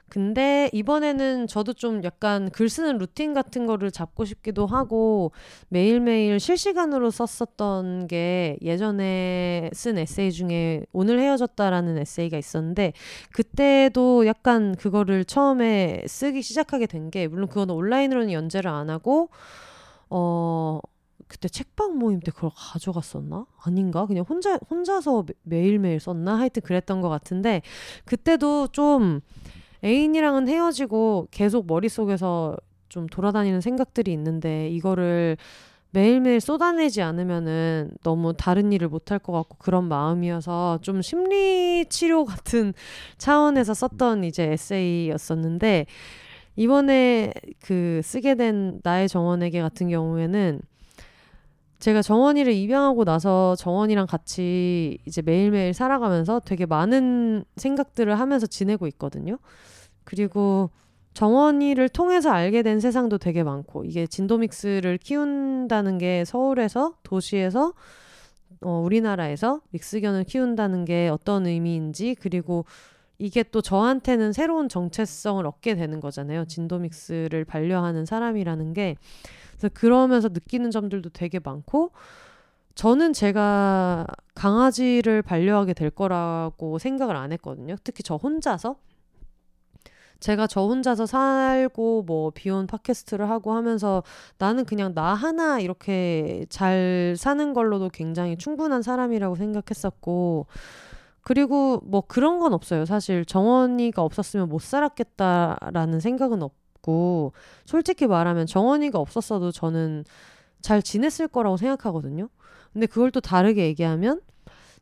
근데 0.09 0.69
이번에는 0.73 1.47
저도 1.47 1.71
좀 1.71 2.03
약간 2.03 2.49
글 2.49 2.67
쓰는 2.67 2.97
루틴 2.97 3.33
같은 3.33 3.65
거를 3.65 3.91
잡고 3.91 4.25
싶기도 4.25 4.67
하고 4.67 5.31
매일매일 5.69 6.37
실시간으로 6.37 7.11
썼었던 7.11 8.07
게 8.07 8.57
예전에 8.61 9.69
쓴 9.71 9.97
에세이 9.97 10.33
중에 10.33 10.83
오늘 10.91 11.17
헤어졌다라는 11.21 11.97
에세이가 11.99 12.37
있었는데 12.37 12.91
그때도 13.31 14.27
약간 14.27 14.75
그거를 14.75 15.23
처음에 15.23 16.03
쓰기 16.07 16.41
시작하게 16.41 16.87
된 16.87 17.09
게 17.09 17.27
물론 17.27 17.47
그건 17.47 17.69
온라인으로는 17.71 18.31
연재를 18.31 18.69
안 18.69 18.89
하고 18.89 19.29
어 20.11 20.79
그때 21.27 21.47
책방 21.47 21.97
모임 21.97 22.19
때 22.19 22.29
그걸 22.31 22.51
가져갔었나? 22.53 23.45
아닌가? 23.63 24.05
그냥 24.05 24.25
혼자 24.27 24.59
혼자서 24.69 25.25
매일매일 25.43 25.99
썼나? 25.99 26.37
하여튼 26.37 26.61
그랬던 26.61 26.99
것 26.99 27.07
같은데 27.07 27.61
그때도 28.05 28.67
좀 28.67 29.21
애인이랑은 29.83 30.49
헤어지고 30.49 31.29
계속 31.31 31.67
머릿속에서 31.67 32.57
좀 32.89 33.07
돌아다니는 33.07 33.61
생각들이 33.61 34.11
있는데 34.11 34.67
이거를 34.69 35.37
매일매일 35.91 36.39
쏟아내지 36.39 37.01
않으면은 37.01 37.91
너무 38.03 38.33
다른 38.33 38.71
일을 38.71 38.87
못할 38.89 39.19
것 39.19 39.33
같고 39.33 39.57
그런 39.57 39.85
마음이어서 39.87 40.79
좀 40.81 41.01
심리 41.01 41.85
치료 41.89 42.25
같은 42.25 42.73
차원에서 43.17 43.73
썼던 43.73 44.23
이제 44.23 44.51
에세이였었는데 44.51 45.85
이번에 46.55 47.33
그 47.61 48.01
쓰게 48.03 48.35
된 48.35 48.79
나의 48.83 49.07
정원에게 49.07 49.61
같은 49.61 49.89
경우에는 49.89 50.61
제가 51.79 52.03
정원이를 52.03 52.53
입양하고 52.53 53.05
나서 53.05 53.55
정원이랑 53.55 54.05
같이 54.05 54.99
이제 55.05 55.23
매일매일 55.23 55.73
살아가면서 55.73 56.39
되게 56.39 56.67
많은 56.67 57.43
생각들을 57.55 58.19
하면서 58.19 58.45
지내고 58.45 58.85
있거든요. 58.87 59.39
그리고 60.03 60.69
정원이를 61.13 61.89
통해서 61.89 62.29
알게 62.29 62.61
된 62.61 62.79
세상도 62.79 63.17
되게 63.17 63.43
많고 63.43 63.83
이게 63.83 64.05
진도믹스를 64.05 64.97
키운다는 64.99 65.97
게 65.97 66.23
서울에서 66.23 66.93
도시에서 67.03 67.73
어, 68.61 68.81
우리나라에서 68.85 69.61
믹스견을 69.71 70.25
키운다는 70.25 70.85
게 70.85 71.09
어떤 71.09 71.47
의미인지 71.47 72.15
그리고 72.19 72.65
이게 73.21 73.43
또 73.43 73.61
저한테는 73.61 74.33
새로운 74.33 74.67
정체성을 74.67 75.45
얻게 75.45 75.75
되는 75.75 75.99
거잖아요. 75.99 76.45
진도믹스를 76.45 77.45
반려하는 77.45 78.03
사람이라는 78.07 78.73
게. 78.73 78.95
그래서 79.51 79.69
그러면서 79.75 80.29
느끼는 80.29 80.71
점들도 80.71 81.11
되게 81.11 81.37
많고, 81.37 81.91
저는 82.73 83.13
제가 83.13 84.07
강아지를 84.33 85.21
반려하게 85.21 85.73
될 85.73 85.91
거라고 85.91 86.79
생각을 86.79 87.15
안 87.15 87.31
했거든요. 87.33 87.75
특히 87.83 88.01
저 88.01 88.15
혼자서. 88.15 88.77
제가 90.19 90.47
저 90.47 90.61
혼자서 90.61 91.05
살고 91.05 92.03
뭐 92.03 92.31
비혼 92.31 92.65
팟캐스트를 92.65 93.29
하고 93.29 93.53
하면서 93.53 94.01
나는 94.39 94.65
그냥 94.65 94.95
나 94.95 95.13
하나 95.13 95.59
이렇게 95.59 96.45
잘 96.49 97.15
사는 97.17 97.53
걸로도 97.53 97.89
굉장히 97.89 98.37
충분한 98.37 98.81
사람이라고 98.81 99.35
생각했었고 99.35 100.47
그리고 101.21 101.81
뭐 101.85 102.01
그런 102.01 102.39
건 102.39 102.53
없어요. 102.53 102.85
사실 102.85 103.25
정원이가 103.25 104.01
없었으면 104.01 104.49
못 104.49 104.61
살았겠다라는 104.61 105.99
생각은 105.99 106.41
없고 106.41 107.33
솔직히 107.65 108.07
말하면 108.07 108.47
정원이가 108.47 108.99
없었어도 108.99 109.51
저는 109.51 110.03
잘 110.61 110.81
지냈을 110.81 111.27
거라고 111.27 111.57
생각하거든요. 111.57 112.29
근데 112.73 112.87
그걸 112.87 113.11
또 113.11 113.19
다르게 113.19 113.65
얘기하면 113.65 114.21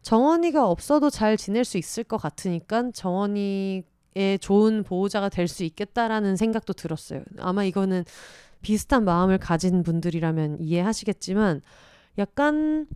정원이가 0.02 0.68
없어도 0.68 1.10
잘 1.10 1.36
지낼 1.36 1.66
수 1.66 1.78
있을 1.78 2.04
것 2.04 2.18
같으니까 2.18 2.92
정원이의 2.94 3.84
좋은 4.40 4.84
보호자가 4.84 5.30
될 5.30 5.48
수 5.48 5.64
있겠다라는 5.64 6.36
생각도 6.38 6.74
들었어요. 6.74 7.24
아마 7.40 7.64
이거는 7.64 8.06
비슷한 8.62 9.04
마음을 9.06 9.38
가진 9.38 9.84
분들이라면 9.84 10.58
이해하시겠지만 10.60 11.62
약간 12.18 12.88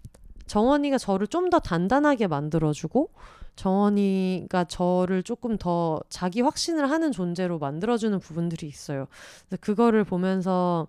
정원이가 0.48 0.98
저를 0.98 1.28
좀 1.28 1.50
더 1.50 1.60
단단하게 1.60 2.28
만들어주고 2.28 3.10
정원이가 3.56 4.64
저를 4.66 5.22
조금 5.24 5.58
더 5.58 6.02
자기 6.10 6.42
확신을 6.42 6.90
하는 6.90 7.12
존재로 7.12 7.60
만들어주는 7.60 8.20
부분들이 8.20 8.68
있어요. 8.68 9.08
그거를 9.60 10.04
보면서 10.04 10.88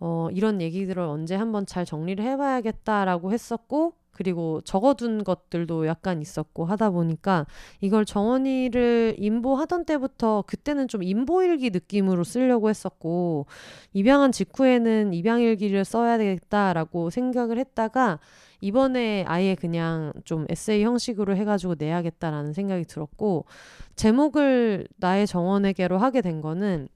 어, 0.00 0.28
이런 0.32 0.60
얘기들을 0.60 1.02
언제 1.02 1.34
한번 1.34 1.66
잘 1.66 1.84
정리를 1.84 2.24
해봐야겠다라고 2.24 3.32
했었고, 3.32 3.94
그리고 4.18 4.60
적어둔 4.62 5.22
것들도 5.22 5.86
약간 5.86 6.20
있었고 6.20 6.64
하다 6.64 6.90
보니까 6.90 7.46
이걸 7.80 8.04
정원이를 8.04 9.14
인보하던 9.16 9.84
때부터 9.84 10.42
그때는 10.44 10.88
좀 10.88 11.04
인보일기 11.04 11.70
느낌으로 11.70 12.24
쓰려고 12.24 12.68
했었고, 12.68 13.46
입양한 13.92 14.32
직후에는 14.32 15.14
입양일기를 15.14 15.84
써야 15.84 16.18
되겠다라고 16.18 17.10
생각을 17.10 17.58
했다가 17.58 18.18
이번에 18.60 19.24
아예 19.28 19.54
그냥 19.54 20.12
좀 20.24 20.46
에세이 20.48 20.82
형식으로 20.82 21.36
해가지고 21.36 21.76
내야겠다라는 21.78 22.54
생각이 22.54 22.86
들었고, 22.86 23.44
제목을 23.94 24.88
나의 24.96 25.28
정원에게로 25.28 25.96
하게 25.96 26.22
된 26.22 26.40
거는 26.40 26.88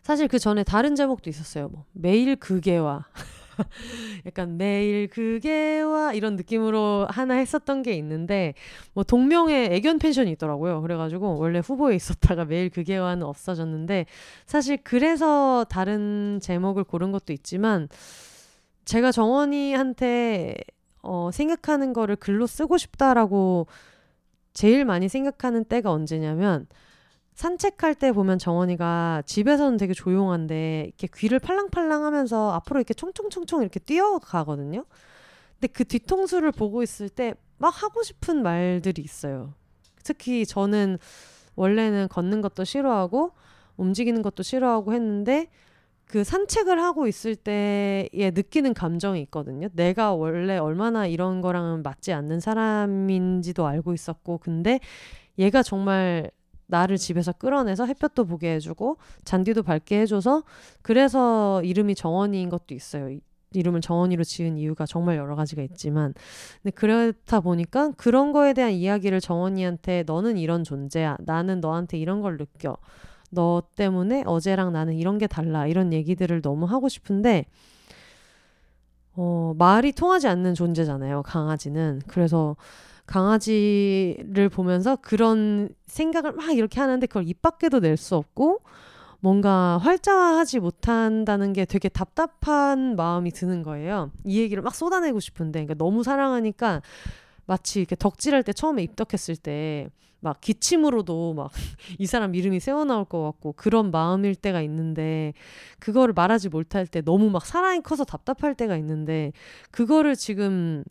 사실 0.00 0.28
그 0.28 0.38
전에 0.38 0.64
다른 0.64 0.94
제목도 0.94 1.28
있었어요. 1.28 1.68
뭐 1.68 1.84
매일 1.92 2.36
그게와 2.36 3.04
약간 4.26 4.56
매일 4.56 5.08
그게 5.08 5.80
와 5.80 6.12
이런 6.12 6.36
느낌으로 6.36 7.06
하나 7.10 7.34
했었던 7.34 7.82
게 7.82 7.94
있는데 7.94 8.54
뭐 8.94 9.04
동명의 9.04 9.72
애견 9.72 9.98
펜션이 9.98 10.30
있더라고요. 10.32 10.82
그래가지고 10.82 11.38
원래 11.38 11.60
후보에 11.60 11.94
있었다가 11.96 12.44
매일 12.44 12.70
그게 12.70 12.96
와는 12.96 13.26
없어졌는데 13.26 14.06
사실 14.46 14.78
그래서 14.82 15.64
다른 15.68 16.38
제목을 16.42 16.84
고른 16.84 17.12
것도 17.12 17.32
있지만 17.32 17.88
제가 18.84 19.12
정원이한테 19.12 20.56
어, 21.02 21.30
생각하는 21.32 21.92
거를 21.92 22.16
글로 22.16 22.46
쓰고 22.46 22.76
싶다라고 22.78 23.66
제일 24.52 24.84
많이 24.84 25.08
생각하는 25.08 25.64
때가 25.64 25.90
언제냐면 25.90 26.66
산책할 27.34 27.94
때 27.94 28.12
보면 28.12 28.38
정원이가 28.38 29.22
집에서는 29.26 29.78
되게 29.78 29.94
조용한데 29.94 30.84
이렇게 30.86 31.08
귀를 31.14 31.38
팔랑팔랑 31.38 32.04
하면서 32.04 32.52
앞으로 32.52 32.80
이렇게 32.80 32.94
총총총총 32.94 33.62
이렇게 33.62 33.80
뛰어가거든요. 33.80 34.84
근데 35.54 35.72
그 35.72 35.84
뒤통수를 35.84 36.52
보고 36.52 36.82
있을 36.82 37.08
때 37.08 37.34
막 37.60 37.82
하고 37.82 38.02
싶은 38.02 38.42
말들이 38.42 39.02
있어요. 39.02 39.52
특히 40.02 40.46
저는 40.46 40.98
원래는 41.56 42.08
걷는 42.08 42.40
것도 42.40 42.64
싫어하고 42.64 43.32
움직이는 43.76 44.22
것도 44.22 44.42
싫어하고 44.42 44.94
했는데 44.94 45.48
그 46.06 46.24
산책을 46.24 46.82
하고 46.82 47.06
있을 47.06 47.36
때에 47.36 48.08
느끼는 48.14 48.72
감정이 48.72 49.20
있거든요. 49.22 49.68
내가 49.74 50.14
원래 50.14 50.56
얼마나 50.56 51.06
이런 51.06 51.42
거랑은 51.42 51.82
맞지 51.82 52.12
않는 52.14 52.40
사람인지도 52.40 53.66
알고 53.66 53.92
있었고, 53.92 54.38
근데 54.38 54.80
얘가 55.38 55.62
정말 55.62 56.30
나를 56.70 56.96
집에서 56.96 57.32
끌어내서 57.32 57.86
햇볕도 57.86 58.24
보게 58.24 58.54
해주고 58.54 58.96
잔디도 59.24 59.62
밟게 59.62 60.00
해줘서 60.00 60.44
그래서 60.82 61.62
이름이 61.62 61.94
정원이인 61.94 62.48
것도 62.48 62.74
있어요. 62.74 63.18
이름을 63.52 63.80
정원이로 63.80 64.22
지은 64.24 64.56
이유가 64.58 64.86
정말 64.86 65.16
여러 65.16 65.34
가지가 65.34 65.62
있지만. 65.62 66.14
근데 66.62 66.72
그렇다 66.72 67.40
보니까 67.40 67.90
그런 67.96 68.32
거에 68.32 68.52
대한 68.52 68.72
이야기를 68.72 69.20
정원이한테 69.20 70.04
너는 70.06 70.38
이런 70.38 70.62
존재야. 70.62 71.16
나는 71.20 71.60
너한테 71.60 71.98
이런 71.98 72.20
걸 72.20 72.36
느껴. 72.36 72.76
너 73.30 73.62
때문에 73.76 74.24
어제랑 74.26 74.72
나는 74.72 74.94
이런 74.94 75.18
게 75.18 75.26
달라. 75.26 75.66
이런 75.66 75.92
얘기들을 75.92 76.42
너무 76.42 76.66
하고 76.66 76.88
싶은데 76.88 77.46
어 79.16 79.54
말이 79.58 79.92
통하지 79.92 80.28
않는 80.28 80.54
존재잖아요 80.54 81.22
강아지는. 81.22 82.02
그래서 82.06 82.56
강아지를 83.10 84.48
보면서 84.48 84.96
그런 84.96 85.68
생각을 85.86 86.32
막 86.32 86.56
이렇게 86.56 86.80
하는데 86.80 87.06
그걸 87.06 87.28
입 87.28 87.42
밖에도 87.42 87.80
낼 87.80 87.96
수 87.96 88.16
없고 88.16 88.60
뭔가 89.20 89.78
활자화하지 89.78 90.60
못한다는 90.60 91.52
게 91.52 91.66
되게 91.66 91.90
답답한 91.90 92.96
마음이 92.96 93.32
드는 93.32 93.62
거예요. 93.62 94.10
이 94.24 94.40
얘기를 94.40 94.62
막 94.62 94.74
쏟아내고 94.74 95.20
싶은데 95.20 95.64
그러니까 95.64 95.74
너무 95.74 96.02
사랑하니까 96.02 96.80
마치 97.46 97.80
이렇게 97.80 97.96
덕질할 97.96 98.44
때 98.44 98.52
처음에 98.52 98.82
입덕했을 98.82 99.36
때 99.36 99.90
막 100.20 100.40
기침으로도 100.40 101.34
막 101.34 101.50
이 101.98 102.06
사람 102.06 102.34
이름이 102.34 102.60
새어 102.60 102.84
나올 102.84 103.04
것 103.04 103.22
같고 103.22 103.52
그런 103.54 103.90
마음일 103.90 104.34
때가 104.34 104.60
있는데 104.62 105.32
그거를 105.78 106.14
말하지 106.14 106.50
못할 106.50 106.86
때 106.86 107.00
너무 107.00 107.30
막 107.30 107.44
사랑이 107.44 107.80
커서 107.82 108.04
답답할 108.04 108.54
때가 108.54 108.76
있는데 108.76 109.32
그거를 109.70 110.16
지금 110.16 110.84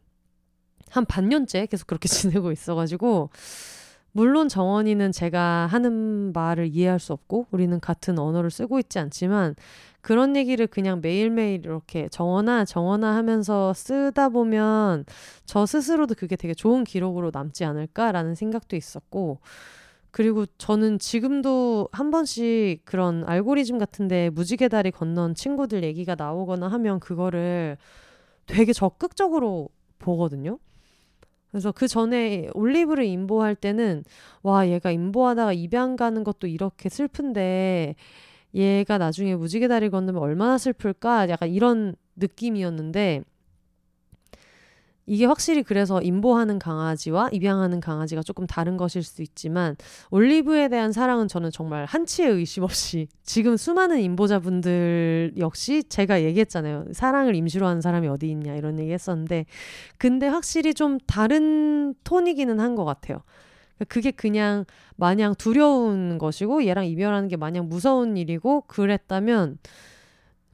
한 0.89 1.05
반년째 1.05 1.67
계속 1.67 1.87
그렇게 1.87 2.07
지내고 2.09 2.51
있어가지고 2.51 3.29
물론 4.11 4.49
정원이는 4.49 5.11
제가 5.11 5.67
하는 5.67 6.33
말을 6.33 6.67
이해할 6.73 6.99
수 6.99 7.13
없고 7.13 7.47
우리는 7.51 7.79
같은 7.79 8.17
언어를 8.17 8.49
쓰고 8.49 8.79
있지 8.79 8.97
않지만 8.99 9.55
그런 10.01 10.35
얘기를 10.35 10.65
그냥 10.65 11.01
매일매일 11.01 11.61
이렇게 11.63 12.07
정원아 12.09 12.65
정원아 12.65 13.15
하면서 13.15 13.73
쓰다 13.73 14.29
보면 14.29 15.05
저 15.45 15.65
스스로도 15.65 16.15
그게 16.15 16.35
되게 16.35 16.53
좋은 16.53 16.83
기록으로 16.83 17.31
남지 17.33 17.65
않을까라는 17.65 18.35
생각도 18.35 18.75
있었고 18.75 19.39
그리고 20.11 20.45
저는 20.57 20.97
지금도 20.97 21.89
한 21.91 22.09
번씩 22.09 22.83
그런 22.85 23.23
알고리즘 23.27 23.77
같은데 23.77 24.29
무지개 24.31 24.67
다리 24.67 24.89
건넌 24.89 25.35
친구들 25.35 25.83
얘기가 25.83 26.15
나오거나 26.15 26.67
하면 26.67 26.99
그거를 26.99 27.77
되게 28.47 28.73
적극적으로 28.73 29.69
보거든요. 29.99 30.57
그래서 31.51 31.71
그 31.71 31.87
전에 31.87 32.49
올리브를 32.53 33.05
인보할 33.05 33.55
때는 33.55 34.03
와 34.43 34.67
얘가 34.69 34.91
인보하다가 34.91 35.53
입양 35.53 35.95
가는 35.95 36.23
것도 36.23 36.47
이렇게 36.47 36.89
슬픈데 36.89 37.95
얘가 38.55 38.97
나중에 38.97 39.35
무지개 39.35 39.67
다리 39.67 39.89
건너면 39.89 40.21
얼마나 40.21 40.57
슬플까? 40.57 41.29
약간 41.29 41.49
이런 41.49 41.95
느낌이었는데 42.15 43.23
이게 45.09 45.25
확실히 45.25 45.63
그래서 45.63 46.01
임보하는 46.01 46.59
강아지와 46.59 47.29
입양하는 47.31 47.79
강아지가 47.79 48.21
조금 48.21 48.45
다른 48.45 48.77
것일 48.77 49.01
수 49.01 49.23
있지만 49.23 49.75
올리브에 50.11 50.69
대한 50.69 50.91
사랑은 50.91 51.27
저는 51.27 51.49
정말 51.51 51.85
한치의 51.85 52.29
의심 52.29 52.63
없이 52.63 53.07
지금 53.23 53.57
수많은 53.57 53.99
임보자분들 54.01 55.33
역시 55.37 55.83
제가 55.89 56.21
얘기했잖아요. 56.23 56.85
사랑을 56.93 57.35
임시로 57.35 57.65
하는 57.65 57.81
사람이 57.81 58.07
어디 58.07 58.29
있냐 58.29 58.55
이런 58.55 58.77
얘기 58.79 58.91
했었는데 58.91 59.45
근데 59.97 60.27
확실히 60.27 60.73
좀 60.75 60.99
다른 61.07 61.95
톤이기는 62.03 62.59
한 62.59 62.75
것 62.75 62.85
같아요. 62.85 63.23
그게 63.87 64.11
그냥 64.11 64.65
마냥 64.95 65.33
두려운 65.35 66.17
것이고 66.19 66.65
얘랑 66.65 66.85
이별하는 66.85 67.29
게 67.29 67.35
마냥 67.35 67.67
무서운 67.67 68.15
일이고 68.15 68.61
그랬다면 68.67 69.57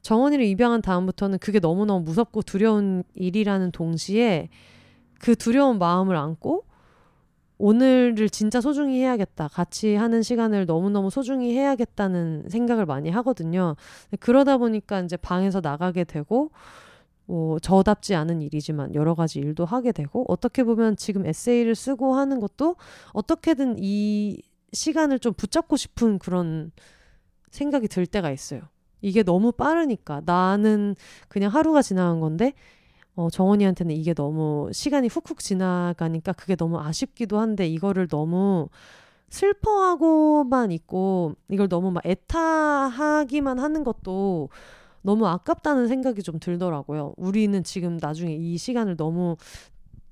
정원이를 0.06 0.44
입양한 0.44 0.82
다음부터는 0.82 1.38
그게 1.40 1.58
너무너무 1.58 2.04
무섭고 2.04 2.42
두려운 2.42 3.02
일이라는 3.14 3.72
동시에 3.72 4.50
그 5.18 5.34
두려운 5.34 5.80
마음을 5.80 6.14
안고 6.14 6.64
오늘을 7.58 8.30
진짜 8.30 8.60
소중히 8.60 9.00
해야겠다. 9.00 9.48
같이 9.48 9.96
하는 9.96 10.22
시간을 10.22 10.66
너무너무 10.66 11.10
소중히 11.10 11.56
해야겠다는 11.56 12.44
생각을 12.48 12.86
많이 12.86 13.10
하거든요. 13.10 13.74
그러다 14.20 14.58
보니까 14.58 15.00
이제 15.00 15.16
방에서 15.16 15.60
나가게 15.60 16.04
되고, 16.04 16.52
뭐, 17.24 17.58
저답지 17.58 18.14
않은 18.14 18.42
일이지만 18.42 18.94
여러 18.94 19.14
가지 19.16 19.40
일도 19.40 19.64
하게 19.64 19.90
되고, 19.90 20.24
어떻게 20.28 20.62
보면 20.62 20.96
지금 20.96 21.26
에세이를 21.26 21.74
쓰고 21.74 22.14
하는 22.14 22.38
것도 22.38 22.76
어떻게든 23.12 23.76
이 23.78 24.40
시간을 24.72 25.18
좀 25.18 25.32
붙잡고 25.32 25.76
싶은 25.76 26.20
그런 26.20 26.70
생각이 27.50 27.88
들 27.88 28.06
때가 28.06 28.30
있어요. 28.30 28.60
이게 29.06 29.22
너무 29.22 29.52
빠르니까 29.52 30.22
나는 30.24 30.96
그냥 31.28 31.52
하루가 31.52 31.80
지나간 31.80 32.18
건데 32.18 32.54
어, 33.14 33.30
정원이한테는 33.30 33.94
이게 33.94 34.12
너무 34.14 34.68
시간이 34.72 35.06
훅훅 35.06 35.38
지나가니까 35.38 36.32
그게 36.32 36.56
너무 36.56 36.80
아쉽기도 36.80 37.38
한데 37.38 37.68
이거를 37.68 38.08
너무 38.08 38.68
슬퍼하고만 39.30 40.72
있고 40.72 41.36
이걸 41.48 41.68
너무 41.68 41.92
막 41.92 42.04
애타하기만 42.04 43.60
하는 43.60 43.84
것도 43.84 44.48
너무 45.02 45.28
아깝다는 45.28 45.86
생각이 45.86 46.24
좀 46.24 46.40
들더라고요. 46.40 47.14
우리는 47.16 47.62
지금 47.62 47.98
나중에 48.00 48.34
이 48.34 48.58
시간을 48.58 48.96
너무 48.96 49.36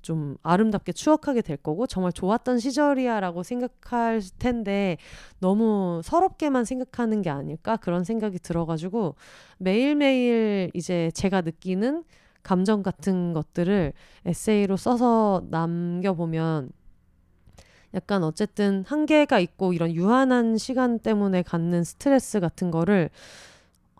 좀 0.05 0.37
아름답게 0.43 0.91
추억하게 0.91 1.41
될 1.41 1.57
거고 1.57 1.87
정말 1.87 2.13
좋았던 2.13 2.59
시절이야라고 2.59 3.41
생각할 3.41 4.21
텐데 4.37 4.97
너무 5.39 6.01
서럽게만 6.03 6.63
생각하는 6.63 7.23
게 7.23 7.31
아닐까 7.31 7.75
그런 7.75 8.03
생각이 8.03 8.37
들어가지고 8.37 9.15
매일매일 9.57 10.69
이제 10.75 11.09
제가 11.15 11.41
느끼는 11.41 12.03
감정 12.43 12.83
같은 12.83 13.33
것들을 13.33 13.93
에세이로 14.27 14.77
써서 14.77 15.41
남겨보면 15.49 16.69
약간 17.95 18.23
어쨌든 18.23 18.83
한계가 18.85 19.39
있고 19.39 19.73
이런 19.73 19.91
유한한 19.91 20.59
시간 20.59 20.99
때문에 20.99 21.41
갖는 21.41 21.83
스트레스 21.83 22.39
같은 22.39 22.69
거를 22.69 23.09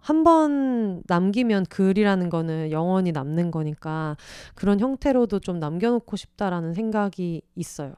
한 0.06 0.24
번 0.24 1.02
남기면 1.08 1.66
글이라는 1.66 2.30
거는 2.30 2.70
영원히 2.72 3.12
남는 3.12 3.50
거니까 3.50 4.16
그런 4.54 4.80
형태로도 4.80 5.40
좀 5.40 5.60
남겨놓고 5.60 6.16
싶다라는 6.16 6.74
생각이 6.74 7.42
있어요. 7.56 7.94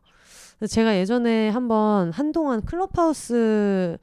제가 0.69 0.97
예전에 0.97 1.49
한번 1.49 2.11
한동안 2.11 2.61
클럽하우스 2.61 3.97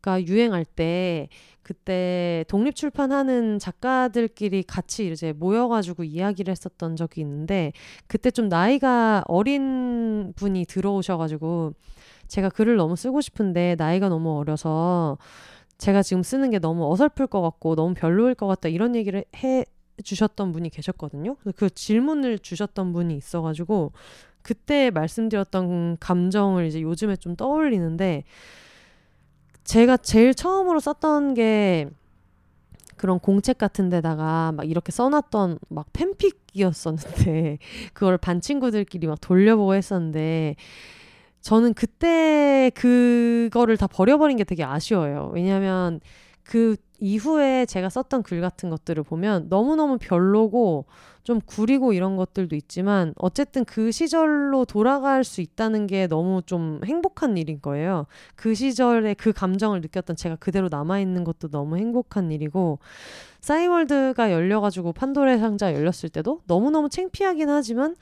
가 0.00 0.20
유행할 0.24 0.64
때 0.64 1.28
그때 1.62 2.44
독립 2.48 2.74
출판하는 2.74 3.60
작가들끼리 3.60 4.64
같이 4.64 5.10
이제 5.12 5.32
모여가지고 5.32 6.02
이야기를 6.02 6.50
했었던 6.50 6.96
적이 6.96 7.20
있는데 7.20 7.72
그때 8.08 8.32
좀 8.32 8.48
나이가 8.48 9.22
어린 9.26 10.32
분이 10.34 10.66
들어오셔가지고 10.66 11.74
제가 12.26 12.48
글을 12.48 12.74
너무 12.76 12.96
쓰고 12.96 13.20
싶은데 13.20 13.76
나이가 13.78 14.08
너무 14.08 14.36
어려서 14.38 15.18
제가 15.82 16.04
지금 16.04 16.22
쓰는 16.22 16.50
게 16.50 16.60
너무 16.60 16.88
어설플 16.92 17.26
것 17.26 17.42
같고 17.42 17.74
너무 17.74 17.92
별로일 17.92 18.36
것 18.36 18.46
같다 18.46 18.68
이런 18.68 18.94
얘기를 18.94 19.24
해 19.42 19.64
주셨던 20.04 20.52
분이 20.52 20.70
계셨거든요. 20.70 21.34
그 21.56 21.68
질문을 21.68 22.38
주셨던 22.38 22.92
분이 22.92 23.16
있어가지고 23.16 23.90
그때 24.42 24.90
말씀드렸던 24.90 25.96
감정을 25.98 26.66
이제 26.66 26.80
요즘에 26.80 27.16
좀 27.16 27.34
떠올리는데 27.34 28.22
제가 29.64 29.96
제일 29.96 30.34
처음으로 30.34 30.78
썼던 30.78 31.34
게 31.34 31.88
그런 32.96 33.18
공책 33.18 33.58
같은 33.58 33.90
데다가 33.90 34.52
막 34.52 34.70
이렇게 34.70 34.92
써놨던 34.92 35.58
막 35.68 35.86
팬픽이었었는데 35.92 37.58
그걸 37.92 38.18
반 38.18 38.40
친구들끼리 38.40 39.08
막 39.08 39.20
돌려보고 39.20 39.74
했었는데 39.74 40.54
저는 41.42 41.74
그때 41.74 42.70
그거를 42.74 43.76
다 43.76 43.86
버려버린 43.86 44.36
게 44.36 44.44
되게 44.44 44.64
아쉬워요. 44.64 45.30
왜냐하면 45.34 46.00
그 46.44 46.76
이후에 46.98 47.66
제가 47.66 47.88
썼던 47.88 48.22
글 48.22 48.40
같은 48.40 48.70
것들을 48.70 49.02
보면 49.02 49.48
너무너무 49.48 49.98
별로고 49.98 50.86
좀 51.24 51.40
구리고 51.40 51.92
이런 51.92 52.16
것들도 52.16 52.54
있지만 52.56 53.12
어쨌든 53.16 53.64
그 53.64 53.90
시절로 53.90 54.64
돌아갈 54.64 55.24
수 55.24 55.40
있다는 55.40 55.86
게 55.86 56.06
너무 56.06 56.42
좀 56.46 56.80
행복한 56.84 57.36
일인 57.36 57.60
거예요. 57.60 58.06
그 58.36 58.54
시절에 58.54 59.14
그 59.14 59.32
감정을 59.32 59.80
느꼈던 59.80 60.16
제가 60.16 60.36
그대로 60.36 60.68
남아있는 60.70 61.24
것도 61.24 61.48
너무 61.48 61.76
행복한 61.76 62.30
일이고 62.30 62.78
싸이월드가 63.40 64.30
열려가지고 64.32 64.92
판도의 64.92 65.38
상자 65.38 65.74
열렸을 65.74 66.08
때도 66.12 66.42
너무너무 66.46 66.88
창피하긴 66.88 67.48
하지만 67.48 67.96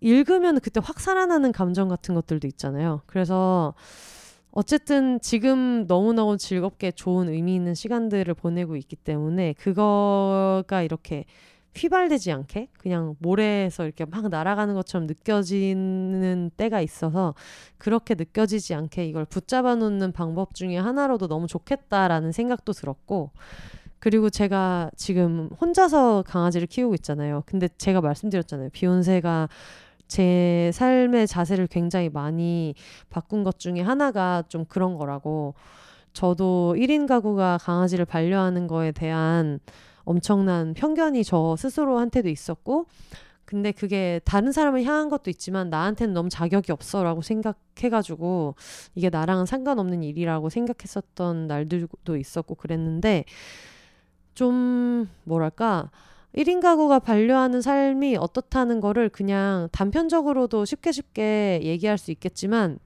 읽으면 0.00 0.60
그때 0.60 0.80
확 0.82 1.00
살아나는 1.00 1.52
감정 1.52 1.88
같은 1.88 2.14
것들도 2.14 2.46
있잖아요. 2.46 3.02
그래서 3.06 3.74
어쨌든 4.50 5.20
지금 5.20 5.86
너무너무 5.86 6.36
즐겁게 6.36 6.90
좋은 6.90 7.28
의미 7.28 7.54
있는 7.54 7.74
시간들을 7.74 8.32
보내고 8.34 8.76
있기 8.76 8.96
때문에 8.96 9.54
그거가 9.54 10.82
이렇게 10.82 11.24
휘발되지 11.76 12.32
않게 12.32 12.68
그냥 12.78 13.14
모래에서 13.20 13.84
이렇게 13.84 14.04
막 14.04 14.28
날아가는 14.28 14.74
것처럼 14.74 15.06
느껴지는 15.06 16.50
때가 16.56 16.80
있어서 16.80 17.34
그렇게 17.76 18.14
느껴지지 18.14 18.74
않게 18.74 19.06
이걸 19.06 19.24
붙잡아 19.24 19.76
놓는 19.76 20.12
방법 20.12 20.54
중에 20.54 20.76
하나로도 20.76 21.28
너무 21.28 21.46
좋겠다라는 21.46 22.32
생각도 22.32 22.72
들었고 22.72 23.30
그리고 24.00 24.30
제가 24.30 24.90
지금 24.96 25.50
혼자서 25.60 26.24
강아지를 26.26 26.66
키우고 26.66 26.94
있잖아요. 26.96 27.42
근데 27.46 27.68
제가 27.78 28.00
말씀드렸잖아요. 28.00 28.70
비욘세가 28.70 29.48
제 30.08 30.70
삶의 30.74 31.26
자세를 31.28 31.68
굉장히 31.68 32.08
많이 32.08 32.74
바꾼 33.10 33.44
것 33.44 33.58
중에 33.58 33.80
하나가 33.80 34.42
좀 34.48 34.64
그런 34.64 34.96
거라고. 34.96 35.54
저도 36.12 36.74
1인 36.76 37.06
가구가 37.06 37.58
강아지를 37.58 38.04
반려하는 38.04 38.66
거에 38.66 38.90
대한 38.90 39.60
엄청난 40.04 40.74
편견이 40.74 41.22
저 41.22 41.54
스스로한테도 41.56 42.28
있었고 42.28 42.86
근데 43.44 43.72
그게 43.72 44.20
다른 44.24 44.50
사람을 44.52 44.84
향한 44.84 45.08
것도 45.08 45.30
있지만 45.30 45.70
나한테는 45.70 46.14
너무 46.14 46.28
자격이 46.28 46.72
없어라고 46.72 47.22
생각해가지고 47.22 48.56
이게 48.94 49.10
나랑은 49.10 49.46
상관없는 49.46 50.02
일이라고 50.02 50.50
생각했었던 50.50 51.46
날들도 51.46 52.16
있었고 52.16 52.56
그랬는데 52.56 53.24
좀 54.34 55.08
뭐랄까 55.24 55.90
1인 56.34 56.60
가구가 56.60 56.98
반려하는 57.00 57.60
삶이 57.62 58.16
어떻다는 58.16 58.80
거를 58.80 59.08
그냥 59.08 59.68
단편적으로도 59.72 60.64
쉽게 60.64 60.92
쉽게 60.92 61.60
얘기할 61.62 61.98
수 61.98 62.10
있겠지만 62.10 62.78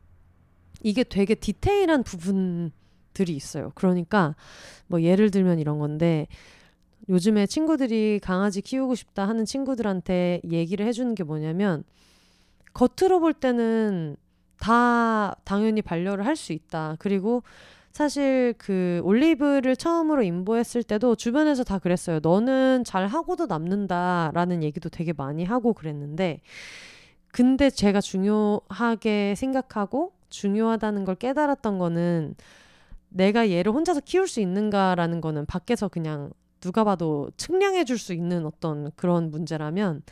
이게 0.82 1.05
되게 1.05 1.34
디테일한 1.34 2.03
부분들이 2.03 3.34
있어요. 3.34 3.72
그러니까 3.74 4.34
뭐 4.86 5.03
예를 5.03 5.30
들면 5.30 5.59
이런 5.59 5.78
건데 5.78 6.26
요즘에 7.09 7.47
친구들이 7.47 8.20
강아지 8.22 8.62
키우고 8.62 8.95
싶다 8.95 9.28
하는 9.28 9.45
친구들한테 9.45 10.40
얘기를 10.51 10.86
해주는 10.86 11.14
게 11.14 11.24
뭐냐면 11.24 11.84
겉으로 12.74 13.20
볼 13.20 13.34
때는 13.34 14.16
다 14.59 15.34
당연히 15.45 15.82
반려를 15.82 16.24
할 16.24 16.36
수 16.36 16.53
있다. 16.53 16.97
그리고 17.01 17.43
사실 17.93 18.55
그 18.57 19.01
올리브를 19.05 19.76
처음으로 19.76 20.22
인보했을 20.22 20.82
때도 20.82 21.14
주변에서 21.14 21.62
다 21.62 21.78
그랬어요. 21.78 22.20
너는 22.22 22.84
잘 22.84 23.07
하고도 23.07 23.47
남는다라는 23.47 24.62
얘기도 24.62 24.88
되게 24.88 25.12
많이 25.12 25.45
하고 25.45 25.74
그랬는데 25.74 26.40
근데 27.28 27.70
제가 27.70 28.01
중요하게 28.01 29.34
생각하고 29.36 30.12
중요하다는 30.30 31.05
걸 31.05 31.14
깨달았던 31.16 31.78
거는 31.78 32.34
내가 33.11 33.51
얘를 33.51 33.72
혼자서 33.72 34.01
키울 34.01 34.26
수 34.26 34.40
있는가라는 34.40 35.20
거는 35.20 35.47
밖에서 35.47 35.88
그냥 35.88 36.32
누가 36.61 36.84
봐도 36.84 37.30
측량해 37.36 37.84
줄 37.84 37.99
수 37.99 38.14
있는 38.14 38.47
어떤 38.47 38.90
그런 38.97 39.30
문제라면 39.30 40.03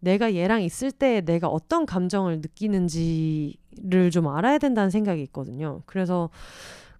내가 0.00 0.34
얘랑 0.34 0.62
있을 0.62 0.92
때 0.92 1.20
내가 1.20 1.48
어떤 1.48 1.86
감정을 1.86 2.40
느끼는지를 2.40 4.10
좀 4.12 4.28
알아야 4.28 4.58
된다는 4.58 4.90
생각이 4.90 5.22
있거든요. 5.24 5.82
그래서 5.86 6.30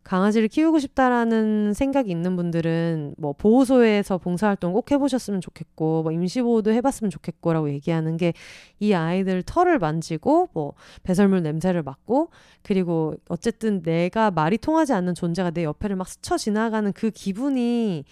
강아지를 0.09 0.49
키우고 0.49 0.79
싶다라는 0.79 1.75
생각이 1.75 2.11
있는 2.11 2.35
분들은 2.35 3.17
뭐 3.19 3.35
보호소에서 3.35 4.17
봉사활동 4.17 4.73
꼭 4.73 4.91
해보셨으면 4.91 5.43
좋겠고 5.43 6.03
뭐 6.03 6.13
임시보호도 6.13 6.73
해봤으면 6.73 7.11
좋겠고라고 7.11 7.71
얘기하는 7.71 8.17
게 8.17 8.33
이 8.81 8.95
아이들 8.95 9.43
털을 9.43 9.79
만지고 9.79 10.49
뭐 10.53 10.75
배설물 11.03 11.43
냄새를 11.43 11.83
맡고 11.83 12.31
그리고 12.63 13.15
어쨌든 13.29 13.83
내가 13.83 14.31
말이 14.31 14.59
통하지 14.59 14.93
않는 14.93 15.15
존재가 15.15 15.51
내 15.51 15.65
옆에를 15.65 15.97
막 15.97 16.09
스쳐 16.09 16.37
지나가는 16.37 16.93
그 16.93 17.11
기분이 17.11 18.05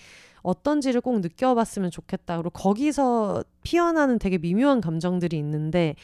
어떤지를 0.42 1.00
꼭 1.00 1.20
느껴봤으면 1.20 1.90
좋겠다. 1.90 2.36
그리고 2.36 2.50
거기서 2.50 3.44
피어나는 3.62 4.18
되게 4.18 4.38
미묘한 4.38 4.80
감정들이 4.80 5.36
있는데 5.38 5.94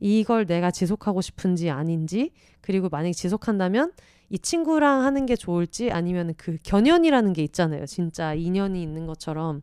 이걸 0.00 0.46
내가 0.46 0.70
지속하고 0.70 1.20
싶은지 1.20 1.70
아닌지 1.70 2.32
그리고 2.60 2.88
만약에 2.88 3.12
지속한다면 3.12 3.92
이 4.32 4.38
친구랑 4.38 5.04
하는 5.04 5.26
게 5.26 5.36
좋을지 5.36 5.90
아니면 5.90 6.32
그 6.38 6.56
견연이라는 6.64 7.34
게 7.34 7.42
있잖아요. 7.44 7.84
진짜 7.84 8.32
인연이 8.32 8.82
있는 8.82 9.06
것처럼. 9.06 9.60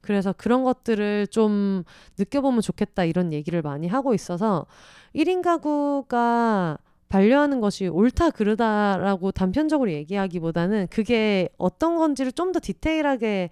그래서 0.00 0.34
그런 0.36 0.64
것들을 0.64 1.28
좀 1.28 1.84
느껴보면 2.18 2.60
좋겠다 2.60 3.04
이런 3.04 3.32
얘기를 3.32 3.62
많이 3.62 3.86
하고 3.86 4.14
있어서 4.14 4.66
1인 5.14 5.40
가구가 5.42 6.78
반려하는 7.08 7.60
것이 7.60 7.86
옳다 7.86 8.30
그르다라고 8.30 9.30
단편적으로 9.32 9.92
얘기하기보다는 9.92 10.88
그게 10.90 11.48
어떤 11.56 11.96
건지를 11.96 12.32
좀 12.32 12.52
더 12.52 12.58
디테일하게 12.60 13.50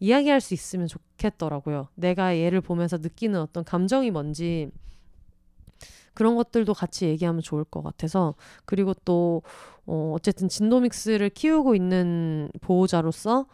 이야기할 0.00 0.40
수 0.40 0.54
있으면 0.54 0.88
좋겠더라고요. 0.88 1.88
내가 1.94 2.36
얘를 2.36 2.60
보면서 2.60 2.96
느끼는 2.96 3.38
어떤 3.38 3.64
감정이 3.64 4.10
뭔지 4.10 4.70
그런 6.20 6.34
것들도 6.34 6.74
같이 6.74 7.06
얘기하면 7.06 7.40
좋을 7.40 7.64
것 7.64 7.82
같아서 7.82 8.34
그리고 8.66 8.92
또 9.06 9.40
어, 9.86 10.12
어쨌든 10.14 10.50
진도믹스를 10.50 11.30
키우고 11.30 11.74
있는 11.74 12.50
보호자로서 12.60 13.46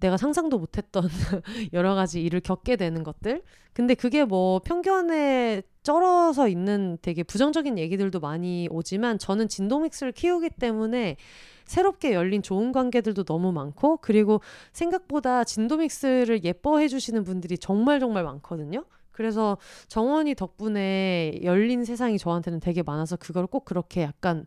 내가 0.00 0.16
상상도 0.16 0.58
못했던 0.58 1.04
여러 1.72 1.94
가지 1.94 2.20
일을 2.20 2.40
겪게 2.40 2.74
되는 2.74 3.04
것들. 3.04 3.42
근데 3.72 3.94
그게 3.94 4.24
뭐 4.24 4.58
편견에 4.58 5.62
쩔어서 5.84 6.48
있는 6.48 6.98
되게 7.00 7.22
부정적인 7.22 7.78
얘기들도 7.78 8.18
많이 8.18 8.66
오지만 8.72 9.16
저는 9.16 9.46
진도믹스를 9.46 10.10
키우기 10.10 10.50
때문에 10.58 11.16
새롭게 11.64 12.12
열린 12.12 12.42
좋은 12.42 12.72
관계들도 12.72 13.22
너무 13.22 13.52
많고 13.52 13.98
그리고 13.98 14.40
생각보다 14.72 15.44
진도믹스를 15.44 16.42
예뻐해 16.42 16.88
주시는 16.88 17.22
분들이 17.22 17.56
정말 17.56 18.00
정말 18.00 18.24
많거든요. 18.24 18.84
그래서 19.20 19.58
정원이 19.88 20.34
덕분에 20.34 21.40
열린 21.42 21.84
세상이 21.84 22.16
저한테는 22.16 22.58
되게 22.58 22.82
많아서 22.82 23.16
그걸 23.16 23.46
꼭 23.46 23.66
그렇게 23.66 24.00
약간 24.00 24.46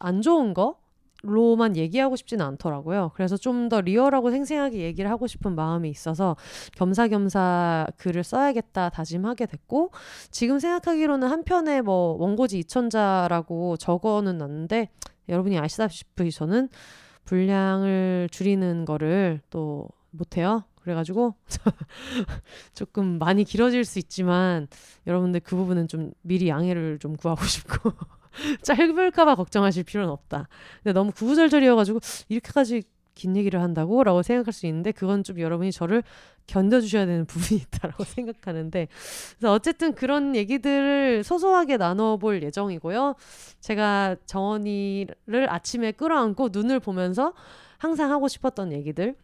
안 0.00 0.20
좋은 0.20 0.52
거 0.52 0.80
로만 1.22 1.76
얘기하고 1.76 2.16
싶지는 2.16 2.44
않더라고요. 2.44 3.12
그래서 3.14 3.36
좀 3.36 3.68
더 3.68 3.80
리얼하고 3.80 4.32
생생하게 4.32 4.78
얘기를 4.80 5.08
하고 5.08 5.28
싶은 5.28 5.54
마음이 5.54 5.88
있어서 5.90 6.34
겸사겸사 6.72 7.86
글을 7.96 8.24
써야겠다 8.24 8.90
다짐하게 8.90 9.46
됐고 9.46 9.92
지금 10.32 10.58
생각하기로는 10.58 11.28
한편에 11.28 11.80
뭐 11.80 12.16
원고지 12.18 12.58
이천자라고 12.58 13.76
적어는 13.76 14.38
놨는데 14.38 14.88
여러분이 15.28 15.56
아시다시피 15.56 16.32
저는 16.32 16.68
분량을 17.26 18.28
줄이는 18.32 18.86
거를 18.86 19.40
또 19.50 19.86
못해요. 20.10 20.64
그래가지고 20.84 21.34
조금 22.74 23.18
많이 23.18 23.44
길어질 23.44 23.84
수 23.84 23.98
있지만 23.98 24.68
여러분들 25.06 25.40
그 25.40 25.56
부분은 25.56 25.88
좀 25.88 26.12
미리 26.20 26.48
양해를 26.48 26.98
좀 26.98 27.16
구하고 27.16 27.42
싶고 27.48 27.92
짧을까봐 28.62 29.34
걱정하실 29.34 29.84
필요는 29.84 30.10
없다. 30.10 30.48
근데 30.82 30.92
너무 30.92 31.10
구구절절이어가지고 31.12 32.00
이렇게까지 32.28 32.82
긴 33.14 33.36
얘기를 33.36 33.62
한다고? 33.62 34.02
라고 34.04 34.22
생각할 34.22 34.52
수 34.52 34.66
있는데 34.66 34.92
그건 34.92 35.22
좀 35.22 35.38
여러분이 35.38 35.72
저를 35.72 36.02
견뎌주셔야 36.46 37.06
되는 37.06 37.24
부분이 37.26 37.60
있다라고 37.62 38.04
생각하는데 38.04 38.88
그래서 39.38 39.52
어쨌든 39.52 39.94
그런 39.94 40.36
얘기들을 40.36 41.24
소소하게 41.24 41.78
나눠볼 41.78 42.42
예정이고요. 42.42 43.14
제가 43.60 44.16
정원이를 44.26 45.48
아침에 45.48 45.92
끌어안고 45.92 46.50
눈을 46.52 46.80
보면서 46.80 47.32
항상 47.78 48.10
하고 48.10 48.28
싶었던 48.28 48.72
얘기들 48.72 49.14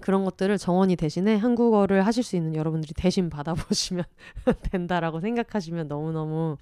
그런 0.00 0.24
것들을 0.24 0.58
정원이 0.58 0.96
대신에 0.96 1.36
한국어를 1.36 2.06
하실 2.06 2.22
수 2.22 2.36
있는 2.36 2.54
여러분들이 2.54 2.92
대신 2.94 3.30
받아보시면 3.30 4.04
된다라고 4.70 5.20
생각하시면 5.20 5.88
너무너무 5.88 6.56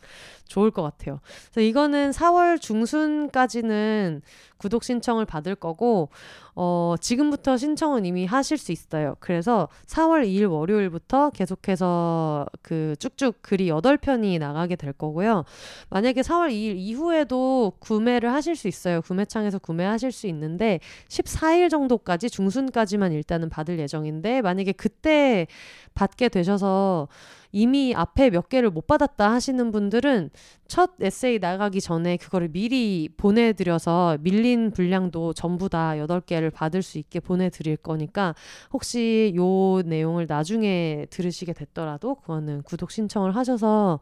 좋을 0.46 0.70
것 0.70 0.82
같아요. 0.82 1.20
그래서 1.50 1.60
이거는 1.66 2.10
4월 2.10 2.60
중순까지는 2.60 4.22
구독 4.62 4.84
신청을 4.84 5.26
받을 5.26 5.56
거고, 5.56 6.08
어, 6.54 6.94
지금부터 7.00 7.56
신청은 7.56 8.06
이미 8.06 8.26
하실 8.26 8.58
수 8.58 8.70
있어요. 8.70 9.16
그래서 9.18 9.68
4월 9.86 10.24
2일 10.24 10.48
월요일부터 10.48 11.30
계속해서 11.30 12.46
그 12.62 12.94
쭉쭉 13.00 13.42
글이 13.42 13.70
8편이 13.70 14.38
나가게 14.38 14.76
될 14.76 14.92
거고요. 14.92 15.44
만약에 15.90 16.20
4월 16.20 16.50
2일 16.50 16.76
이후에도 16.76 17.72
구매를 17.80 18.32
하실 18.32 18.54
수 18.54 18.68
있어요. 18.68 19.02
구매창에서 19.02 19.58
구매하실 19.58 20.12
수 20.12 20.28
있는데 20.28 20.78
14일 21.08 21.68
정도까지 21.68 22.30
중순까지만 22.30 23.12
일단은 23.12 23.48
받을 23.48 23.80
예정인데 23.80 24.42
만약에 24.42 24.72
그때 24.72 25.48
받게 25.94 26.28
되셔서 26.28 27.08
이미 27.52 27.94
앞에 27.94 28.30
몇 28.30 28.48
개를 28.48 28.70
못 28.70 28.86
받았다 28.86 29.30
하시는 29.30 29.70
분들은 29.72 30.30
첫 30.66 30.92
에세이 31.00 31.38
나가기 31.38 31.80
전에 31.80 32.16
그거를 32.16 32.48
미리 32.48 33.10
보내드려서 33.16 34.18
밀린 34.20 34.70
분량도 34.70 35.34
전부 35.34 35.68
다 35.68 35.98
여덟 35.98 36.20
개를 36.22 36.50
받을 36.50 36.82
수 36.82 36.98
있게 36.98 37.20
보내드릴 37.20 37.76
거니까 37.76 38.34
혹시 38.72 39.34
요 39.36 39.82
내용을 39.82 40.26
나중에 40.26 41.06
들으시게 41.10 41.52
됐더라도 41.52 42.14
그거는 42.16 42.62
구독 42.62 42.90
신청을 42.90 43.36
하셔서 43.36 44.00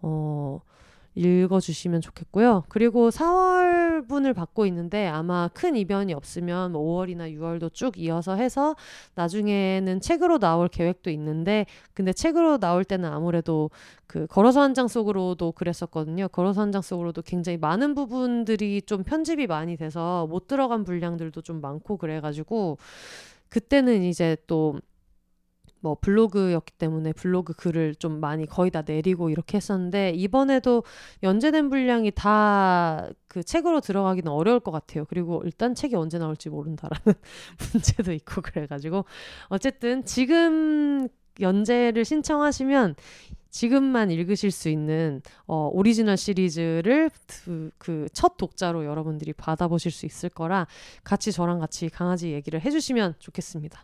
어 0.00 0.60
읽어주시면 1.18 2.00
좋겠고요. 2.00 2.64
그리고 2.68 3.10
4월분을 3.10 4.34
받고 4.34 4.66
있는데 4.66 5.06
아마 5.08 5.48
큰 5.52 5.76
이변이 5.76 6.14
없으면 6.14 6.72
5월이나 6.72 7.36
뭐 7.36 7.50
6월도 7.50 7.74
쭉 7.74 7.98
이어서 7.98 8.36
해서 8.36 8.76
나중에는 9.16 10.00
책으로 10.00 10.38
나올 10.38 10.68
계획도 10.68 11.10
있는데 11.10 11.66
근데 11.94 12.12
책으로 12.12 12.58
나올 12.58 12.84
때는 12.84 13.10
아무래도 13.10 13.70
그 14.06 14.26
걸어서 14.26 14.62
한 14.62 14.74
장 14.74 14.86
속으로도 14.88 15.52
그랬었거든요. 15.52 16.28
걸어서 16.28 16.60
한 16.62 16.70
장 16.72 16.82
속으로도 16.82 17.22
굉장히 17.22 17.58
많은 17.58 17.94
부분들이 17.94 18.82
좀 18.82 19.02
편집이 19.02 19.46
많이 19.48 19.76
돼서 19.76 20.26
못 20.28 20.46
들어간 20.46 20.84
분량들도 20.84 21.40
좀 21.42 21.60
많고 21.60 21.96
그래가지고 21.96 22.78
그때는 23.48 24.02
이제 24.02 24.36
또 24.46 24.78
뭐 25.80 25.96
블로그였기 26.00 26.74
때문에 26.74 27.12
블로그 27.12 27.52
글을 27.54 27.94
좀 27.96 28.20
많이 28.20 28.46
거의 28.46 28.70
다 28.70 28.82
내리고 28.84 29.30
이렇게 29.30 29.56
했었는데 29.56 30.10
이번에도 30.10 30.82
연재된 31.22 31.70
분량이 31.70 32.10
다 32.12 33.08
그 33.28 33.42
책으로 33.44 33.80
들어가기는 33.80 34.30
어려울 34.32 34.58
것 34.58 34.70
같아요. 34.70 35.04
그리고 35.04 35.42
일단 35.44 35.74
책이 35.74 35.94
언제 35.94 36.18
나올지 36.18 36.48
모른다라는 36.48 37.14
문제도 37.72 38.12
있고 38.12 38.40
그래가지고 38.40 39.04
어쨌든 39.48 40.04
지금 40.04 41.08
연재를 41.40 42.04
신청하시면 42.04 42.96
지금만 43.50 44.10
읽으실 44.10 44.50
수 44.50 44.68
있는 44.68 45.22
어, 45.46 45.70
오리지널 45.72 46.16
시리즈를 46.16 47.10
그첫 47.78 48.36
독자로 48.36 48.84
여러분들이 48.84 49.32
받아보실 49.32 49.90
수 49.90 50.06
있을 50.06 50.28
거라 50.28 50.66
같이 51.04 51.32
저랑 51.32 51.58
같이 51.58 51.88
강아지 51.88 52.32
얘기를 52.32 52.60
해주시면 52.60 53.14
좋겠습니다. 53.18 53.80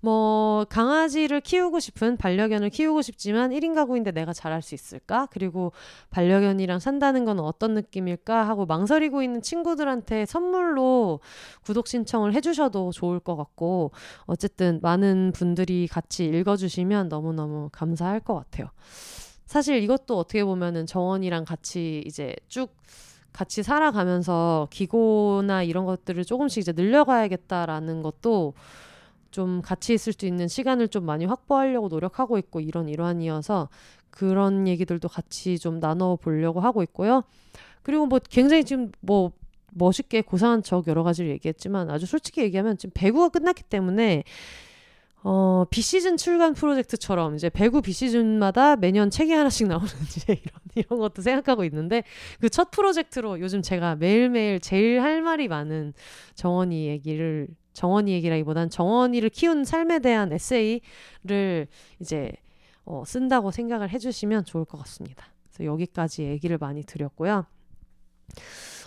뭐 0.00 0.64
강아지를 0.68 1.40
키우고 1.40 1.80
싶은 1.80 2.16
반려견을 2.16 2.70
키우고 2.70 3.02
싶지만 3.02 3.50
1인 3.50 3.74
가구인데 3.74 4.10
내가 4.10 4.32
잘할 4.32 4.62
수 4.62 4.74
있을까? 4.74 5.28
그리고 5.30 5.72
반려견이랑 6.10 6.78
산다는 6.78 7.24
건 7.24 7.40
어떤 7.40 7.74
느낌일까? 7.74 8.46
하고 8.48 8.66
망설이고 8.66 9.22
있는 9.22 9.42
친구들한테 9.42 10.26
선물로 10.26 11.20
구독 11.62 11.86
신청을 11.88 12.34
해주셔도 12.34 12.92
좋을 12.92 13.20
것 13.20 13.36
같고 13.36 13.92
어쨌든 14.26 14.80
많은 14.82 15.32
분들이 15.34 15.86
같이 15.88 16.24
읽어주시면 16.24 17.08
너무너무 17.08 17.68
감사할 17.72 18.20
것 18.20 18.34
같아요. 18.34 18.70
사실 19.46 19.82
이것도 19.82 20.18
어떻게 20.18 20.44
보면은 20.44 20.86
정원이랑 20.86 21.44
같이 21.44 22.02
이제 22.06 22.34
쭉 22.48 22.74
같이 23.32 23.62
살아가면서 23.62 24.68
기고나 24.70 25.64
이런 25.64 25.84
것들을 25.84 26.24
조금씩 26.24 26.60
이제 26.60 26.72
늘려가야겠다라는 26.72 28.02
것도 28.02 28.54
좀 29.30 29.60
같이 29.62 29.92
있을 29.92 30.12
수 30.12 30.26
있는 30.26 30.46
시간을 30.46 30.88
좀 30.88 31.04
많이 31.04 31.24
확보하려고 31.24 31.88
노력하고 31.88 32.38
있고 32.38 32.60
이런 32.60 32.88
일환이어서 32.88 33.68
그런 34.10 34.68
얘기들도 34.68 35.08
같이 35.08 35.58
좀 35.58 35.80
나눠 35.80 36.14
보려고 36.14 36.60
하고 36.60 36.84
있고요. 36.84 37.24
그리고 37.82 38.06
뭐 38.06 38.20
굉장히 38.30 38.64
지금 38.64 38.92
뭐 39.00 39.32
멋있게 39.72 40.22
고상한 40.22 40.62
척 40.62 40.86
여러 40.86 41.02
가지를 41.02 41.30
얘기했지만 41.32 41.90
아주 41.90 42.06
솔직히 42.06 42.42
얘기하면 42.42 42.78
지금 42.78 42.92
배구가 42.94 43.30
끝났기 43.30 43.64
때문에 43.64 44.22
어, 45.26 45.64
비시즌 45.70 46.18
출간 46.18 46.52
프로젝트처럼 46.52 47.34
이제 47.34 47.48
배구 47.48 47.80
비시즌마다 47.80 48.76
매년 48.76 49.08
책이 49.08 49.32
하나씩 49.32 49.66
나오는 49.66 49.88
이제 50.06 50.34
이런, 50.34 50.60
이런 50.74 50.98
것도 51.00 51.22
생각하고 51.22 51.64
있는데 51.64 52.04
그 52.40 52.48
첫 52.50 52.70
프로젝트로 52.70 53.40
요즘 53.40 53.62
제가 53.62 53.96
매일매일 53.96 54.60
제일 54.60 55.00
할 55.00 55.22
말이 55.22 55.48
많은 55.48 55.92
정원이 56.34 56.86
얘기를 56.86 57.48
정원이 57.72 58.12
얘기라기보단 58.12 58.70
정원이를 58.70 59.30
키운 59.30 59.64
삶에 59.64 59.98
대한 59.98 60.32
에세이를 60.32 61.66
이제 62.00 62.32
어, 62.84 63.02
쓴다고 63.06 63.50
생각을 63.50 63.88
해주시면 63.90 64.44
좋을 64.44 64.66
것 64.66 64.78
같습니다. 64.78 65.26
그래서 65.48 65.64
여기까지 65.64 66.24
얘기를 66.24 66.58
많이 66.58 66.84
드렸고요. 66.84 67.46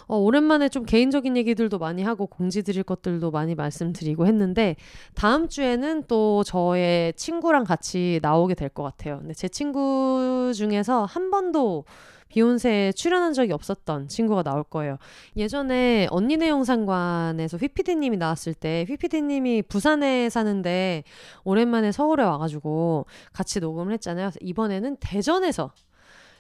어, 0.08 0.18
오랜만에 0.18 0.70
좀 0.70 0.86
개인적인 0.86 1.36
얘기들도 1.38 1.78
많이 1.80 2.04
하고 2.04 2.28
공지 2.28 2.64
드릴 2.64 2.84
것들도 2.84 3.30
많이 3.32 3.56
말씀드리고 3.56 4.26
했는데 4.26 4.76
다음 5.16 5.48
주에는 5.50 6.04
또 6.08 6.44
저의 6.44 7.14
친구랑 7.14 7.64
같이 7.66 8.20
나오게 8.22 8.56
될 8.56 8.70
것 8.70 8.84
같아요. 8.84 9.20
근데 9.20 9.34
제 9.34 9.48
친구 9.48 10.52
중에서 10.56 11.06
한 11.06 11.32
번도 11.32 11.86
비욘세에 12.30 12.92
출연한 12.92 13.32
적이 13.34 13.54
없었던 13.54 14.10
친구가 14.10 14.44
나올 14.44 14.64
거예요. 14.64 14.98
예전에 15.38 16.08
언니네 16.12 16.50
영상관에서 16.50 17.58
휘피디님이 17.58 18.18
나왔을 18.18 18.54
때 18.54 18.86
휘피디님이 18.90 19.64
부산에 19.64 20.30
사는데 20.30 21.04
오랜만에 21.46 21.92
서울에 21.94 22.24
와가지고 22.24 23.06
같이 23.32 23.62
녹음을 23.62 23.94
했잖아요. 23.94 24.32
이번에는 24.42 24.98
대전에서 25.00 25.72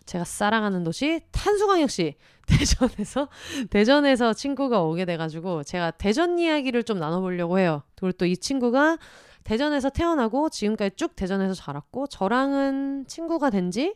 제가 0.08 0.24
사랑하는 0.24 0.84
도시 0.84 1.22
탄수광역시 1.32 2.16
대전에서 2.48 3.28
대전에서 3.70 4.34
친구가 4.34 4.82
오게 4.82 5.06
돼가지고 5.06 5.64
제가 5.64 5.92
대전 5.92 6.40
이야기를 6.40 6.84
좀 6.84 6.98
나눠보려고 7.00 7.60
해요. 7.60 7.84
그리고 7.96 8.14
또 8.14 8.26
이 8.26 8.36
친구가 8.38 8.98
대전에서 9.44 9.90
태어나고 9.90 10.50
지금까지 10.50 10.96
쭉 10.96 11.16
대전에서 11.16 11.54
자랐고 11.54 12.08
저랑은 12.08 13.06
친구가 13.08 13.50
된 13.52 13.70
지 13.72 13.96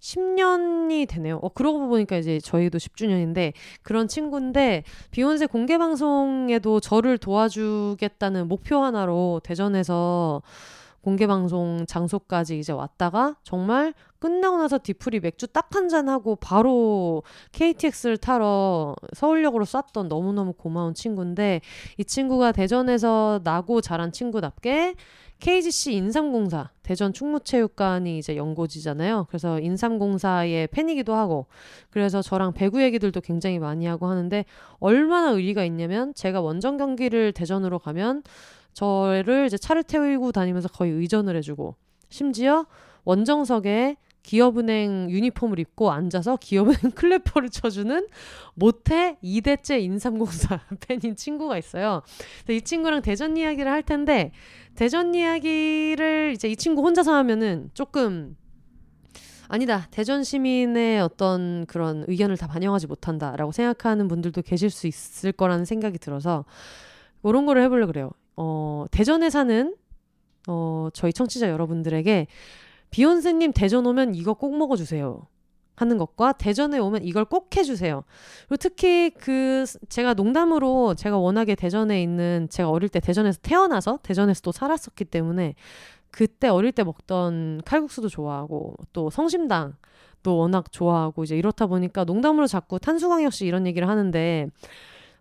10년이 0.00 1.08
되네요. 1.08 1.38
어, 1.42 1.48
그러고 1.48 1.88
보니까 1.88 2.16
이제 2.18 2.38
저희도 2.38 2.76
10주년인데 2.76 3.54
그런 3.82 4.06
친구인데 4.06 4.84
비욘세 5.12 5.46
공개 5.46 5.78
방송에도 5.78 6.78
저를 6.80 7.16
도와주겠다는 7.16 8.46
목표 8.48 8.82
하나로 8.84 9.40
대전에서 9.44 10.42
공개 11.04 11.26
방송 11.26 11.84
장소까지 11.86 12.58
이제 12.58 12.72
왔다가 12.72 13.36
정말 13.42 13.92
끝나고 14.18 14.56
나서 14.56 14.78
뒤풀이 14.78 15.20
맥주 15.20 15.46
딱 15.46 15.74
한 15.74 15.88
잔 15.88 16.08
하고 16.08 16.36
바로 16.36 17.22
KTX를 17.52 18.16
타러 18.16 18.96
서울역으로 19.12 19.64
쐈던 19.66 20.08
너무너무 20.08 20.54
고마운 20.54 20.94
친구인데 20.94 21.60
이 21.98 22.04
친구가 22.04 22.52
대전에서 22.52 23.40
나고 23.44 23.80
자란 23.82 24.12
친구답게 24.12 24.94
KGC 25.40 25.92
인삼공사 25.94 26.70
대전 26.82 27.12
충무체육관이 27.12 28.18
이제 28.18 28.36
연고지잖아요. 28.36 29.26
그래서 29.28 29.60
인삼공사의 29.60 30.68
팬이기도 30.68 31.14
하고 31.14 31.46
그래서 31.90 32.22
저랑 32.22 32.54
배구 32.54 32.82
얘기들도 32.82 33.20
굉장히 33.20 33.58
많이 33.58 33.84
하고 33.86 34.06
하는데 34.06 34.44
얼마나 34.78 35.30
의리가 35.32 35.64
있냐면 35.64 36.14
제가 36.14 36.40
원정 36.40 36.78
경기를 36.78 37.32
대전으로 37.32 37.78
가면 37.78 38.22
저를 38.74 39.46
이제 39.46 39.56
차를 39.56 39.82
태우고 39.84 40.32
다니면서 40.32 40.68
거의 40.68 40.92
의전을 40.92 41.36
해주고 41.36 41.76
심지어 42.10 42.66
원정석에 43.04 43.96
기업은행 44.22 45.10
유니폼을 45.10 45.58
입고 45.58 45.92
앉아서 45.92 46.36
기업은행 46.36 46.92
클래퍼를 46.96 47.50
쳐주는 47.50 48.08
모태 48.54 49.18
2대째 49.22 49.80
인삼공사 49.82 50.60
팬인 50.80 51.14
친구가 51.14 51.58
있어요. 51.58 52.02
이 52.48 52.60
친구랑 52.60 53.02
대전 53.02 53.36
이야기를 53.36 53.70
할 53.70 53.82
텐데 53.82 54.32
대전 54.74 55.14
이야기를 55.14 56.32
이제 56.34 56.48
이 56.48 56.56
친구 56.56 56.82
혼자서 56.82 57.14
하면은 57.14 57.70
조금 57.74 58.36
아니다. 59.48 59.86
대전 59.90 60.24
시민의 60.24 61.02
어떤 61.02 61.66
그런 61.66 62.04
의견을 62.08 62.38
다 62.38 62.46
반영하지 62.46 62.86
못한다라고 62.86 63.52
생각하는 63.52 64.08
분들도 64.08 64.40
계실 64.40 64.70
수 64.70 64.86
있을 64.86 65.32
거라는 65.32 65.66
생각이 65.66 65.98
들어서 65.98 66.46
이런 67.22 67.44
거를 67.44 67.62
해보려 67.62 67.86
그래요. 67.86 68.10
어, 68.36 68.86
대전에 68.90 69.30
사는 69.30 69.74
어, 70.48 70.88
저희 70.92 71.12
청취자 71.12 71.48
여러분들에게 71.50 72.26
비욘세님 72.90 73.52
대전 73.52 73.86
오면 73.86 74.14
이거 74.14 74.34
꼭 74.34 74.56
먹어주세요. 74.56 75.26
하는 75.76 75.98
것과 75.98 76.32
대전에 76.32 76.78
오면 76.78 77.02
이걸 77.04 77.24
꼭 77.24 77.54
해주세요. 77.56 78.04
그리고 78.46 78.56
특히 78.58 79.10
그 79.10 79.64
제가 79.88 80.14
농담으로 80.14 80.94
제가 80.94 81.18
워낙에 81.18 81.56
대전에 81.56 82.00
있는 82.02 82.46
제가 82.50 82.70
어릴 82.70 82.88
때 82.88 83.00
대전에서 83.00 83.40
태어나서 83.42 83.98
대전에서 84.02 84.40
또 84.42 84.52
살았었기 84.52 85.04
때문에 85.06 85.56
그때 86.10 86.46
어릴 86.48 86.70
때 86.70 86.84
먹던 86.84 87.62
칼국수도 87.64 88.08
좋아하고 88.08 88.76
또 88.92 89.10
성심당도 89.10 90.36
워낙 90.36 90.70
좋아하고 90.70 91.24
이제 91.24 91.36
이렇다 91.36 91.66
보니까 91.66 92.04
농담으로 92.04 92.46
자꾸 92.46 92.78
탄수광역시 92.78 93.44
이런 93.44 93.66
얘기를 93.66 93.88
하는데 93.88 94.46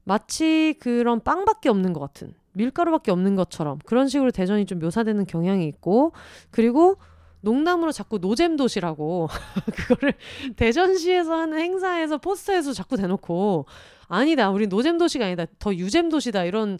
마치 0.03 0.75
그런 0.79 1.19
빵밖에 1.19 1.69
없는 1.69 1.93
것 1.93 1.99
같은 1.99 2.35
밀가루밖에 2.53 3.11
없는 3.11 3.35
것처럼 3.35 3.79
그런 3.85 4.07
식으로 4.07 4.31
대전이 4.31 4.65
좀 4.65 4.79
묘사되는 4.79 5.25
경향이 5.25 5.67
있고 5.67 6.13
그리고 6.51 6.97
농담으로 7.41 7.91
자꾸 7.91 8.19
노잼 8.19 8.55
도시라고 8.55 9.27
그거를 9.75 10.13
대전시에서 10.55 11.33
하는 11.33 11.59
행사에서 11.59 12.17
포스터에서 12.17 12.71
자꾸 12.71 12.95
대놓고 12.95 13.65
아니다 14.07 14.49
우리 14.49 14.67
노잼 14.67 14.97
도시가 14.97 15.25
아니다 15.25 15.45
더 15.59 15.73
유잼 15.75 16.09
도시다 16.09 16.45
이런 16.45 16.77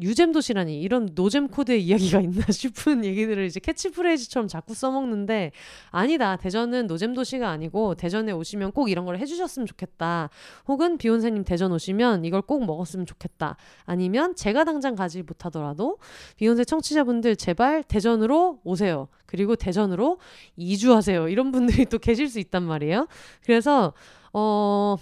유잼 0.00 0.32
도시라니 0.32 0.80
이런 0.80 1.10
노잼 1.14 1.48
코드의 1.48 1.84
이야기가 1.84 2.20
있나 2.20 2.44
싶은 2.50 3.04
얘기들을 3.04 3.44
이제 3.44 3.60
캐치프레이즈처럼 3.60 4.48
자꾸 4.48 4.74
써먹는데 4.74 5.52
아니다. 5.90 6.36
대전은 6.36 6.86
노잼 6.86 7.14
도시가 7.14 7.48
아니고 7.48 7.94
대전에 7.94 8.32
오시면 8.32 8.72
꼭 8.72 8.90
이런 8.90 9.04
걸 9.04 9.18
해주셨으면 9.18 9.66
좋겠다. 9.66 10.30
혹은 10.66 10.98
비욘세님 10.98 11.44
대전 11.44 11.72
오시면 11.72 12.24
이걸 12.24 12.42
꼭 12.42 12.64
먹었으면 12.64 13.06
좋겠다. 13.06 13.56
아니면 13.84 14.34
제가 14.34 14.64
당장 14.64 14.94
가지 14.94 15.22
못하더라도 15.22 15.98
비욘세 16.36 16.64
청취자분들 16.64 17.36
제발 17.36 17.82
대전으로 17.82 18.60
오세요. 18.64 19.08
그리고 19.26 19.56
대전으로 19.56 20.18
이주하세요. 20.56 21.28
이런 21.28 21.52
분들이 21.52 21.84
또 21.86 21.98
계실 21.98 22.28
수 22.28 22.38
있단 22.38 22.62
말이에요. 22.62 23.06
그래서 23.44 23.92
어 24.32 24.96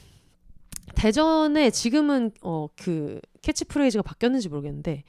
대전에 0.94 1.70
지금은 1.70 2.32
어그 2.40 3.20
캐치프레이즈가 3.46 4.02
바뀌었는지 4.02 4.48
모르겠는데 4.48 5.04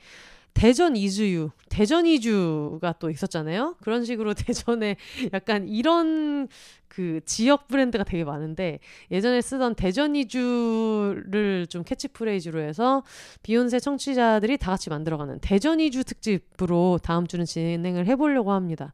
대전 0.58 0.96
이주유, 0.96 1.52
대전 1.70 2.08
이주가 2.08 2.96
또 2.98 3.12
있었잖아요. 3.12 3.76
그런 3.80 4.04
식으로 4.04 4.34
대전에 4.34 4.96
약간 5.32 5.68
이런 5.68 6.48
그 6.88 7.20
지역 7.26 7.68
브랜드가 7.68 8.04
되게 8.04 8.24
많은데 8.24 8.80
예전에 9.12 9.40
쓰던 9.40 9.76
대전 9.76 10.16
is 10.16 10.59
U를 10.59 11.68
좀 11.68 11.84
캐치프레이즈로 11.84 12.60
해서 12.60 13.04
비혼세 13.44 13.80
청취자들이 13.80 14.58
다 14.58 14.72
같이 14.72 14.90
만들어가는 14.90 15.38
대전 15.42 15.80
is 15.80 15.96
U 15.96 16.04
특집으로 16.06 17.00
다음 17.04 17.28
주는 17.28 17.46
진행을 17.46 18.08
해보려고 18.08 18.52
합니다. 18.52 18.94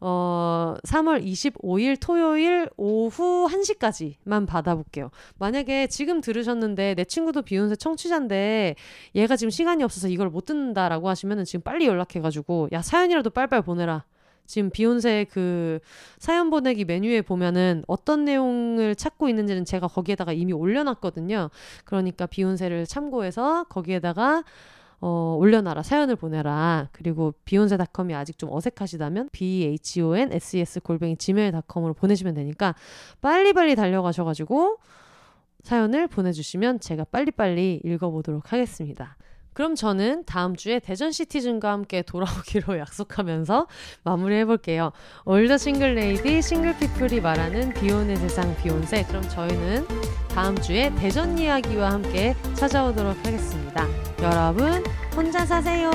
어, 0.00 0.76
3월 0.84 1.24
25일 1.24 1.96
토요일 2.00 2.68
오후 2.76 3.48
1시까지만 3.50 4.46
받아볼게요. 4.46 5.10
만약에 5.38 5.88
지금 5.88 6.20
들으셨는데 6.20 6.94
내 6.94 7.04
친구도 7.04 7.42
비욘세 7.42 7.76
청취자인데 7.76 8.76
얘가 9.14 9.36
지금 9.36 9.50
시간이 9.50 9.82
없어서 9.82 10.08
이걸 10.08 10.30
못 10.30 10.44
듣는다라고 10.44 11.08
하시면은 11.08 11.44
지금 11.44 11.62
빨리 11.62 11.86
연락해가지고 11.86 12.68
야 12.72 12.82
사연이라도 12.82 13.30
빨빨 13.30 13.62
보내라. 13.62 14.04
지금 14.46 14.70
비욘세 14.70 15.26
그 15.30 15.78
사연 16.18 16.48
보내기 16.48 16.86
메뉴에 16.86 17.20
보면은 17.20 17.84
어떤 17.86 18.24
내용을 18.24 18.94
찾고 18.94 19.28
있는지는 19.28 19.66
제가 19.66 19.88
거기에다가 19.88 20.32
이미 20.32 20.54
올려놨거든요. 20.54 21.50
그러니까 21.84 22.24
비욘세를 22.24 22.86
참고해서 22.86 23.64
거기에다가 23.64 24.44
어, 25.00 25.36
올려놔라 25.38 25.82
사연을 25.82 26.16
보내라 26.16 26.88
그리고 26.92 27.32
비욘세닷컴이 27.44 28.14
아직 28.14 28.36
좀 28.36 28.50
어색하시다면 28.52 29.30
b 29.32 29.64
h 29.64 30.00
o 30.00 30.16
n 30.16 30.32
s 30.32 30.56
e 30.56 30.60
s 30.60 30.80
골뱅이 30.80 31.16
gmail.com으로 31.16 31.94
보내시면 31.94 32.34
되니까 32.34 32.74
빨리빨리 33.20 33.76
달려가셔가지고 33.76 34.78
사연을 35.62 36.08
보내주시면 36.08 36.80
제가 36.80 37.04
빨리빨리 37.04 37.82
읽어보도록 37.84 38.52
하겠습니다. 38.52 39.16
그럼 39.58 39.74
저는 39.74 40.22
다음 40.24 40.54
주에 40.54 40.78
대전 40.78 41.10
시티즌과 41.10 41.72
함께 41.72 42.02
돌아오기로 42.02 42.78
약속하면서 42.78 43.66
마무리해 44.04 44.44
볼게요. 44.44 44.92
all 45.24 45.41
the 45.41 45.58
single 45.58 45.96
lady 45.96 46.40
single 46.40 46.78
people이 46.78 47.20
말하는 47.20 47.74
비혼의 47.74 48.18
세상 48.18 48.54
비혼세. 48.58 49.02
그럼 49.08 49.20
저희는 49.28 49.84
다음 50.28 50.56
주에 50.60 50.94
대전 50.94 51.36
이야기와 51.36 51.90
함께 51.90 52.36
찾아오도록 52.54 53.18
하겠습니다. 53.26 53.84
여러분 54.22 54.84
혼자 55.16 55.44
사세요. 55.44 55.90